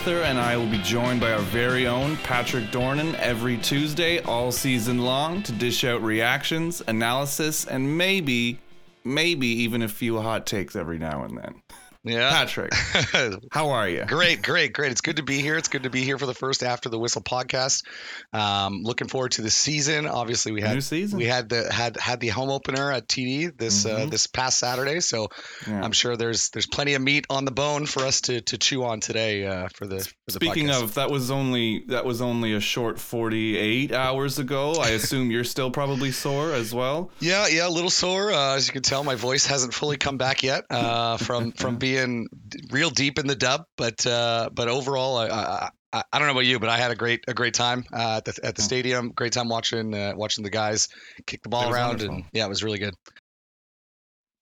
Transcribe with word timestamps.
MacArthur, 0.00 0.22
and 0.22 0.38
I 0.38 0.56
will 0.56 0.66
be 0.66 0.78
joined 0.78 1.20
by 1.20 1.32
our 1.32 1.40
very 1.40 1.86
own 1.86 2.16
Patrick 2.18 2.64
Dornan 2.70 3.12
every 3.16 3.58
Tuesday, 3.58 4.18
all 4.20 4.50
season 4.50 5.00
long, 5.00 5.42
to 5.42 5.52
dish 5.52 5.84
out 5.84 6.02
reactions, 6.02 6.82
analysis, 6.86 7.66
and 7.66 7.98
maybe, 7.98 8.58
maybe 9.04 9.46
even 9.46 9.82
a 9.82 9.88
few 9.88 10.18
hot 10.18 10.46
takes 10.46 10.74
every 10.74 10.98
now 10.98 11.24
and 11.24 11.36
then. 11.36 11.62
Yeah. 12.02 12.30
Patrick, 12.30 12.72
how 13.52 13.70
are 13.70 13.86
you? 13.86 14.04
great, 14.06 14.40
great, 14.42 14.72
great. 14.72 14.90
It's 14.90 15.02
good 15.02 15.16
to 15.16 15.22
be 15.22 15.42
here. 15.42 15.58
It's 15.58 15.68
good 15.68 15.82
to 15.82 15.90
be 15.90 16.00
here 16.02 16.16
for 16.16 16.24
the 16.24 16.32
first 16.32 16.62
After 16.62 16.88
the 16.88 16.98
Whistle 16.98 17.20
podcast. 17.20 17.84
Um, 18.32 18.80
looking 18.84 19.06
forward 19.08 19.32
to 19.32 19.42
the 19.42 19.50
season. 19.50 20.06
Obviously, 20.06 20.50
we 20.52 20.62
had 20.62 20.74
New 20.76 20.80
season. 20.80 21.18
we 21.18 21.26
had 21.26 21.50
the 21.50 21.70
had 21.70 21.98
had 21.98 22.20
the 22.20 22.28
home 22.28 22.48
opener 22.48 22.90
at 22.90 23.06
TD 23.06 23.48
this 23.58 23.84
uh, 23.84 23.90
Mhm. 24.06 24.10
this 24.10 24.26
past 24.26 24.58
Saturday. 24.58 25.00
So 25.00 25.28
Yeah. 25.68 25.82
I'm 25.82 25.92
sure 25.92 26.16
there's 26.16 26.48
there's 26.50 26.66
plenty 26.66 26.94
of 26.94 27.02
meat 27.02 27.26
on 27.28 27.44
the 27.44 27.50
bone 27.50 27.84
for 27.84 28.02
us 28.06 28.22
to 28.22 28.40
to 28.40 28.56
chew 28.56 28.82
on 28.82 29.00
today 29.00 29.44
uh, 29.46 29.68
for 29.74 29.86
the 29.86 30.00
for 30.00 30.10
the 30.28 30.32
Speaking 30.32 30.68
podcast. 30.68 30.82
of, 30.82 30.94
that 30.94 31.10
was 31.10 31.30
only 31.30 31.84
that 31.88 32.06
was 32.06 32.22
only 32.22 32.54
a 32.54 32.60
short 32.60 32.98
48 32.98 33.92
hours 33.92 34.38
ago. 34.38 34.72
I 34.80 34.88
assume 35.00 35.30
you're 35.30 35.44
still 35.44 35.70
probably 35.70 36.12
sore 36.12 36.54
as 36.54 36.72
well. 36.72 37.10
Yeah, 37.20 37.46
yeah, 37.48 37.66
a 37.66 37.68
little 37.68 37.90
sore. 37.90 38.32
Uh, 38.32 38.56
as 38.56 38.66
you 38.66 38.72
can 38.72 38.82
tell, 38.82 39.04
my 39.04 39.16
voice 39.16 39.44
hasn't 39.44 39.74
fully 39.74 39.98
come 39.98 40.16
back 40.16 40.42
yet 40.42 40.64
uh, 40.70 41.18
from 41.18 41.52
from 41.52 41.76
being 41.76 41.89
d- 41.96 42.60
real 42.70 42.90
deep 42.90 43.18
in 43.18 43.26
the 43.26 43.34
dub. 43.36 43.64
But 43.76 44.06
uh, 44.06 44.50
but 44.52 44.68
overall, 44.68 45.18
I, 45.18 45.70
I 45.92 46.02
I 46.12 46.18
don't 46.18 46.26
know 46.28 46.32
about 46.34 46.46
you, 46.46 46.58
but 46.60 46.68
I 46.68 46.76
had 46.78 46.90
a 46.90 46.94
great 46.96 47.24
a 47.28 47.34
great 47.34 47.54
time 47.54 47.84
uh, 47.92 48.16
at 48.18 48.24
the 48.24 48.38
at 48.44 48.54
the 48.56 48.62
Hmm. 48.62 48.66
stadium. 48.66 49.12
Great 49.12 49.32
time 49.32 49.48
watching 49.48 49.94
uh, 49.94 50.12
watching 50.16 50.44
the 50.44 50.50
guys 50.50 50.88
kick 51.26 51.42
the 51.42 51.48
ball 51.48 51.72
around, 51.72 51.88
wonderful. 52.00 52.14
and 52.16 52.24
yeah, 52.32 52.46
it 52.46 52.48
was 52.48 52.62
really 52.62 52.78
good. 52.78 52.94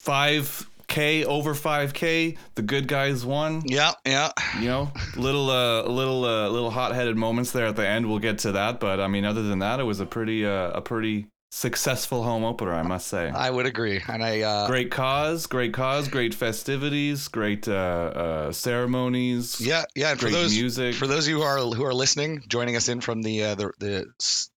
5k 0.04 1.24
over 1.24 1.54
5k, 1.54 2.36
the 2.54 2.62
good 2.62 2.86
guys 2.88 3.24
won. 3.24 3.62
Yeah, 3.66 3.92
yeah, 4.06 4.30
you 4.60 4.66
know, 4.68 4.92
little 5.16 5.50
uh, 5.50 5.82
little 5.82 6.24
uh, 6.24 6.48
little 6.48 6.70
hot-headed 6.70 7.16
moments 7.16 7.50
there 7.52 7.66
at 7.66 7.76
the 7.76 7.86
end. 7.86 8.08
We'll 8.08 8.18
get 8.20 8.38
to 8.40 8.52
that, 8.52 8.80
but 8.80 9.00
I 9.00 9.08
mean, 9.08 9.24
other 9.24 9.42
than 9.42 9.58
that, 9.58 9.80
it 9.80 9.84
was 9.84 10.00
a 10.00 10.06
pretty 10.06 10.46
uh, 10.46 10.70
a 10.70 10.80
pretty 10.80 11.26
successful 11.50 12.22
home 12.22 12.44
opener, 12.44 12.74
I 12.74 12.82
must 12.82 13.08
say. 13.08 13.30
I 13.30 13.50
would 13.50 13.66
agree. 13.66 14.00
And 14.06 14.22
I 14.22 14.42
uh, 14.42 14.66
Great 14.66 14.90
cause, 14.90 15.46
great 15.46 15.72
cause, 15.72 16.08
great 16.08 16.34
festivities, 16.34 17.28
great 17.28 17.66
uh, 17.68 17.72
uh, 17.72 18.52
ceremonies, 18.52 19.60
yeah, 19.60 19.84
yeah. 19.94 20.10
And 20.12 20.20
for 20.20 20.30
those 20.30 20.54
music. 20.54 20.94
For 20.94 21.06
those 21.06 21.26
of 21.26 21.30
you 21.30 21.38
who 21.38 21.42
are 21.42 21.58
who 21.58 21.84
are 21.84 21.94
listening, 21.94 22.44
joining 22.48 22.76
us 22.76 22.88
in 22.88 23.00
from 23.00 23.22
the 23.22 23.44
uh, 23.44 23.54
the 23.54 23.72
the 23.78 24.06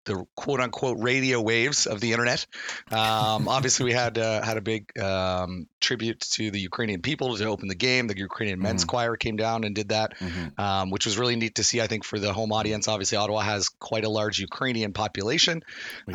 the 0.06 0.26
quote 0.36 0.60
unquote 0.60 0.98
radio 1.00 1.40
waves 1.42 1.86
of 1.86 2.00
the 2.02 2.12
internet, 2.14 2.46
um, 2.92 3.48
obviously 3.48 3.86
we 3.86 3.94
had 3.94 4.18
uh, 4.18 4.42
had 4.42 4.58
a 4.58 4.62
big 4.62 4.98
um, 5.00 5.68
tribute 5.80 6.20
to 6.22 6.52
the 6.52 6.60
Ukrainian 6.60 7.02
people 7.02 7.38
to 7.38 7.46
open 7.46 7.68
the 7.68 7.76
game. 7.76 8.08
The 8.08 8.18
Ukrainian 8.18 8.60
men's 8.60 8.84
Mhm. 8.86 8.88
choir 8.90 9.16
came 9.16 9.36
down 9.36 9.64
and 9.64 9.76
did 9.76 9.90
that, 9.90 10.14
Mhm. 10.20 10.60
um, 10.60 10.90
which 10.90 11.06
was 11.06 11.18
really 11.18 11.36
neat 11.36 11.56
to 11.56 11.64
see. 11.64 11.82
I 11.82 11.88
think 11.88 12.04
for 12.04 12.20
the 12.20 12.34
home 12.34 12.52
audience, 12.52 12.88
obviously 12.88 13.18
Ottawa 13.18 13.42
has 13.42 13.70
quite 13.70 14.04
a 14.04 14.10
large 14.10 14.40
Ukrainian 14.40 14.94
population, 14.94 15.64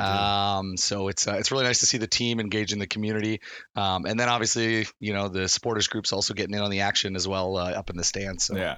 um, 0.00 0.76
so 0.76 1.08
it's 1.08 1.26
uh, 1.28 1.32
it's 1.34 1.50
really 1.52 1.64
nice 1.64 1.80
to 1.80 1.86
see 1.86 1.98
the 1.98 2.06
team 2.06 2.40
engage 2.40 2.72
in 2.72 2.78
the 2.78 2.86
community, 2.86 3.40
um, 3.74 4.04
and 4.06 4.18
then 4.18 4.28
obviously 4.28 4.86
you 5.00 5.12
know 5.14 5.28
the 5.28 5.48
supporters 5.48 5.86
groups 5.88 6.12
also 6.12 6.34
getting 6.34 6.54
in 6.54 6.60
on 6.62 6.70
the 6.70 6.80
action 6.80 7.16
as 7.16 7.26
well 7.28 7.56
uh, 7.56 7.70
up 7.70 7.90
in 7.90 7.96
the 7.96 8.04
stands. 8.04 8.44
So. 8.44 8.56
yeah. 8.56 8.76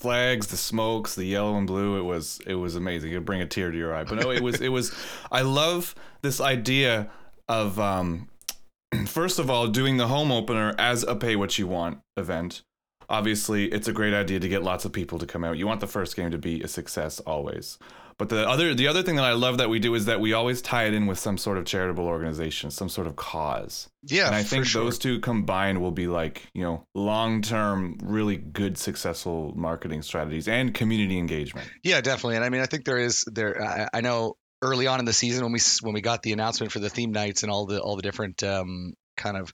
Flags, 0.00 0.46
the 0.46 0.56
smokes, 0.56 1.14
the 1.14 1.24
yellow 1.24 1.56
and 1.56 1.66
blue. 1.66 1.98
It 1.98 2.02
was 2.02 2.40
it 2.46 2.54
was 2.54 2.74
amazing. 2.74 3.12
It'd 3.12 3.24
bring 3.24 3.42
a 3.42 3.46
tear 3.46 3.70
to 3.70 3.76
your 3.76 3.94
eye. 3.94 4.04
But 4.04 4.20
no, 4.20 4.30
it 4.30 4.42
was 4.42 4.60
it 4.60 4.70
was. 4.70 4.94
I 5.32 5.42
love 5.42 5.94
this 6.22 6.40
idea 6.40 7.10
of 7.48 7.78
um, 7.78 8.28
first 9.06 9.38
of 9.38 9.50
all 9.50 9.68
doing 9.68 9.98
the 9.98 10.08
home 10.08 10.32
opener 10.32 10.74
as 10.78 11.02
a 11.02 11.14
pay 11.14 11.36
what 11.36 11.58
you 11.58 11.66
want 11.66 11.98
event. 12.16 12.62
Obviously, 13.08 13.66
it's 13.66 13.88
a 13.88 13.92
great 13.92 14.14
idea 14.14 14.38
to 14.38 14.48
get 14.48 14.62
lots 14.62 14.84
of 14.84 14.92
people 14.92 15.18
to 15.18 15.26
come 15.26 15.42
out. 15.42 15.58
You 15.58 15.66
want 15.66 15.80
the 15.80 15.88
first 15.88 16.14
game 16.14 16.30
to 16.30 16.38
be 16.38 16.62
a 16.62 16.68
success 16.68 17.18
always. 17.20 17.76
But 18.20 18.28
the 18.28 18.46
other 18.46 18.74
the 18.74 18.86
other 18.86 19.02
thing 19.02 19.16
that 19.16 19.24
I 19.24 19.32
love 19.32 19.56
that 19.56 19.70
we 19.70 19.78
do 19.78 19.94
is 19.94 20.04
that 20.04 20.20
we 20.20 20.34
always 20.34 20.60
tie 20.60 20.84
it 20.84 20.92
in 20.92 21.06
with 21.06 21.18
some 21.18 21.38
sort 21.38 21.56
of 21.56 21.64
charitable 21.64 22.04
organization, 22.04 22.70
some 22.70 22.90
sort 22.90 23.06
of 23.06 23.16
cause. 23.16 23.88
Yeah, 24.02 24.26
and 24.26 24.34
I 24.34 24.42
think 24.42 24.66
sure. 24.66 24.84
those 24.84 24.98
two 24.98 25.20
combined 25.20 25.80
will 25.80 25.90
be 25.90 26.06
like, 26.06 26.42
you 26.52 26.62
know, 26.62 26.84
long 26.94 27.40
term, 27.40 27.96
really 28.02 28.36
good, 28.36 28.76
successful 28.76 29.54
marketing 29.56 30.02
strategies 30.02 30.48
and 30.48 30.74
community 30.74 31.18
engagement. 31.18 31.66
Yeah, 31.82 32.02
definitely. 32.02 32.36
And 32.36 32.44
I 32.44 32.50
mean, 32.50 32.60
I 32.60 32.66
think 32.66 32.84
there 32.84 32.98
is 32.98 33.24
there. 33.26 33.62
I, 33.62 33.88
I 33.94 34.00
know 34.02 34.36
early 34.60 34.86
on 34.86 34.98
in 34.98 35.06
the 35.06 35.14
season 35.14 35.42
when 35.44 35.52
we 35.52 35.60
when 35.80 35.94
we 35.94 36.02
got 36.02 36.22
the 36.22 36.32
announcement 36.32 36.72
for 36.72 36.80
the 36.80 36.90
theme 36.90 37.12
nights 37.12 37.42
and 37.42 37.50
all 37.50 37.64
the 37.64 37.80
all 37.80 37.96
the 37.96 38.02
different 38.02 38.42
um, 38.42 38.92
kind 39.20 39.36
of 39.36 39.52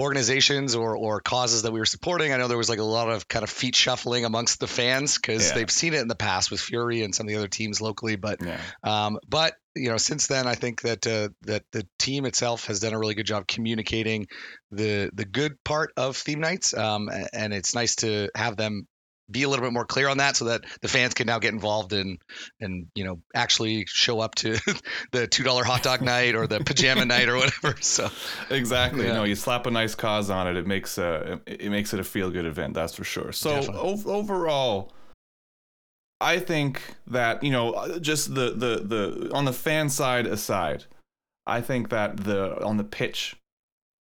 organizations 0.00 0.74
or 0.74 0.96
or 0.96 1.20
causes 1.20 1.62
that 1.62 1.72
we 1.72 1.78
were 1.78 1.86
supporting. 1.86 2.32
I 2.32 2.36
know 2.36 2.48
there 2.48 2.58
was 2.58 2.68
like 2.68 2.80
a 2.80 2.82
lot 2.84 3.08
of 3.10 3.28
kind 3.28 3.42
of 3.42 3.50
feet 3.50 3.76
shuffling 3.76 4.24
amongst 4.24 4.58
the 4.58 4.66
fans 4.66 5.16
because 5.16 5.48
Yeah. 5.48 5.54
they've 5.54 5.70
seen 5.70 5.94
it 5.94 6.00
in 6.00 6.08
the 6.08 6.16
past 6.16 6.50
with 6.50 6.60
Fury 6.60 7.02
and 7.02 7.14
some 7.14 7.26
of 7.26 7.28
the 7.28 7.36
other 7.36 7.48
teams 7.48 7.80
locally. 7.80 8.16
But 8.16 8.40
Yeah. 8.42 8.60
um, 8.82 9.18
but 9.28 9.54
you 9.76 9.90
know, 9.90 9.96
since 9.96 10.26
then, 10.28 10.46
I 10.46 10.54
think 10.54 10.82
that 10.82 11.06
uh, 11.06 11.28
that 11.42 11.64
the 11.72 11.86
team 11.98 12.26
itself 12.26 12.66
has 12.66 12.80
done 12.80 12.92
a 12.92 12.98
really 12.98 13.14
good 13.14 13.26
job 13.26 13.46
communicating 13.46 14.26
the 14.70 15.10
the 15.12 15.24
good 15.24 15.62
part 15.64 15.92
of 15.96 16.16
theme 16.16 16.40
nights, 16.40 16.74
um, 16.74 17.08
and 17.32 17.52
it's 17.52 17.74
nice 17.74 17.96
to 17.96 18.30
have 18.36 18.56
them 18.56 18.86
be 19.30 19.42
a 19.42 19.48
little 19.48 19.64
bit 19.64 19.72
more 19.72 19.86
clear 19.86 20.08
on 20.08 20.18
that, 20.18 20.36
so 20.36 20.46
that 20.46 20.64
the 20.82 20.88
fans 20.88 21.14
can 21.14 21.26
now 21.26 21.38
get 21.38 21.52
involved 21.52 21.92
in 21.92 22.18
and 22.60 22.86
you 22.94 23.04
know 23.04 23.20
actually 23.34 23.84
show 23.86 24.20
up 24.20 24.34
to 24.36 24.58
the 25.12 25.26
two 25.26 25.42
dollar 25.42 25.64
hot 25.64 25.82
dog 25.82 26.02
night 26.02 26.34
or 26.34 26.46
the 26.46 26.60
pajama 26.60 27.04
night 27.06 27.28
or 27.28 27.36
whatever. 27.36 27.76
So 27.80 28.10
Exactly. 28.50 29.06
Yeah. 29.06 29.14
No, 29.14 29.24
you 29.24 29.34
slap 29.34 29.66
a 29.66 29.70
nice 29.70 29.94
cause 29.94 30.30
on 30.30 30.46
it. 30.48 30.56
It 30.56 30.66
makes 30.66 30.98
uh, 30.98 31.38
it 31.46 31.70
makes 31.70 31.94
it 31.94 32.00
a 32.00 32.04
feel 32.04 32.30
good 32.30 32.46
event. 32.46 32.74
That's 32.74 32.94
for 32.94 33.04
sure. 33.04 33.32
So 33.32 33.56
ov- 33.72 34.06
overall, 34.06 34.92
I 36.20 36.38
think 36.38 36.82
that 37.06 37.42
you 37.42 37.50
know 37.50 37.72
uh, 37.72 37.98
just 37.98 38.34
the 38.34 38.50
the 38.50 38.82
the 38.84 39.30
on 39.32 39.44
the 39.44 39.52
fan 39.52 39.88
side 39.88 40.26
aside, 40.26 40.84
I 41.46 41.60
think 41.60 41.90
that 41.90 42.18
the 42.18 42.62
on 42.64 42.76
the 42.76 42.84
pitch, 42.84 43.36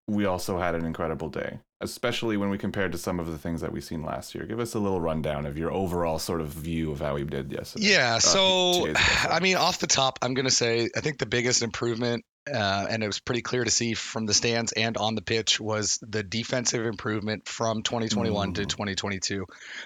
we 0.07 0.25
also 0.25 0.59
had 0.59 0.75
an 0.75 0.85
incredible 0.85 1.29
day. 1.29 1.59
Especially 1.83 2.37
when 2.37 2.49
we 2.49 2.57
compared 2.57 2.91
to 2.93 2.97
some 2.97 3.19
of 3.19 3.27
the 3.27 3.37
things 3.37 3.61
that 3.61 3.71
we've 3.71 3.83
seen 3.83 4.03
last 4.03 4.33
year. 4.33 4.45
Give 4.45 4.59
us 4.59 4.73
a 4.73 4.79
little 4.79 5.01
rundown 5.01 5.45
of 5.45 5.57
your 5.57 5.71
overall 5.71 6.17
sort 6.19 6.41
of 6.41 6.47
view 6.47 6.91
of 6.91 6.99
how 6.99 7.15
we 7.15 7.23
did 7.23 7.51
yesterday. 7.51 7.87
Yeah. 7.91 8.15
Uh, 8.15 8.19
So, 8.19 8.73
sorry. 8.73 8.95
I 9.29 9.39
mean, 9.41 9.57
off 9.57 9.79
the 9.79 9.87
top, 9.87 10.19
I'm 10.21 10.33
going 10.33 10.45
to 10.45 10.51
say 10.51 10.89
I 10.95 11.01
think 11.01 11.19
the 11.19 11.25
biggest 11.25 11.61
improvement, 11.61 12.25
uh, 12.51 12.85
and 12.89 13.03
it 13.03 13.07
was 13.07 13.19
pretty 13.19 13.41
clear 13.41 13.63
to 13.63 13.71
see 13.71 13.93
from 13.93 14.25
the 14.25 14.33
stands 14.33 14.71
and 14.71 14.97
on 14.97 15.15
the 15.15 15.21
pitch, 15.21 15.59
was 15.59 15.99
the 16.01 16.23
defensive 16.23 16.85
improvement 16.85 17.47
from 17.47 17.83
2021 17.83 18.53
to 18.53 18.61
Mhm. 18.61 18.69
2022. 18.69 19.45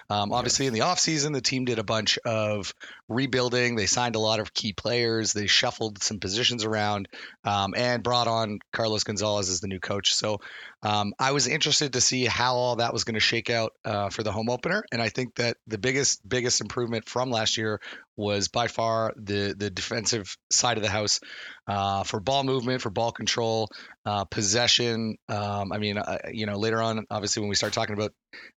Um, 0.09 0.31
obviously, 0.31 0.67
in 0.67 0.73
the 0.73 0.79
offseason, 0.79 1.34
the 1.34 1.41
team 1.41 1.66
did 1.66 1.79
a 1.79 1.84
bunch 1.84 2.17
of 2.25 2.73
rebuilding. 3.07 3.75
They 3.75 3.85
signed 3.85 4.16
a 4.16 4.19
lot 4.19 4.40
of 4.40 4.53
key 4.53 4.73
players. 4.73 5.34
They 5.34 5.47
shuffled 5.47 6.01
some 6.03 6.19
positions 6.19 6.63
around 6.63 7.07
um, 7.44 7.73
and 7.75 8.03
brought 8.03 8.28
on 8.28 8.59
Carlos 8.73 9.03
Gonzalez 9.03 9.50
as 9.50 9.62
the 9.62 9.67
new 9.67 9.79
coach. 9.79 10.13
So 10.13 10.40
um, 10.84 11.13
I 11.19 11.31
was 11.31 11.47
interested 11.47 11.94
to 11.94 12.01
see 12.01 12.25
how 12.25 12.55
all 12.55 12.76
that 12.78 12.93
was 12.93 13.03
going 13.03 13.16
to 13.16 13.20
shake 13.20 13.49
out 13.49 13.73
uh, 13.85 14.09
for 14.09 14.23
the 14.23 14.32
home 14.32 14.49
opener. 14.49 14.84
And 14.91 15.02
I 15.02 15.09
think 15.09 15.35
that 15.35 15.58
the 15.67 15.78
biggest 15.78 16.28
biggest 16.28 16.61
improvement 16.61 17.08
from 17.08 17.32
last 17.32 17.58
year 17.58 17.79
was 18.17 18.47
by 18.47 18.67
far 18.67 19.14
the 19.16 19.53
the 19.58 19.69
defensive 19.69 20.35
side 20.52 20.78
of 20.78 20.84
the 20.84 20.90
house 20.90 21.19
uh, 21.67 22.03
for 22.03 22.19
ball 22.19 22.43
movement, 22.43 22.81
for 22.81 22.90
ball 22.90 23.11
control, 23.11 23.69
uh, 24.05 24.25
possession. 24.25 25.16
Um, 25.29 25.72
I 25.72 25.78
mean, 25.78 25.97
uh, 25.97 26.17
you 26.31 26.46
know, 26.47 26.58
later 26.58 26.81
on, 26.81 27.05
obviously, 27.11 27.41
when 27.41 27.49
we 27.49 27.55
start 27.55 27.73
talking 27.73 27.93
about 27.93 28.11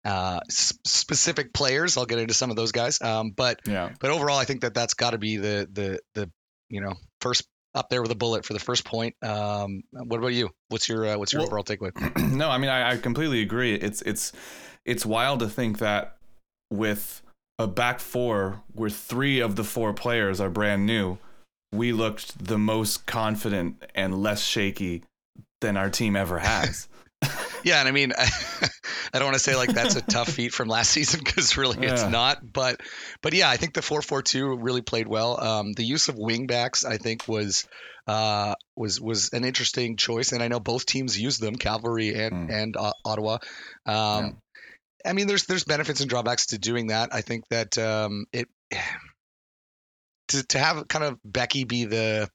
uh, 0.04 0.40
s- 0.48 0.78
specific 0.86 1.52
players, 1.52 1.96
I'll 1.96 2.06
get 2.06 2.18
into 2.18 2.34
some 2.34 2.50
of 2.50 2.56
those 2.56 2.72
guys. 2.72 3.02
Um, 3.02 3.32
but 3.36 3.60
yeah. 3.66 3.90
but 4.00 4.10
overall, 4.10 4.38
I 4.38 4.44
think 4.44 4.60
that 4.62 4.74
that's 4.74 4.94
got 4.94 5.10
to 5.10 5.18
be 5.18 5.36
the 5.36 5.68
the 5.72 5.98
the 6.14 6.30
you 6.70 6.80
know 6.80 6.94
first 7.20 7.46
up 7.74 7.90
there 7.90 8.00
with 8.02 8.10
a 8.10 8.16
bullet 8.16 8.44
for 8.44 8.52
the 8.54 8.58
first 8.60 8.84
point. 8.84 9.14
Um, 9.22 9.82
what 9.92 10.18
about 10.18 10.28
you? 10.34 10.50
What's 10.68 10.88
your 10.88 11.04
uh, 11.06 11.18
what's 11.18 11.32
your 11.32 11.40
Well- 11.40 11.48
overall 11.48 11.64
takeaway? 11.64 11.92
no, 12.32 12.48
I 12.48 12.58
mean 12.58 12.70
I, 12.70 12.92
I 12.92 12.96
completely 12.96 13.42
agree. 13.42 13.74
It's 13.74 14.02
it's 14.02 14.32
it's 14.84 15.04
wild 15.04 15.40
to 15.40 15.48
think 15.48 15.78
that 15.78 16.16
with 16.70 17.22
a 17.58 17.66
back 17.66 18.00
four 18.00 18.62
where 18.72 18.90
three 18.90 19.40
of 19.40 19.56
the 19.56 19.64
four 19.64 19.92
players 19.92 20.40
are 20.40 20.50
brand 20.50 20.86
new, 20.86 21.18
we 21.72 21.92
looked 21.92 22.44
the 22.44 22.58
most 22.58 23.06
confident 23.06 23.84
and 23.94 24.22
less 24.22 24.42
shaky 24.42 25.02
than 25.60 25.76
our 25.76 25.90
team 25.90 26.16
ever 26.16 26.38
has. 26.52 26.88
Yeah, 27.64 27.80
and 27.80 27.88
I 27.88 27.90
mean, 27.90 28.12
I 28.18 29.18
don't 29.18 29.24
want 29.24 29.34
to 29.34 29.40
say 29.40 29.56
like 29.56 29.70
that's 29.74 29.96
a 29.96 30.00
tough 30.02 30.28
feat 30.28 30.52
from 30.52 30.68
last 30.68 30.90
season 30.92 31.20
because 31.24 31.56
really 31.56 31.84
it's 31.84 32.04
not. 32.04 32.52
But 32.52 32.80
but 33.22 33.32
yeah, 33.34 33.50
I 33.50 33.56
think 33.56 33.74
the 33.74 33.82
four 33.82 34.00
four 34.02 34.22
two 34.22 34.56
really 34.56 34.82
played 34.82 35.08
well. 35.08 35.42
Um, 35.42 35.72
the 35.72 35.82
use 35.84 36.08
of 36.08 36.14
wingbacks, 36.14 36.84
I 36.86 36.96
think, 36.98 37.26
was 37.26 37.66
uh, 38.06 38.54
was 38.76 39.00
was 39.00 39.32
an 39.32 39.44
interesting 39.44 39.96
choice, 39.96 40.30
and 40.30 40.42
I 40.42 40.48
know 40.48 40.60
both 40.60 40.86
teams 40.86 41.20
used 41.20 41.40
them, 41.42 41.56
Cavalry 41.56 42.14
and 42.14 42.48
Mm. 42.48 42.52
and 42.52 42.76
uh, 42.76 42.92
Ottawa. 43.04 43.38
Um, 43.84 44.38
I 45.08 45.12
mean, 45.14 45.26
there's 45.26 45.46
there's 45.46 45.64
benefits 45.64 46.00
and 46.00 46.10
drawbacks 46.10 46.46
to 46.46 46.58
doing 46.58 46.88
that. 46.88 47.14
I 47.14 47.22
think 47.22 47.48
that 47.48 47.78
um, 47.78 48.26
it 48.32 48.48
to 50.28 50.42
to 50.48 50.58
have 50.58 50.86
kind 50.88 51.04
of 51.04 51.18
Beckie 51.26 51.66
be 51.66 51.86
the 51.86 52.28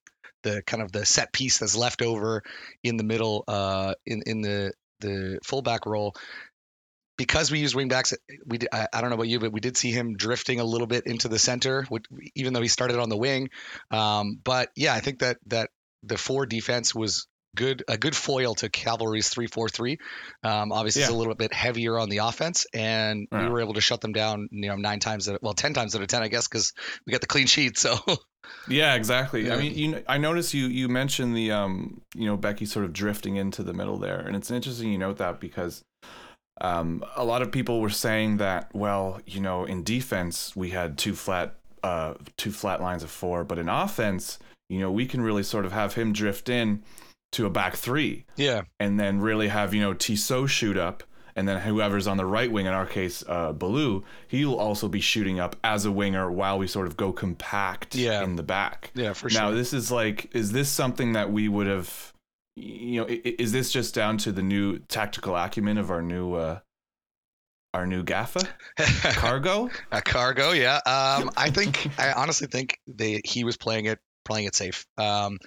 the 0.43 0.61
kind 0.65 0.83
of 0.83 0.91
the 0.91 1.05
set 1.05 1.31
piece 1.31 1.59
that's 1.59 1.75
left 1.75 2.01
over 2.01 2.43
in 2.83 2.97
the 2.97 3.03
middle 3.03 3.43
uh, 3.47 3.93
in 4.05 4.23
in 4.25 4.41
the 4.41 4.73
the 4.99 5.39
fullback 5.43 5.85
role. 5.85 6.15
Because 7.15 7.51
we 7.51 7.59
use 7.59 7.75
wingbacks, 7.75 8.11
we 8.45 8.59
I, 8.71 8.87
I 8.91 9.01
don't 9.01 9.11
know 9.11 9.15
about 9.15 9.27
you, 9.27 9.39
but 9.39 9.53
we 9.53 9.59
did 9.59 9.77
see 9.77 9.91
him 9.91 10.15
drifting 10.15 10.59
a 10.59 10.63
little 10.63 10.87
bit 10.87 11.05
into 11.05 11.27
the 11.27 11.37
center, 11.37 11.83
which, 11.83 12.05
even 12.33 12.53
though 12.53 12.61
he 12.61 12.67
started 12.67 12.97
on 12.97 13.09
the 13.09 13.17
wing. 13.17 13.49
Um, 13.91 14.39
but 14.43 14.71
yeah, 14.75 14.95
I 14.95 14.99
think 14.99 15.19
that 15.19 15.37
that 15.45 15.69
the 16.01 16.17
four 16.17 16.47
defense 16.47 16.95
was 16.95 17.27
good 17.55 17.83
a 17.87 17.97
good 17.97 18.15
foil 18.15 18.55
to 18.55 18.69
Cavalry's 18.69 19.29
three 19.29 19.47
four 19.47 19.69
three. 19.69 19.99
Um, 20.43 20.71
obviously, 20.71 21.03
it's 21.03 21.11
a 21.11 21.15
little 21.15 21.35
bit 21.35 21.53
heavier 21.53 21.97
on 21.99 22.09
the 22.09 22.19
offense, 22.19 22.65
and 22.73 23.27
we 23.31 23.47
were 23.47 23.61
able 23.61 23.73
to 23.75 23.81
shut 23.81 24.01
them 24.01 24.13
down. 24.13 24.49
You 24.51 24.69
know, 24.69 24.75
nine 24.75 24.99
times 24.99 25.29
out 25.29 25.41
well, 25.41 25.53
ten 25.53 25.73
times 25.73 25.95
out 25.95 26.01
of 26.01 26.07
ten, 26.07 26.23
I 26.23 26.27
guess, 26.27 26.47
because 26.47 26.73
we 27.05 27.11
got 27.11 27.21
the 27.21 27.27
clean 27.27 27.47
sheet. 27.47 27.77
So 27.83 27.97
Yeah, 28.69 28.95
exactly. 28.95 29.47
Yeah. 29.47 29.55
I 29.55 29.57
mean, 29.57 29.75
you 29.75 30.03
I 30.07 30.17
noticed 30.17 30.53
you 30.53 30.67
you 30.67 30.87
mentioned 30.87 31.35
the 31.35 31.51
um, 31.51 32.01
you 32.15 32.25
know, 32.25 32.37
Beckie 32.37 32.67
sort 32.67 32.85
of 32.85 32.93
drifting 32.93 33.35
into 33.35 33.61
the 33.61 33.73
middle 33.73 33.97
there, 33.97 34.19
and 34.19 34.35
it's 34.35 34.49
interesting 34.49 34.91
you 34.91 34.97
note 34.97 35.17
that 35.17 35.39
because 35.39 35.83
um, 36.61 37.03
a 37.15 37.25
lot 37.25 37.41
of 37.41 37.51
people 37.51 37.81
were 37.81 37.89
saying 37.89 38.37
that 38.37 38.73
well, 38.73 39.19
you 39.25 39.41
know, 39.41 39.65
in 39.65 39.83
defense 39.83 40.55
we 40.55 40.69
had 40.69 40.97
two 40.97 41.13
flat 41.13 41.55
uh 41.83 42.13
two 42.37 42.51
flat 42.51 42.81
lines 42.81 43.03
of 43.03 43.11
four, 43.11 43.43
but 43.43 43.59
in 43.59 43.67
offense, 43.67 44.39
you 44.69 44.79
know, 44.79 44.91
we 44.91 45.05
can 45.05 45.21
really 45.21 45.43
sort 45.43 45.65
of 45.65 45.73
have 45.73 45.95
him 45.95 46.13
drift 46.13 46.47
in 46.47 46.83
to 47.33 47.45
a 47.45 47.49
back 47.49 47.75
three 47.75 48.25
yeah, 48.35 48.61
and 48.79 48.99
then 48.99 49.19
really 49.19 49.49
have 49.49 49.73
you 49.73 49.81
know 49.81 49.93
Tissot 49.93 50.49
shoot 50.49 50.77
up, 50.77 51.03
and 51.35 51.47
then 51.47 51.59
whoever's 51.61 52.07
on 52.07 52.17
the 52.17 52.25
right 52.25 52.51
wing, 52.51 52.65
in 52.65 52.73
our 52.73 52.85
case, 52.85 53.23
uh, 53.27 53.51
Ballou, 53.53 54.03
he'll 54.27 54.55
also 54.55 54.87
be 54.87 54.99
shooting 55.01 55.39
up 55.39 55.55
as 55.63 55.85
a 55.85 55.91
winger 55.91 56.31
while 56.31 56.57
we 56.59 56.67
sort 56.67 56.87
of 56.87 56.95
go 56.95 57.11
compact 57.11 57.95
Yeah. 57.95 58.23
in 58.23 58.35
the 58.35 58.43
back. 58.43 58.91
yeah, 58.95 59.13
for 59.13 59.29
sure. 59.29 59.41
now 59.41 59.51
this 59.51 59.73
is 59.73 59.91
like, 59.91 60.33
is 60.35 60.51
this 60.51 60.69
something 60.69 61.13
that 61.13 61.31
we 61.31 61.47
would 61.49 61.67
have, 61.67 62.13
you 62.55 63.01
know, 63.01 63.07
is 63.09 63.51
this 63.51 63.71
just 63.71 63.95
down 63.95 64.17
to 64.19 64.31
the 64.31 64.43
new 64.43 64.77
tactical 64.87 65.35
acumen 65.35 65.77
of 65.79 65.89
our 65.89 66.01
new, 66.03 66.33
uh, 66.35 66.59
our 67.73 67.87
new 67.87 68.03
Gaffa 68.03 68.47
cargo? 69.15 69.69
a 69.91 70.01
cargo, 70.03 70.51
yeah. 70.51 70.75
Um, 70.85 71.31
I 71.37 71.49
think 71.49 71.89
I 71.99 72.11
honestly 72.13 72.45
think 72.47 72.79
they 72.87 73.21
he 73.25 73.43
was 73.43 73.57
playing 73.57 73.85
it 73.85 73.97
playing 74.23 74.45
it 74.47 74.55
safe. 74.55 74.85
Um, 74.97 75.37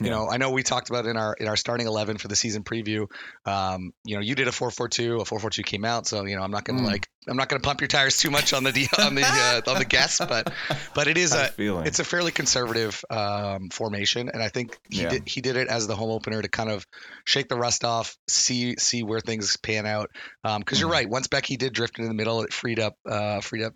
you 0.00 0.06
Yeah. 0.06 0.12
know, 0.12 0.28
I 0.30 0.36
know 0.36 0.50
we 0.50 0.62
talked 0.62 0.90
about 0.90 1.06
in 1.06 1.16
our 1.16 1.34
in 1.34 1.46
our 1.48 1.56
starting 1.56 1.86
eleven 1.86 2.18
for 2.18 2.28
the 2.28 2.36
season 2.36 2.64
preview. 2.64 3.06
Um, 3.46 3.92
you 4.04 4.16
know, 4.16 4.22
you 4.22 4.34
did 4.34 4.48
a 4.48 4.52
four 4.52 4.70
four 4.70 4.88
two, 4.88 5.16
a 5.18 5.24
four 5.24 5.38
four 5.38 5.50
two 5.50 5.62
came 5.62 5.84
out, 5.84 6.06
so 6.06 6.24
you 6.24 6.36
know 6.36 6.42
I'm 6.42 6.50
not 6.50 6.64
gonna 6.64 6.82
Mm. 6.82 6.86
like 6.86 7.08
I'm 7.28 7.36
not 7.36 7.48
gonna 7.48 7.60
pump 7.60 7.80
your 7.80 7.88
tires 7.88 8.16
too 8.16 8.30
much 8.30 8.52
on 8.52 8.64
the 8.64 8.72
de- 8.72 8.88
on 8.98 9.14
the 9.14 9.22
uh, 9.22 9.70
on 9.70 9.78
the 9.78 9.84
guess, 9.84 10.18
but 10.18 10.52
but 10.94 11.06
it 11.08 11.16
is 11.18 11.34
a 11.34 11.46
feeling? 11.48 11.86
it's 11.86 11.98
a 12.00 12.04
fairly 12.04 12.32
conservative 12.32 13.04
um, 13.10 13.68
formation, 13.70 14.28
and 14.28 14.42
I 14.42 14.48
think 14.48 14.78
he 14.90 15.02
Yeah. 15.02 15.08
did 15.10 15.28
he 15.28 15.40
did 15.40 15.56
it 15.56 15.68
as 15.68 15.86
the 15.86 15.94
home 15.96 16.10
opener 16.10 16.42
to 16.42 16.48
kind 16.48 16.70
of 16.70 16.86
shake 17.24 17.48
the 17.48 17.56
rust 17.56 17.84
off, 17.84 18.16
see 18.28 18.76
see 18.78 19.02
where 19.02 19.20
things 19.20 19.56
pan 19.56 19.86
out. 19.86 20.10
Because 20.42 20.80
you're 20.80 20.88
Mhm. 20.88 20.92
right, 20.92 21.08
once 21.08 21.28
Beckie 21.28 21.58
did 21.58 21.72
drift 21.72 21.98
into 21.98 22.08
the 22.08 22.14
middle, 22.14 22.42
it 22.42 22.52
freed 22.52 22.80
up 22.80 22.96
uh, 23.08 23.40
freed 23.40 23.62
up 23.62 23.74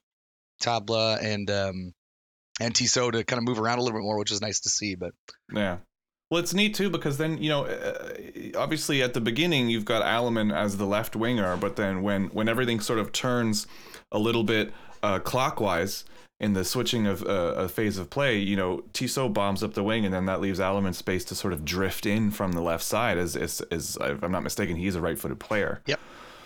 Tabla 0.62 1.22
and 1.22 1.50
um, 1.50 1.92
and 2.60 2.74
Tissot 2.74 3.12
to 3.12 3.24
kind 3.24 3.38
of 3.38 3.44
move 3.44 3.58
around 3.60 3.78
a 3.78 3.82
little 3.82 3.98
bit 3.98 4.04
more, 4.04 4.18
which 4.18 4.32
is 4.32 4.40
nice 4.40 4.60
to 4.60 4.70
see. 4.70 4.94
But 4.94 5.12
Yeah. 5.52 5.78
Well, 6.30 6.40
it's 6.40 6.54
neat 6.54 6.74
too 6.74 6.90
because 6.90 7.18
then 7.18 7.40
you 7.40 7.48
know, 7.48 7.66
uh, 7.66 8.14
obviously 8.56 9.02
at 9.02 9.14
the 9.14 9.20
beginning 9.20 9.68
you've 9.68 9.84
got 9.84 10.02
Alaman 10.02 10.52
as 10.52 10.76
the 10.76 10.86
left 10.86 11.14
winger, 11.14 11.56
but 11.56 11.76
then 11.76 12.02
when 12.02 12.26
when 12.28 12.48
everything 12.48 12.80
sort 12.80 12.98
of 12.98 13.12
turns 13.12 13.66
a 14.10 14.18
little 14.18 14.42
bit 14.42 14.72
uh, 15.02 15.20
clockwise 15.20 16.04
in 16.40 16.52
the 16.52 16.64
switching 16.64 17.06
of 17.06 17.22
uh, 17.22 17.54
a 17.56 17.68
phase 17.68 17.96
of 17.96 18.10
play, 18.10 18.38
you 18.38 18.56
know, 18.56 18.82
Tissot 18.92 19.32
bombs 19.32 19.62
up 19.62 19.74
the 19.74 19.84
wing, 19.84 20.04
and 20.04 20.12
then 20.12 20.26
that 20.26 20.40
leaves 20.40 20.58
Alaman 20.58 20.94
space 20.94 21.24
to 21.26 21.34
sort 21.34 21.52
of 21.52 21.64
drift 21.64 22.04
in 22.04 22.30
from 22.30 22.52
the 22.52 22.60
left 22.60 22.84
side. 22.84 23.18
As 23.18 23.36
as, 23.36 23.60
as 23.70 23.96
if 24.00 24.22
I'm 24.22 24.32
not 24.32 24.42
mistaken, 24.42 24.76
he's 24.76 24.96
a 24.96 25.00
right-footed 25.00 25.38
player. 25.38 25.80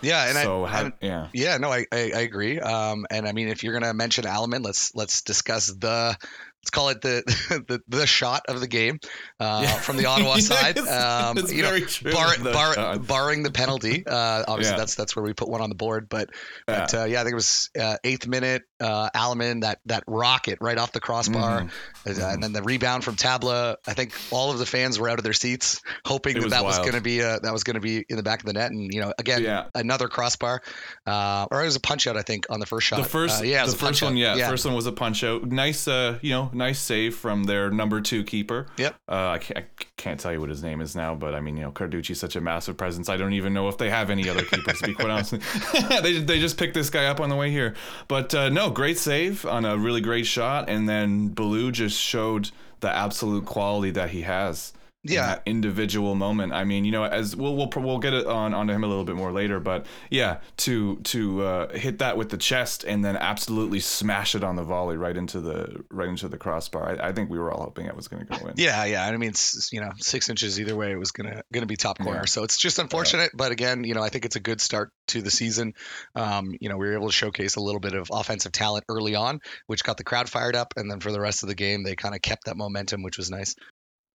Yeah, 0.01 0.27
and 0.27 0.37
so 0.37 0.65
I, 0.65 0.69
how, 0.69 0.85
and- 0.85 0.93
yeah, 1.01 1.27
yeah, 1.33 1.57
no, 1.57 1.71
I, 1.71 1.85
I, 1.91 2.11
I 2.15 2.21
agree. 2.21 2.59
Um, 2.59 3.05
and 3.09 3.27
I 3.27 3.31
mean, 3.31 3.47
if 3.47 3.63
you're 3.63 3.73
gonna 3.73 3.93
mention 3.93 4.25
Alaman, 4.25 4.63
let's 4.63 4.93
let's 4.95 5.21
discuss 5.21 5.67
the 5.67 6.17
let's 6.63 6.69
call 6.69 6.89
it 6.89 7.01
the 7.01 7.23
the, 7.67 7.81
the 7.87 8.05
shot 8.05 8.43
of 8.47 8.59
the 8.59 8.67
game 8.67 8.99
uh, 9.39 9.61
Yeah. 9.63 9.73
from 9.79 9.97
the 9.97 10.05
Ottawa 10.05 10.35
side. 10.39 10.77
It's- 10.77 10.87
Um, 10.91 11.37
it's 11.37 11.51
you 11.51 11.63
know, 11.63 11.79
true. 11.79 12.11
bar, 12.11 12.35
bar, 12.43 12.99
barring 12.99 13.43
the 13.43 13.51
penalty. 13.51 14.05
Uh, 14.05 14.43
obviously, 14.47 14.73
Yeah. 14.73 14.77
that's 14.77 14.95
that's 14.95 15.15
where 15.15 15.23
we 15.23 15.33
put 15.33 15.47
one 15.49 15.61
on 15.61 15.69
the 15.69 15.75
board. 15.75 16.07
But 16.09 16.29
Yeah. 16.67 16.81
but 16.81 16.93
uh, 16.93 17.03
yeah, 17.05 17.21
I 17.21 17.23
think 17.23 17.31
it 17.33 17.35
was 17.35 17.69
uh, 17.79 17.97
eighth 18.03 18.27
minute. 18.27 18.63
Uh, 18.79 19.09
Alaman 19.15 19.61
that 19.61 19.79
that 19.85 20.03
rocket 20.07 20.57
right 20.61 20.77
off 20.77 20.91
the 20.91 20.99
crossbar, 20.99 21.61
Mhm. 21.61 22.21
Uh, 22.21 22.27
and 22.33 22.43
then 22.43 22.51
the 22.53 22.61
rebound 22.63 23.03
from 23.03 23.15
Tabla. 23.15 23.75
I 23.87 23.93
think 23.93 24.13
all 24.31 24.51
of 24.51 24.57
the 24.59 24.65
fans 24.65 24.99
were 24.99 25.09
out 25.09 25.17
of 25.19 25.23
their 25.23 25.33
seats, 25.33 25.81
hoping 26.05 26.35
It 26.37 26.39
that 26.41 26.43
was 26.45 26.51
that 26.53 26.63
was 26.63 26.77
going 26.79 26.93
to 26.93 27.01
be 27.01 27.19
a, 27.19 27.39
that 27.39 27.53
was 27.53 27.63
going 27.63 27.75
to 27.75 27.79
be 27.81 28.03
in 28.09 28.17
the 28.17 28.23
back 28.23 28.39
of 28.39 28.45
the 28.45 28.53
net. 28.53 28.71
And 28.71 28.91
you 28.93 29.01
know, 29.01 29.13
again, 29.17 29.43
Yeah. 29.43 29.65
another 29.75 30.07
crossbar, 30.07 30.61
uh, 31.07 31.47
or 31.51 31.61
it 31.61 31.65
was 31.65 31.75
a 31.75 31.79
punch 31.79 32.07
out. 32.07 32.17
I 32.17 32.21
think 32.23 32.45
on 32.49 32.59
the 32.59 32.65
first 32.65 32.87
shot. 32.87 32.97
The 33.01 33.09
first, 33.09 33.41
Uh, 33.41 33.45
yeah, 33.45 33.65
the 33.65 33.71
first 33.75 34.01
one, 34.01 34.17
yeah, 34.17 34.35
yeah. 34.35 34.49
first 34.49 34.65
one 34.65 34.73
was 34.75 34.85
a 34.87 34.91
punch 34.91 35.23
out. 35.23 35.43
Nice, 35.45 35.87
uh, 35.87 36.17
you 36.21 36.31
know, 36.31 36.50
nice 36.53 36.79
save 36.79 37.15
from 37.15 37.43
their 37.43 37.69
number 37.69 38.01
two 38.01 38.23
keeper. 38.23 38.67
Yep. 38.77 38.95
Uh, 39.07 39.29
I 39.29 39.37
can't, 39.39 39.57
I 39.57 39.65
can't 39.97 40.19
tell 40.19 40.31
you 40.33 40.39
what 40.39 40.49
his 40.49 40.63
name 40.63 40.81
is 40.81 40.95
now, 40.95 41.15
but 41.15 41.35
I 41.35 41.41
mean, 41.41 41.57
you 41.57 41.63
know, 41.63 41.71
Carducci's 41.71 42.19
such 42.19 42.35
a 42.35 42.41
massive 42.41 42.77
presence. 42.77 43.09
I 43.09 43.17
don't 43.17 43.33
even 43.33 43.53
know 43.53 43.67
if 43.67 43.77
they 43.77 43.89
have 43.89 44.09
any 44.09 44.29
other 44.29 44.43
keepers. 44.43 44.79
to 44.79 44.87
be 44.87 44.93
quite 44.93 45.09
honest, 45.09 45.31
they 46.03 46.19
they 46.19 46.39
just 46.39 46.57
picked 46.57 46.73
this 46.73 46.89
guy 46.89 47.05
up 47.05 47.19
on 47.19 47.29
the 47.29 47.35
way 47.35 47.51
here. 47.51 47.75
But 48.07 48.33
uh, 48.33 48.49
no, 48.49 48.69
great 48.69 48.97
save 48.97 49.45
on 49.45 49.65
a 49.65 49.77
really 49.77 50.01
great 50.01 50.25
shot, 50.25 50.69
and 50.69 50.87
then 50.87 51.29
Ballou 51.29 51.71
just 51.71 51.99
showed 51.99 52.51
the 52.81 52.89
absolute 52.89 53.45
quality 53.45 53.91
that 53.91 54.09
he 54.09 54.21
has. 54.21 54.73
Yeah. 55.03 55.25
that 55.27 55.43
individual 55.45 56.13
moment. 56.15 56.53
I 56.53 56.63
mean, 56.63 56.85
you 56.85 56.91
know, 56.91 57.03
as 57.03 57.35
we'll 57.35 57.55
we'll 57.55 57.69
we'll 57.75 57.99
get 57.99 58.13
it 58.13 58.27
on 58.27 58.53
onto 58.53 58.73
him 58.73 58.83
a 58.83 58.87
little 58.87 59.03
bit 59.03 59.15
more 59.15 59.31
later, 59.31 59.59
but 59.59 59.85
yeah, 60.09 60.39
to 60.57 60.97
to 60.97 61.41
uh, 61.41 61.77
hit 61.77 61.99
that 61.99 62.17
with 62.17 62.29
the 62.29 62.37
chest 62.37 62.83
and 62.83 63.03
then 63.03 63.17
absolutely 63.17 63.79
smash 63.79 64.35
it 64.35 64.43
on 64.43 64.55
the 64.55 64.63
volley 64.63 64.97
right 64.97 65.17
into 65.17 65.41
the 65.41 65.83
right 65.89 66.07
into 66.07 66.27
the 66.27 66.37
crossbar. 66.37 67.01
I, 67.01 67.09
I 67.09 67.11
think 67.13 67.29
we 67.29 67.39
were 67.39 67.51
all 67.51 67.63
hoping 67.63 67.87
it 67.87 67.95
was 67.95 68.07
going 68.07 68.25
to 68.25 68.37
go 68.37 68.47
in. 68.47 68.53
Yeah, 68.57 68.85
yeah. 68.85 69.05
I 69.05 69.17
mean, 69.17 69.33
you 69.71 69.81
know, 69.81 69.91
six 69.97 70.29
inches 70.29 70.59
either 70.59 70.75
way, 70.75 70.91
it 70.91 70.99
was 70.99 71.11
gonna 71.11 71.41
gonna 71.51 71.65
be 71.65 71.77
top 71.77 71.97
corner. 71.97 72.19
Yeah. 72.19 72.25
So 72.25 72.43
it's 72.43 72.57
just 72.57 72.77
unfortunate, 72.77 73.31
but 73.33 73.51
again, 73.51 73.83
you 73.83 73.95
know, 73.95 74.03
I 74.03 74.09
think 74.09 74.25
it's 74.25 74.35
a 74.35 74.39
good 74.39 74.61
start 74.61 74.91
to 75.07 75.21
the 75.21 75.31
season. 75.31 75.73
Um, 76.15 76.55
you 76.59 76.69
know, 76.69 76.77
we 76.77 76.87
were 76.87 76.93
able 76.93 77.07
to 77.07 77.13
showcase 77.13 77.55
a 77.55 77.61
little 77.61 77.81
bit 77.81 77.93
of 77.95 78.09
offensive 78.11 78.51
talent 78.51 78.85
early 78.87 79.15
on, 79.15 79.39
which 79.65 79.83
got 79.83 79.97
the 79.97 80.03
crowd 80.03 80.29
fired 80.29 80.55
up, 80.55 80.73
and 80.77 80.89
then 80.91 80.99
for 80.99 81.11
the 81.11 81.19
rest 81.19 81.43
of 81.43 81.49
the 81.49 81.55
game, 81.55 81.83
they 81.83 81.95
kind 81.95 82.13
of 82.13 82.21
kept 82.21 82.45
that 82.45 82.55
momentum, 82.55 83.01
which 83.01 83.17
was 83.17 83.31
nice. 83.31 83.55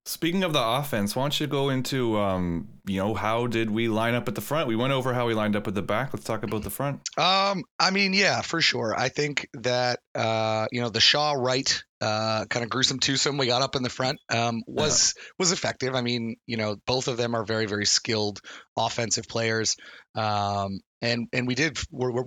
Speaking 0.09 0.45
of 0.45 0.53
the 0.53 0.63
offense, 0.63 1.17
why 1.17 1.25
don't 1.25 1.41
you 1.41 1.49
go 1.49 1.69
into 1.69 2.17
um, 2.17 2.69
you 2.87 3.01
know, 3.01 3.15
how 3.15 3.49
did 3.49 3.71
we 3.71 3.89
line 3.89 4.15
up 4.15 4.29
at 4.29 4.37
the 4.37 4.41
front? 4.41 4.69
We 4.69 4.77
went 4.77 4.93
over 4.93 5.13
how 5.13 5.27
we 5.27 5.35
lined 5.35 5.57
up 5.57 5.67
at 5.67 5.75
the 5.75 5.83
back. 5.83 6.15
Let's 6.15 6.25
talk 6.25 6.45
about 6.45 6.63
the 6.63 6.71
front. 6.71 7.01
Um, 7.19 7.65
I 7.81 7.91
mean, 7.91 8.13
yeah, 8.13 8.43
for 8.43 8.61
sure. 8.61 8.95
I 8.97 9.09
think 9.09 9.49
that 9.55 9.99
uh, 10.15 10.67
you 10.71 10.81
know, 10.81 10.91
the 10.91 11.01
Shaw 11.01 11.33
Wright 11.33 11.83
uh, 12.01 12.45
kind 12.45 12.63
of 12.63 12.71
gruesome 12.71 13.01
twosome 13.01 13.39
we 13.39 13.47
got 13.47 13.63
up 13.63 13.75
in 13.75 13.83
the 13.83 13.91
front 13.91 14.21
um, 14.31 14.63
was 14.69 15.15
was 15.41 15.51
effective. 15.51 15.97
I 15.97 16.03
mean, 16.03 16.37
you 16.47 16.57
know, 16.57 16.77
both 16.87 17.09
of 17.09 17.17
them 17.17 17.35
are 17.35 17.45
very 17.45 17.67
very 17.67 17.87
skilled 17.87 18.39
offensive 18.77 19.27
players, 19.27 19.75
um, 20.15 20.79
and 21.03 21.29
and 21.33 21.47
we 21.47 21.55
did 21.55 21.79
we're, 21.91 22.11
we're, 22.11 22.25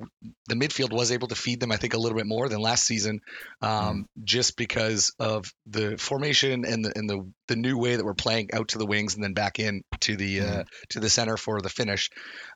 the 0.48 0.56
midfield 0.56 0.94
was 0.94 1.12
able 1.12 1.28
to 1.28 1.36
feed 1.36 1.60
them 1.60 1.72
I 1.72 1.78
think 1.78 1.94
a 1.94 1.98
little 1.98 2.18
bit 2.18 2.28
more 2.28 2.50
than 2.50 2.60
last 2.60 2.86
season, 2.86 3.22
um, 3.62 4.06
just 4.24 4.58
because 4.58 5.14
of 5.20 5.52
the 5.66 5.98
formation 5.98 6.66
and 6.66 6.86
the 6.86 6.92
and 6.96 7.10
the 7.10 7.32
the 7.48 7.56
new 7.56 7.78
way 7.78 7.96
that 7.96 8.06
we're 8.06 8.14
playing 8.14 8.50
out 8.54 8.70
to 8.70 8.78
the 8.78 8.86
wings 8.86 9.16
and 9.16 9.24
then 9.24 9.34
back 9.34 9.60
in 9.60 9.84
to 10.02 10.16
the 10.16 10.42
uh, 10.42 10.64
to 10.90 11.00
the 11.00 11.10
center 11.10 11.38
for 11.38 11.62
the 11.62 11.70
finish. 11.70 12.10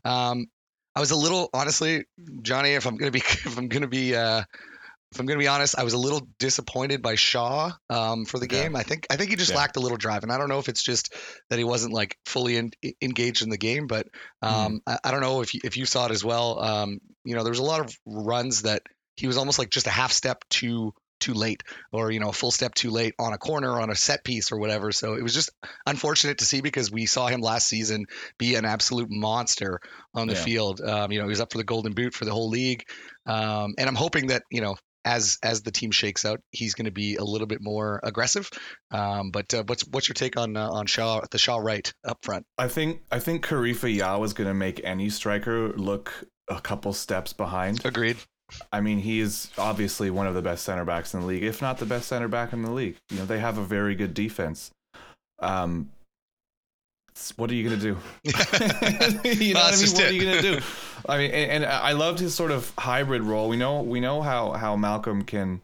Um, 0.06 0.46
I 0.96 1.00
was 1.00 1.12
a 1.12 1.16
little 1.16 1.50
honestly, 1.54 2.06
Johnny, 2.42 2.74
if 2.74 2.86
I'm 2.86 2.98
gonna 2.98 3.12
be 3.12 3.20
if 3.46 3.58
I'm 3.58 3.68
gonna 3.68 3.88
be 3.88 4.16
uh, 4.16 4.44
if 5.14 5.20
I'm 5.20 5.26
gonna 5.28 5.40
be 5.40 5.48
honest, 5.48 5.78
I 5.78 5.84
was 5.84 5.94
a 5.94 5.98
little 5.98 6.28
disappointed 6.40 7.02
by 7.02 7.16
Shaw 7.16 7.72
um, 7.90 8.26
for 8.26 8.40
the 8.40 8.48
game. 8.48 8.76
I 8.76 8.84
think 8.84 9.06
I 9.10 9.16
think 9.16 9.30
he 9.30 9.36
just 9.36 9.52
Yeah. 9.52 9.58
lacked 9.58 9.78
a 9.78 9.80
little 9.80 9.98
drive, 9.98 10.24
and 10.24 10.32
I 10.32 10.38
don't 10.38 10.50
know 10.50 10.60
if 10.60 10.70
it's 10.70 10.84
just 10.84 11.14
that 11.50 11.60
he 11.60 11.66
wasn't 11.66 11.94
like 11.94 12.18
fully 12.26 12.58
in, 12.58 12.72
engaged 13.02 13.44
in 13.44 13.50
the 13.50 13.58
game, 13.58 13.88
but 13.88 14.08
um, 14.42 14.82
I, 14.88 14.98
I 15.04 15.12
don't 15.12 15.22
know 15.22 15.42
if 15.42 15.54
you, 15.54 15.62
if 15.64 15.78
you 15.78 15.86
saw 15.86 16.06
it 16.08 16.12
as 16.12 16.24
well. 16.24 16.60
Um, 16.60 17.00
you 17.24 17.36
know, 17.36 17.44
there 17.44 17.52
was 17.52 17.60
a 17.60 17.64
lot 17.64 17.82
of 17.82 17.96
runs 18.06 18.64
that 18.64 18.82
he 19.16 19.28
was 19.28 19.38
almost 19.38 19.60
like 19.60 19.70
just 19.70 19.88
a 19.88 19.92
half 19.92 20.12
step 20.12 20.44
too 20.50 20.94
too 21.20 21.34
late, 21.34 21.64
or 21.92 22.12
you 22.12 22.20
know, 22.20 22.30
a 22.30 22.34
full 22.34 22.52
step 22.52 22.74
too 22.74 22.90
late 22.90 23.14
on 23.18 23.34
a 23.34 23.38
corner, 23.38 23.80
on 23.80 23.90
a 23.90 23.96
set 23.96 24.24
piece, 24.24 24.52
or 24.52 24.60
whatever. 24.60 24.92
So 24.92 25.14
it 25.14 25.24
was 25.24 25.34
just 25.34 25.52
unfortunate 25.86 26.40
to 26.40 26.46
see 26.46 26.62
because 26.62 26.92
we 26.92 27.06
saw 27.06 27.28
him 27.28 27.40
last 27.40 27.68
season 27.68 28.06
be 28.38 28.56
an 28.56 28.66
absolute 28.66 29.08
monster 29.10 29.80
on 30.14 30.28
the 30.28 30.36
Yeah. 30.36 30.42
field. 30.44 30.82
Um, 30.82 31.12
you 31.12 31.20
know, 31.20 31.26
he 31.26 31.30
was 31.30 31.40
up 31.40 31.52
for 31.52 31.58
the 31.60 31.64
Golden 31.64 31.94
Boot 31.94 32.14
for 32.14 32.26
the 32.26 32.32
whole 32.32 32.50
league, 32.50 32.84
um, 33.26 33.74
and 33.78 33.88
I'm 33.88 33.96
hoping 33.96 34.28
that 34.28 34.44
you 34.52 34.62
know 34.62 34.76
as 35.06 35.38
as 35.44 35.62
the 35.62 35.72
team 35.72 35.92
shakes 35.92 36.26
out, 36.26 36.42
he's 36.52 36.74
going 36.74 36.86
to 36.86 36.92
be 36.92 37.16
a 37.16 37.24
little 37.24 37.48
bit 37.48 37.60
more 37.62 38.00
aggressive. 38.04 38.50
Um, 38.92 39.32
but 39.32 39.54
uh, 39.54 39.64
what's 39.66 39.86
what's 39.88 40.08
your 40.08 40.14
take 40.14 40.38
on 40.38 40.56
uh, 40.58 40.70
on 40.70 40.86
Shaw 40.86 41.22
the 41.32 41.38
Shaw 41.38 41.58
Wright 41.58 41.92
up 42.06 42.20
front? 42.24 42.46
I 42.58 42.68
think 42.68 43.02
I 43.12 43.20
think 43.20 43.46
Karifa 43.46 43.94
Yao 43.94 44.24
is 44.24 44.34
going 44.34 44.48
to 44.48 44.54
make 44.54 44.82
any 44.84 45.10
striker 45.10 45.70
look 45.74 46.28
a 46.48 46.62
couple 46.62 46.94
steps 46.94 47.34
behind. 47.34 47.86
Agreed. 47.86 48.18
I 48.72 48.82
mean, 48.82 49.00
he 49.00 49.20
is 49.20 49.50
obviously 49.58 50.10
one 50.10 50.28
of 50.28 50.36
the 50.36 50.42
best 50.42 50.64
center 50.64 50.86
backs 50.86 51.14
in 51.14 51.22
the 51.22 51.26
league, 51.26 51.44
if 51.44 51.62
not 51.62 51.80
the 51.80 51.86
best 51.86 52.08
center 52.08 52.28
back 52.28 52.54
in 52.54 52.62
the 52.62 52.72
league. 52.72 52.98
You 53.10 53.18
know, 53.18 53.26
they 53.26 53.40
have 53.40 53.58
a 53.58 53.64
very 53.64 53.96
good 53.96 54.14
defense. 54.14 54.70
Um, 55.40 55.90
what 57.38 57.50
are 57.52 57.54
you 57.56 57.64
gonna 57.70 57.82
do? 57.82 57.98
you 58.24 59.54
know 59.54 59.60
Well, 59.62 59.72
what 59.72 59.74
I 59.74 59.78
mean? 59.78 59.94
What 59.94 60.04
are 60.04 60.12
you 60.12 60.22
gonna 60.26 60.42
do? 60.42 60.60
I 61.08 61.18
mean, 61.18 61.32
and, 61.32 61.64
and 61.64 61.66
I 61.66 61.92
loved 61.94 62.20
his 62.20 62.34
sort 62.34 62.52
of 62.52 62.72
hybrid 62.78 63.24
role. 63.24 63.50
We 63.50 63.58
know 63.58 63.82
we 63.82 64.00
know 64.00 64.22
how 64.22 64.52
how 64.54 64.76
Malcolm 64.76 65.24
can 65.24 65.62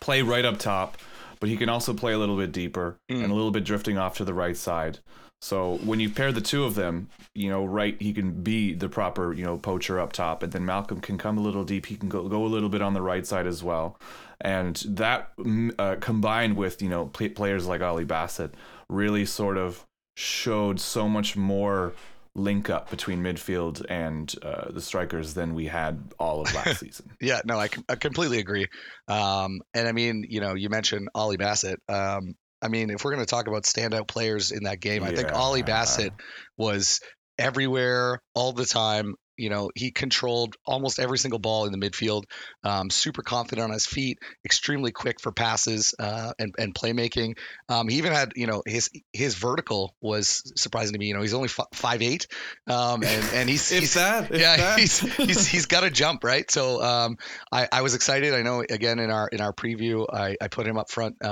play 0.00 0.22
right 0.22 0.44
up 0.44 0.58
top, 0.58 0.98
but 1.40 1.48
he 1.48 1.56
can 1.56 1.68
also 1.68 1.94
play 1.94 2.12
a 2.12 2.18
little 2.18 2.36
bit 2.36 2.52
deeper 2.52 2.96
Mm. 3.10 3.22
and 3.24 3.32
a 3.32 3.34
little 3.34 3.50
bit 3.50 3.64
drifting 3.64 3.98
off 3.98 4.16
to 4.16 4.24
the 4.24 4.34
right 4.34 4.56
side. 4.56 4.98
So 5.42 5.76
when 5.84 6.00
you 6.00 6.08
pair 6.10 6.32
the 6.32 6.40
two 6.40 6.64
of 6.64 6.74
them, 6.74 7.08
you 7.34 7.50
know, 7.50 7.64
right, 7.66 7.94
he 8.00 8.12
can 8.14 8.42
be 8.42 8.72
the 8.72 8.88
proper, 8.88 9.34
you 9.34 9.44
know, 9.44 9.58
poacher 9.58 10.00
up 10.00 10.12
top, 10.12 10.42
and 10.42 10.50
then 10.52 10.64
Malcolm 10.64 11.00
can 11.00 11.18
come 11.18 11.36
a 11.36 11.42
little 11.42 11.62
deep. 11.62 11.86
He 11.86 11.96
can 11.96 12.08
go 12.08 12.26
go 12.28 12.44
a 12.44 12.48
little 12.48 12.70
bit 12.70 12.80
on 12.82 12.94
the 12.94 13.02
right 13.02 13.26
side 13.26 13.46
as 13.46 13.62
well, 13.62 13.98
and 14.40 14.76
that 14.88 15.36
mm, 15.36 15.72
uh, 15.78 15.96
combined 15.96 16.56
with 16.56 16.80
you 16.82 16.88
know 16.88 17.06
pl- 17.06 17.28
players 17.30 17.66
like 17.66 17.80
Ollie 17.82 18.04
Bassett 18.04 18.54
really 18.88 19.26
sort 19.26 19.58
of 19.58 19.84
showed 20.16 20.80
so 20.80 21.08
much 21.08 21.36
more 21.36 21.92
link 22.34 22.68
up 22.70 22.90
between 22.90 23.22
midfield 23.22 23.84
and 23.88 24.34
uh, 24.42 24.70
the 24.70 24.80
strikers 24.80 25.34
than 25.34 25.54
we 25.54 25.66
had 25.66 26.12
all 26.18 26.40
of 26.40 26.52
last 26.54 26.80
season. 26.80 27.10
Yeah, 27.20 27.40
no, 27.44 27.58
I, 27.58 27.68
I 27.88 27.96
completely 27.96 28.38
agree. 28.38 28.66
Um, 29.08 29.60
and 29.74 29.86
I 29.86 29.92
mean, 29.92 30.24
you 30.28 30.40
know, 30.40 30.54
you 30.54 30.68
mentioned 30.70 31.08
Ollie 31.14 31.36
Bassett. 31.36 31.80
Um, 31.88 32.34
I 32.62 32.68
mean, 32.68 32.90
if 32.90 33.04
we're 33.04 33.12
going 33.12 33.24
to 33.24 33.30
talk 33.30 33.46
about 33.46 33.64
standout 33.64 34.08
players 34.08 34.50
in 34.52 34.64
that 34.64 34.80
game, 34.80 35.04
I 35.04 35.14
think 35.14 35.28
Yeah. 35.28 35.36
Ollie 35.36 35.62
Bassett 35.62 36.12
was 36.56 37.00
everywhere 37.38 38.22
all 38.34 38.52
the 38.52 38.64
time. 38.64 39.14
You 39.36 39.50
know, 39.50 39.70
he 39.74 39.90
controlled 39.90 40.56
almost 40.64 40.98
every 40.98 41.18
single 41.18 41.38
ball 41.38 41.66
in 41.66 41.72
the 41.72 41.78
midfield. 41.78 42.24
Um, 42.64 42.90
super 42.90 43.22
confident 43.22 43.64
on 43.64 43.72
his 43.72 43.86
feet, 43.86 44.18
extremely 44.44 44.92
quick 44.92 45.20
for 45.20 45.32
passes 45.32 45.94
uh, 45.98 46.32
and 46.38 46.54
and 46.58 46.74
playmaking. 46.74 47.38
Um, 47.68 47.88
he 47.88 47.98
even 47.98 48.12
had, 48.12 48.32
you 48.36 48.46
know, 48.46 48.62
his 48.66 48.90
his 49.12 49.34
vertical 49.34 49.94
was 50.00 50.52
surprising 50.56 50.92
to 50.94 50.98
me. 50.98 51.06
You 51.06 51.14
know, 51.14 51.22
he's 51.22 51.34
only 51.34 51.48
fi- 51.48 51.64
five 51.74 52.02
eight, 52.02 52.26
um, 52.66 53.02
and 53.02 53.24
and 53.34 53.48
he's, 53.48 53.68
he's 53.68 53.94
that, 53.94 54.30
yeah, 54.32 54.56
that. 54.56 54.78
he's 54.78 54.98
he's 54.98 55.46
he's 55.52 55.66
got 55.66 55.84
a 55.84 55.90
jump 55.90 56.24
right. 56.24 56.50
So 56.50 56.82
um, 56.82 57.18
I 57.52 57.68
I 57.70 57.82
was 57.82 57.94
excited. 57.94 58.34
I 58.34 58.42
know 58.42 58.60
again 58.60 58.98
in 58.98 59.10
our 59.10 59.28
in 59.28 59.40
our 59.40 59.52
preview, 59.52 60.06
I 60.12 60.36
I 60.40 60.48
put 60.48 60.66
him 60.66 60.78
up 60.78 60.90
front. 60.90 61.24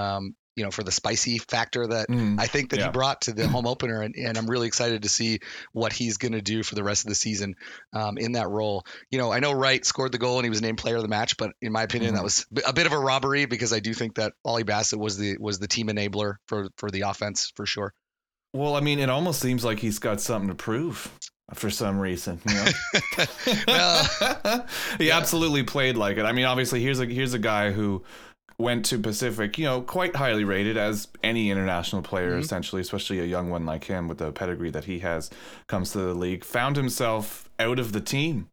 You 0.57 0.65
know, 0.65 0.71
for 0.71 0.85
the 0.85 0.93
spicy 0.93 1.39
factor 1.39 1.87
that 1.89 2.09
Mm. 2.09 2.39
I 2.39 2.47
think 2.47 2.71
that 2.71 2.81
he 2.81 2.89
brought 2.91 3.23
to 3.23 3.33
the 3.33 3.49
home 3.49 3.67
opener, 3.75 4.03
and, 4.03 4.15
and 4.15 4.39
I'm 4.39 4.47
really 4.47 4.67
excited 4.69 5.03
to 5.03 5.09
see 5.09 5.41
what 5.73 5.93
he's 5.93 6.17
going 6.17 6.33
to 6.33 6.41
do 6.43 6.63
for 6.63 6.75
the 6.77 6.85
rest 6.85 7.05
of 7.05 7.09
the 7.09 7.15
season 7.17 7.57
um, 7.93 8.19
in 8.19 8.33
that 8.33 8.49
role. 8.49 8.85
You 9.11 9.19
know, 9.19 9.33
I 9.33 9.41
know 9.41 9.53
Wright 9.53 9.85
scored 9.85 10.13
the 10.13 10.19
goal 10.19 10.37
and 10.39 10.45
he 10.45 10.51
was 10.51 10.63
named 10.63 10.79
Player 10.79 10.97
of 10.97 11.03
the 11.03 11.09
Match, 11.09 11.37
but 11.37 11.53
in 11.61 11.73
my 11.73 11.83
opinion, 11.83 12.13
Mhm. 12.13 12.17
that 12.19 12.23
was 12.25 12.47
a 12.67 12.73
bit 12.73 12.87
of 12.87 12.93
a 12.93 12.99
robbery 12.99 13.47
because 13.47 13.73
I 13.73 13.81
do 13.81 13.93
think 13.95 14.15
that 14.15 14.33
Ollie 14.45 14.63
Bassett 14.63 14.99
was 15.01 15.19
the 15.19 15.37
was 15.41 15.59
the 15.59 15.67
team 15.69 15.89
enabler 15.89 16.37
for 16.47 16.69
for 16.77 16.91
the 16.91 17.01
offense 17.01 17.53
for 17.57 17.67
sure. 17.67 17.93
Well, 18.53 18.77
I 18.77 18.81
mean, 18.81 19.01
it 19.01 19.11
almost 19.11 19.41
seems 19.41 19.65
like 19.65 19.81
he's 19.81 19.99
got 19.99 20.21
something 20.21 20.49
to 20.49 20.55
prove 20.55 21.11
for 21.55 21.69
some 21.71 21.99
reason. 21.99 22.41
You 22.49 22.55
know? 22.55 22.65
Well, 23.67 24.67
he 24.99 25.09
yeah. 25.09 25.17
absolutely 25.19 25.65
played 25.65 25.97
like 25.97 26.17
it. 26.19 26.25
I 26.25 26.33
mean, 26.33 26.45
obviously, 26.45 26.81
here's 26.81 27.01
a 27.01 27.07
here's 27.07 27.35
a 27.35 27.39
guy 27.41 27.73
who 27.73 28.05
went 28.59 28.85
to 28.87 28.99
Pacific, 28.99 29.59
you 29.59 29.65
know, 29.65 29.81
quite 29.83 30.15
highly 30.17 30.45
rated 30.45 30.77
as 30.77 31.09
any 31.23 31.51
international 31.51 32.03
player, 32.03 32.37
Mhm. 32.37 32.41
essentially, 32.43 32.81
especially 32.81 33.19
a 33.21 33.25
young 33.25 33.51
one 33.51 33.67
like 33.67 33.85
him 33.85 34.07
with 34.09 34.19
the 34.19 34.31
pedigree 34.33 34.71
that 34.71 34.85
he 34.85 35.01
has, 35.01 35.31
comes 35.67 35.91
to 35.93 35.99
the 35.99 36.15
league, 36.15 36.45
found 36.45 36.77
himself 36.77 37.49
out 37.59 37.79
of 37.79 37.93
the 37.93 38.01
team 38.01 38.49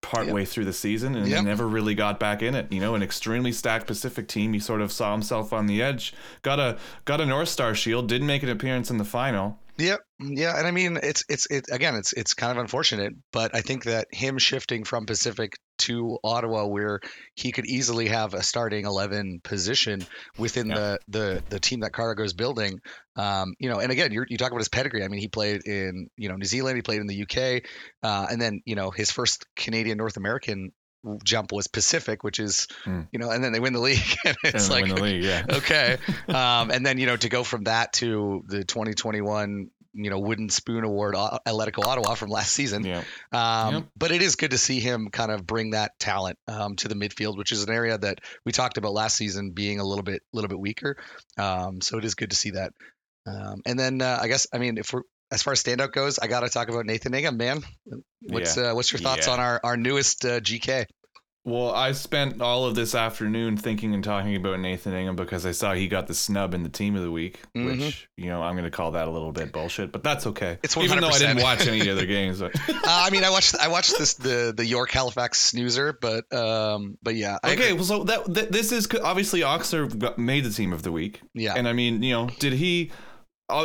partway 0.00 0.44
through 0.44 0.64
the 0.64 0.72
season 0.72 1.14
and 1.16 1.28
Yep. 1.28 1.44
never 1.44 1.66
really 1.68 1.94
got 1.94 2.20
back 2.20 2.40
in 2.42 2.54
it. 2.54 2.72
You 2.72 2.80
know, 2.80 2.94
an 2.94 3.02
extremely 3.02 3.52
stacked 3.52 3.86
Pacific 3.86 4.28
team. 4.28 4.52
He 4.52 4.60
sort 4.60 4.80
of 4.80 4.92
saw 4.92 5.12
himself 5.12 5.52
on 5.52 5.66
the 5.66 5.82
edge. 5.82 6.14
Got 6.42 6.60
a 6.60 6.78
got 7.04 7.20
a 7.20 7.26
North 7.26 7.48
Star 7.48 7.74
shield. 7.74 8.08
Didn't 8.08 8.26
make 8.28 8.42
an 8.42 8.48
appearance 8.48 8.90
in 8.90 8.98
the 8.98 9.04
final. 9.04 9.58
Yep. 9.76 10.00
Yeah, 10.20 10.58
and 10.58 10.66
I 10.66 10.72
mean 10.72 10.98
it's 11.00 11.24
it's 11.28 11.46
it 11.46 11.66
again 11.70 11.94
it's 11.94 12.12
it's 12.12 12.34
kind 12.34 12.50
of 12.50 12.58
unfortunate, 12.58 13.12
but 13.32 13.54
I 13.54 13.60
think 13.60 13.84
that 13.84 14.08
him 14.10 14.38
shifting 14.38 14.82
from 14.82 15.06
Pacific 15.06 15.52
to 15.78 16.18
Ottawa 16.24 16.66
where 16.66 16.98
he 17.36 17.52
could 17.52 17.66
easily 17.66 18.08
have 18.08 18.34
a 18.34 18.42
starting 18.42 18.84
11 18.84 19.40
position 19.44 20.08
within 20.36 20.70
Yeah. 20.70 20.74
the 20.74 20.98
the 21.06 21.42
the 21.50 21.60
team 21.60 21.80
that 21.80 21.92
Cargo 21.92 22.24
is 22.24 22.32
building. 22.32 22.80
Um, 23.14 23.54
you 23.60 23.68
know, 23.70 23.78
and 23.78 23.92
again, 23.92 24.12
you're, 24.12 24.26
you 24.28 24.36
talk 24.38 24.50
about 24.50 24.58
his 24.60 24.68
pedigree. 24.68 25.04
I 25.04 25.08
mean, 25.08 25.20
he 25.20 25.28
played 25.28 25.62
in, 25.66 26.08
you 26.16 26.28
know, 26.28 26.36
New 26.36 26.44
Zealand, 26.46 26.76
he 26.76 26.82
played 26.82 27.00
in 27.00 27.06
the 27.08 27.22
UK, 27.22 27.62
uh, 28.02 28.26
and 28.30 28.40
then, 28.40 28.60
you 28.64 28.76
know, 28.76 28.90
his 28.90 29.10
first 29.10 29.44
Canadian 29.56 29.98
North 29.98 30.16
American 30.16 30.72
jump 31.24 31.52
was 31.52 31.68
Pacific, 31.68 32.24
which 32.24 32.38
is, 32.40 32.66
Hmm. 32.84 33.02
you 33.12 33.18
know, 33.18 33.30
and 33.30 33.42
then 33.42 33.52
they 33.52 33.60
win 33.60 33.72
the 33.72 33.80
league 33.80 34.02
and 34.24 34.36
it's 34.44 34.68
and 34.68 34.88
like 34.88 35.00
league. 35.00 35.24
Yeah. 35.24 35.44
okay. 35.50 35.98
Um, 36.28 36.70
and 36.70 36.84
then 36.84 36.98
you 36.98 37.06
know 37.06 37.16
to 37.16 37.28
go 37.28 37.42
from 37.44 37.64
that 37.64 37.92
to 37.94 38.42
the 38.46 38.64
2021 38.64 39.70
you 39.94 40.10
know 40.10 40.18
wooden 40.18 40.48
spoon 40.50 40.84
award 40.84 41.14
uh, 41.16 41.38
Atletico 41.46 41.84
Ottawa 41.84 42.14
from 42.14 42.28
last 42.30 42.52
season. 42.52 42.84
Yeah. 42.84 43.02
Um, 43.32 43.74
Yep. 43.74 43.84
But 43.96 44.10
it 44.12 44.22
is 44.22 44.36
good 44.36 44.50
to 44.52 44.58
see 44.58 44.80
him 44.80 45.08
kind 45.10 45.32
of 45.32 45.46
bring 45.46 45.70
that 45.70 45.98
talent 45.98 46.38
um, 46.46 46.76
to 46.76 46.88
the 46.88 46.94
midfield, 46.94 47.36
which 47.38 47.52
is 47.52 47.62
an 47.64 47.70
area 47.70 47.96
that 47.98 48.20
we 48.44 48.52
talked 48.52 48.76
about 48.76 48.92
last 48.92 49.16
season 49.16 49.52
being 49.52 49.80
a 49.80 49.84
little 49.84 50.04
bit 50.04 50.22
little 50.32 50.48
bit 50.48 50.60
weaker. 50.60 50.96
Um, 51.38 51.80
so 51.80 51.98
it 51.98 52.04
is 52.04 52.14
good 52.14 52.30
to 52.30 52.36
see 52.36 52.50
that. 52.50 52.72
Um, 53.26 53.62
and 53.66 53.78
then 53.78 54.00
uh, 54.02 54.18
I 54.20 54.28
guess 54.28 54.46
I 54.52 54.58
mean 54.58 54.78
if 54.78 54.92
we're 54.92 55.02
as 55.30 55.42
far 55.42 55.52
as 55.52 55.62
standout 55.62 55.92
goes, 55.92 56.18
I 56.18 56.26
got 56.26 56.40
to 56.40 56.48
talk 56.48 56.68
about 56.68 56.86
Nathan 56.86 57.14
Ingham, 57.14 57.36
man. 57.36 57.62
What's 58.22 58.56
uh, 58.56 58.72
what's 58.74 58.92
your 58.92 59.00
thoughts 59.00 59.26
Yeah. 59.26 59.34
on 59.34 59.40
our 59.40 59.60
our 59.64 59.76
newest 59.76 60.24
uh, 60.24 60.40
GK? 60.40 60.86
Well, 61.44 61.70
I 61.70 61.92
spent 61.92 62.42
all 62.42 62.66
of 62.66 62.74
this 62.74 62.94
afternoon 62.94 63.56
thinking 63.56 63.94
and 63.94 64.04
talking 64.04 64.36
about 64.36 64.60
Nathan 64.60 64.92
Ingham 64.92 65.16
because 65.16 65.46
I 65.46 65.52
saw 65.52 65.72
he 65.72 65.88
got 65.88 66.06
the 66.06 66.12
snub 66.12 66.52
in 66.52 66.62
the 66.62 66.68
team 66.68 66.94
of 66.94 67.02
the 67.02 67.10
week, 67.10 67.40
Mhm. 67.56 67.78
which 67.80 68.06
you 68.18 68.26
know 68.28 68.42
I'm 68.42 68.52
going 68.54 68.64
to 68.64 68.70
call 68.70 68.90
that 68.90 69.08
a 69.08 69.10
little 69.10 69.32
bit 69.32 69.50
bullshit, 69.52 69.90
but 69.90 70.02
that's 70.02 70.26
okay. 70.26 70.58
It's 70.62 70.76
even 70.76 71.00
though 71.00 71.08
I 71.08 71.18
didn't 71.18 71.40
watch 71.42 71.66
any 71.66 71.88
other 71.88 72.04
games. 72.18 72.42
Uh, 72.42 72.50
I 72.86 73.08
mean, 73.10 73.24
I 73.24 73.30
watched 73.30 73.54
I 73.58 73.68
watched 73.68 73.96
this 73.96 74.14
the 74.14 74.52
the 74.54 74.66
York 74.66 74.90
Halifax 74.90 75.40
snoozer, 75.40 75.96
but 75.98 76.30
um, 76.34 76.98
but 77.02 77.14
yeah, 77.14 77.38
I 77.42 77.52
okay, 77.52 77.68
agree. 77.68 77.72
well, 77.74 77.84
so 77.84 78.04
that, 78.04 78.34
that 78.34 78.52
this 78.52 78.70
is 78.72 78.86
obviously 79.02 79.40
Oxner 79.40 80.18
made 80.18 80.44
the 80.44 80.50
team 80.50 80.74
of 80.74 80.82
the 80.82 80.92
week, 80.92 81.22
yeah, 81.32 81.54
and 81.56 81.66
I 81.66 81.72
mean, 81.72 82.02
you 82.02 82.12
know, 82.12 82.28
did 82.40 82.52
he? 82.54 82.90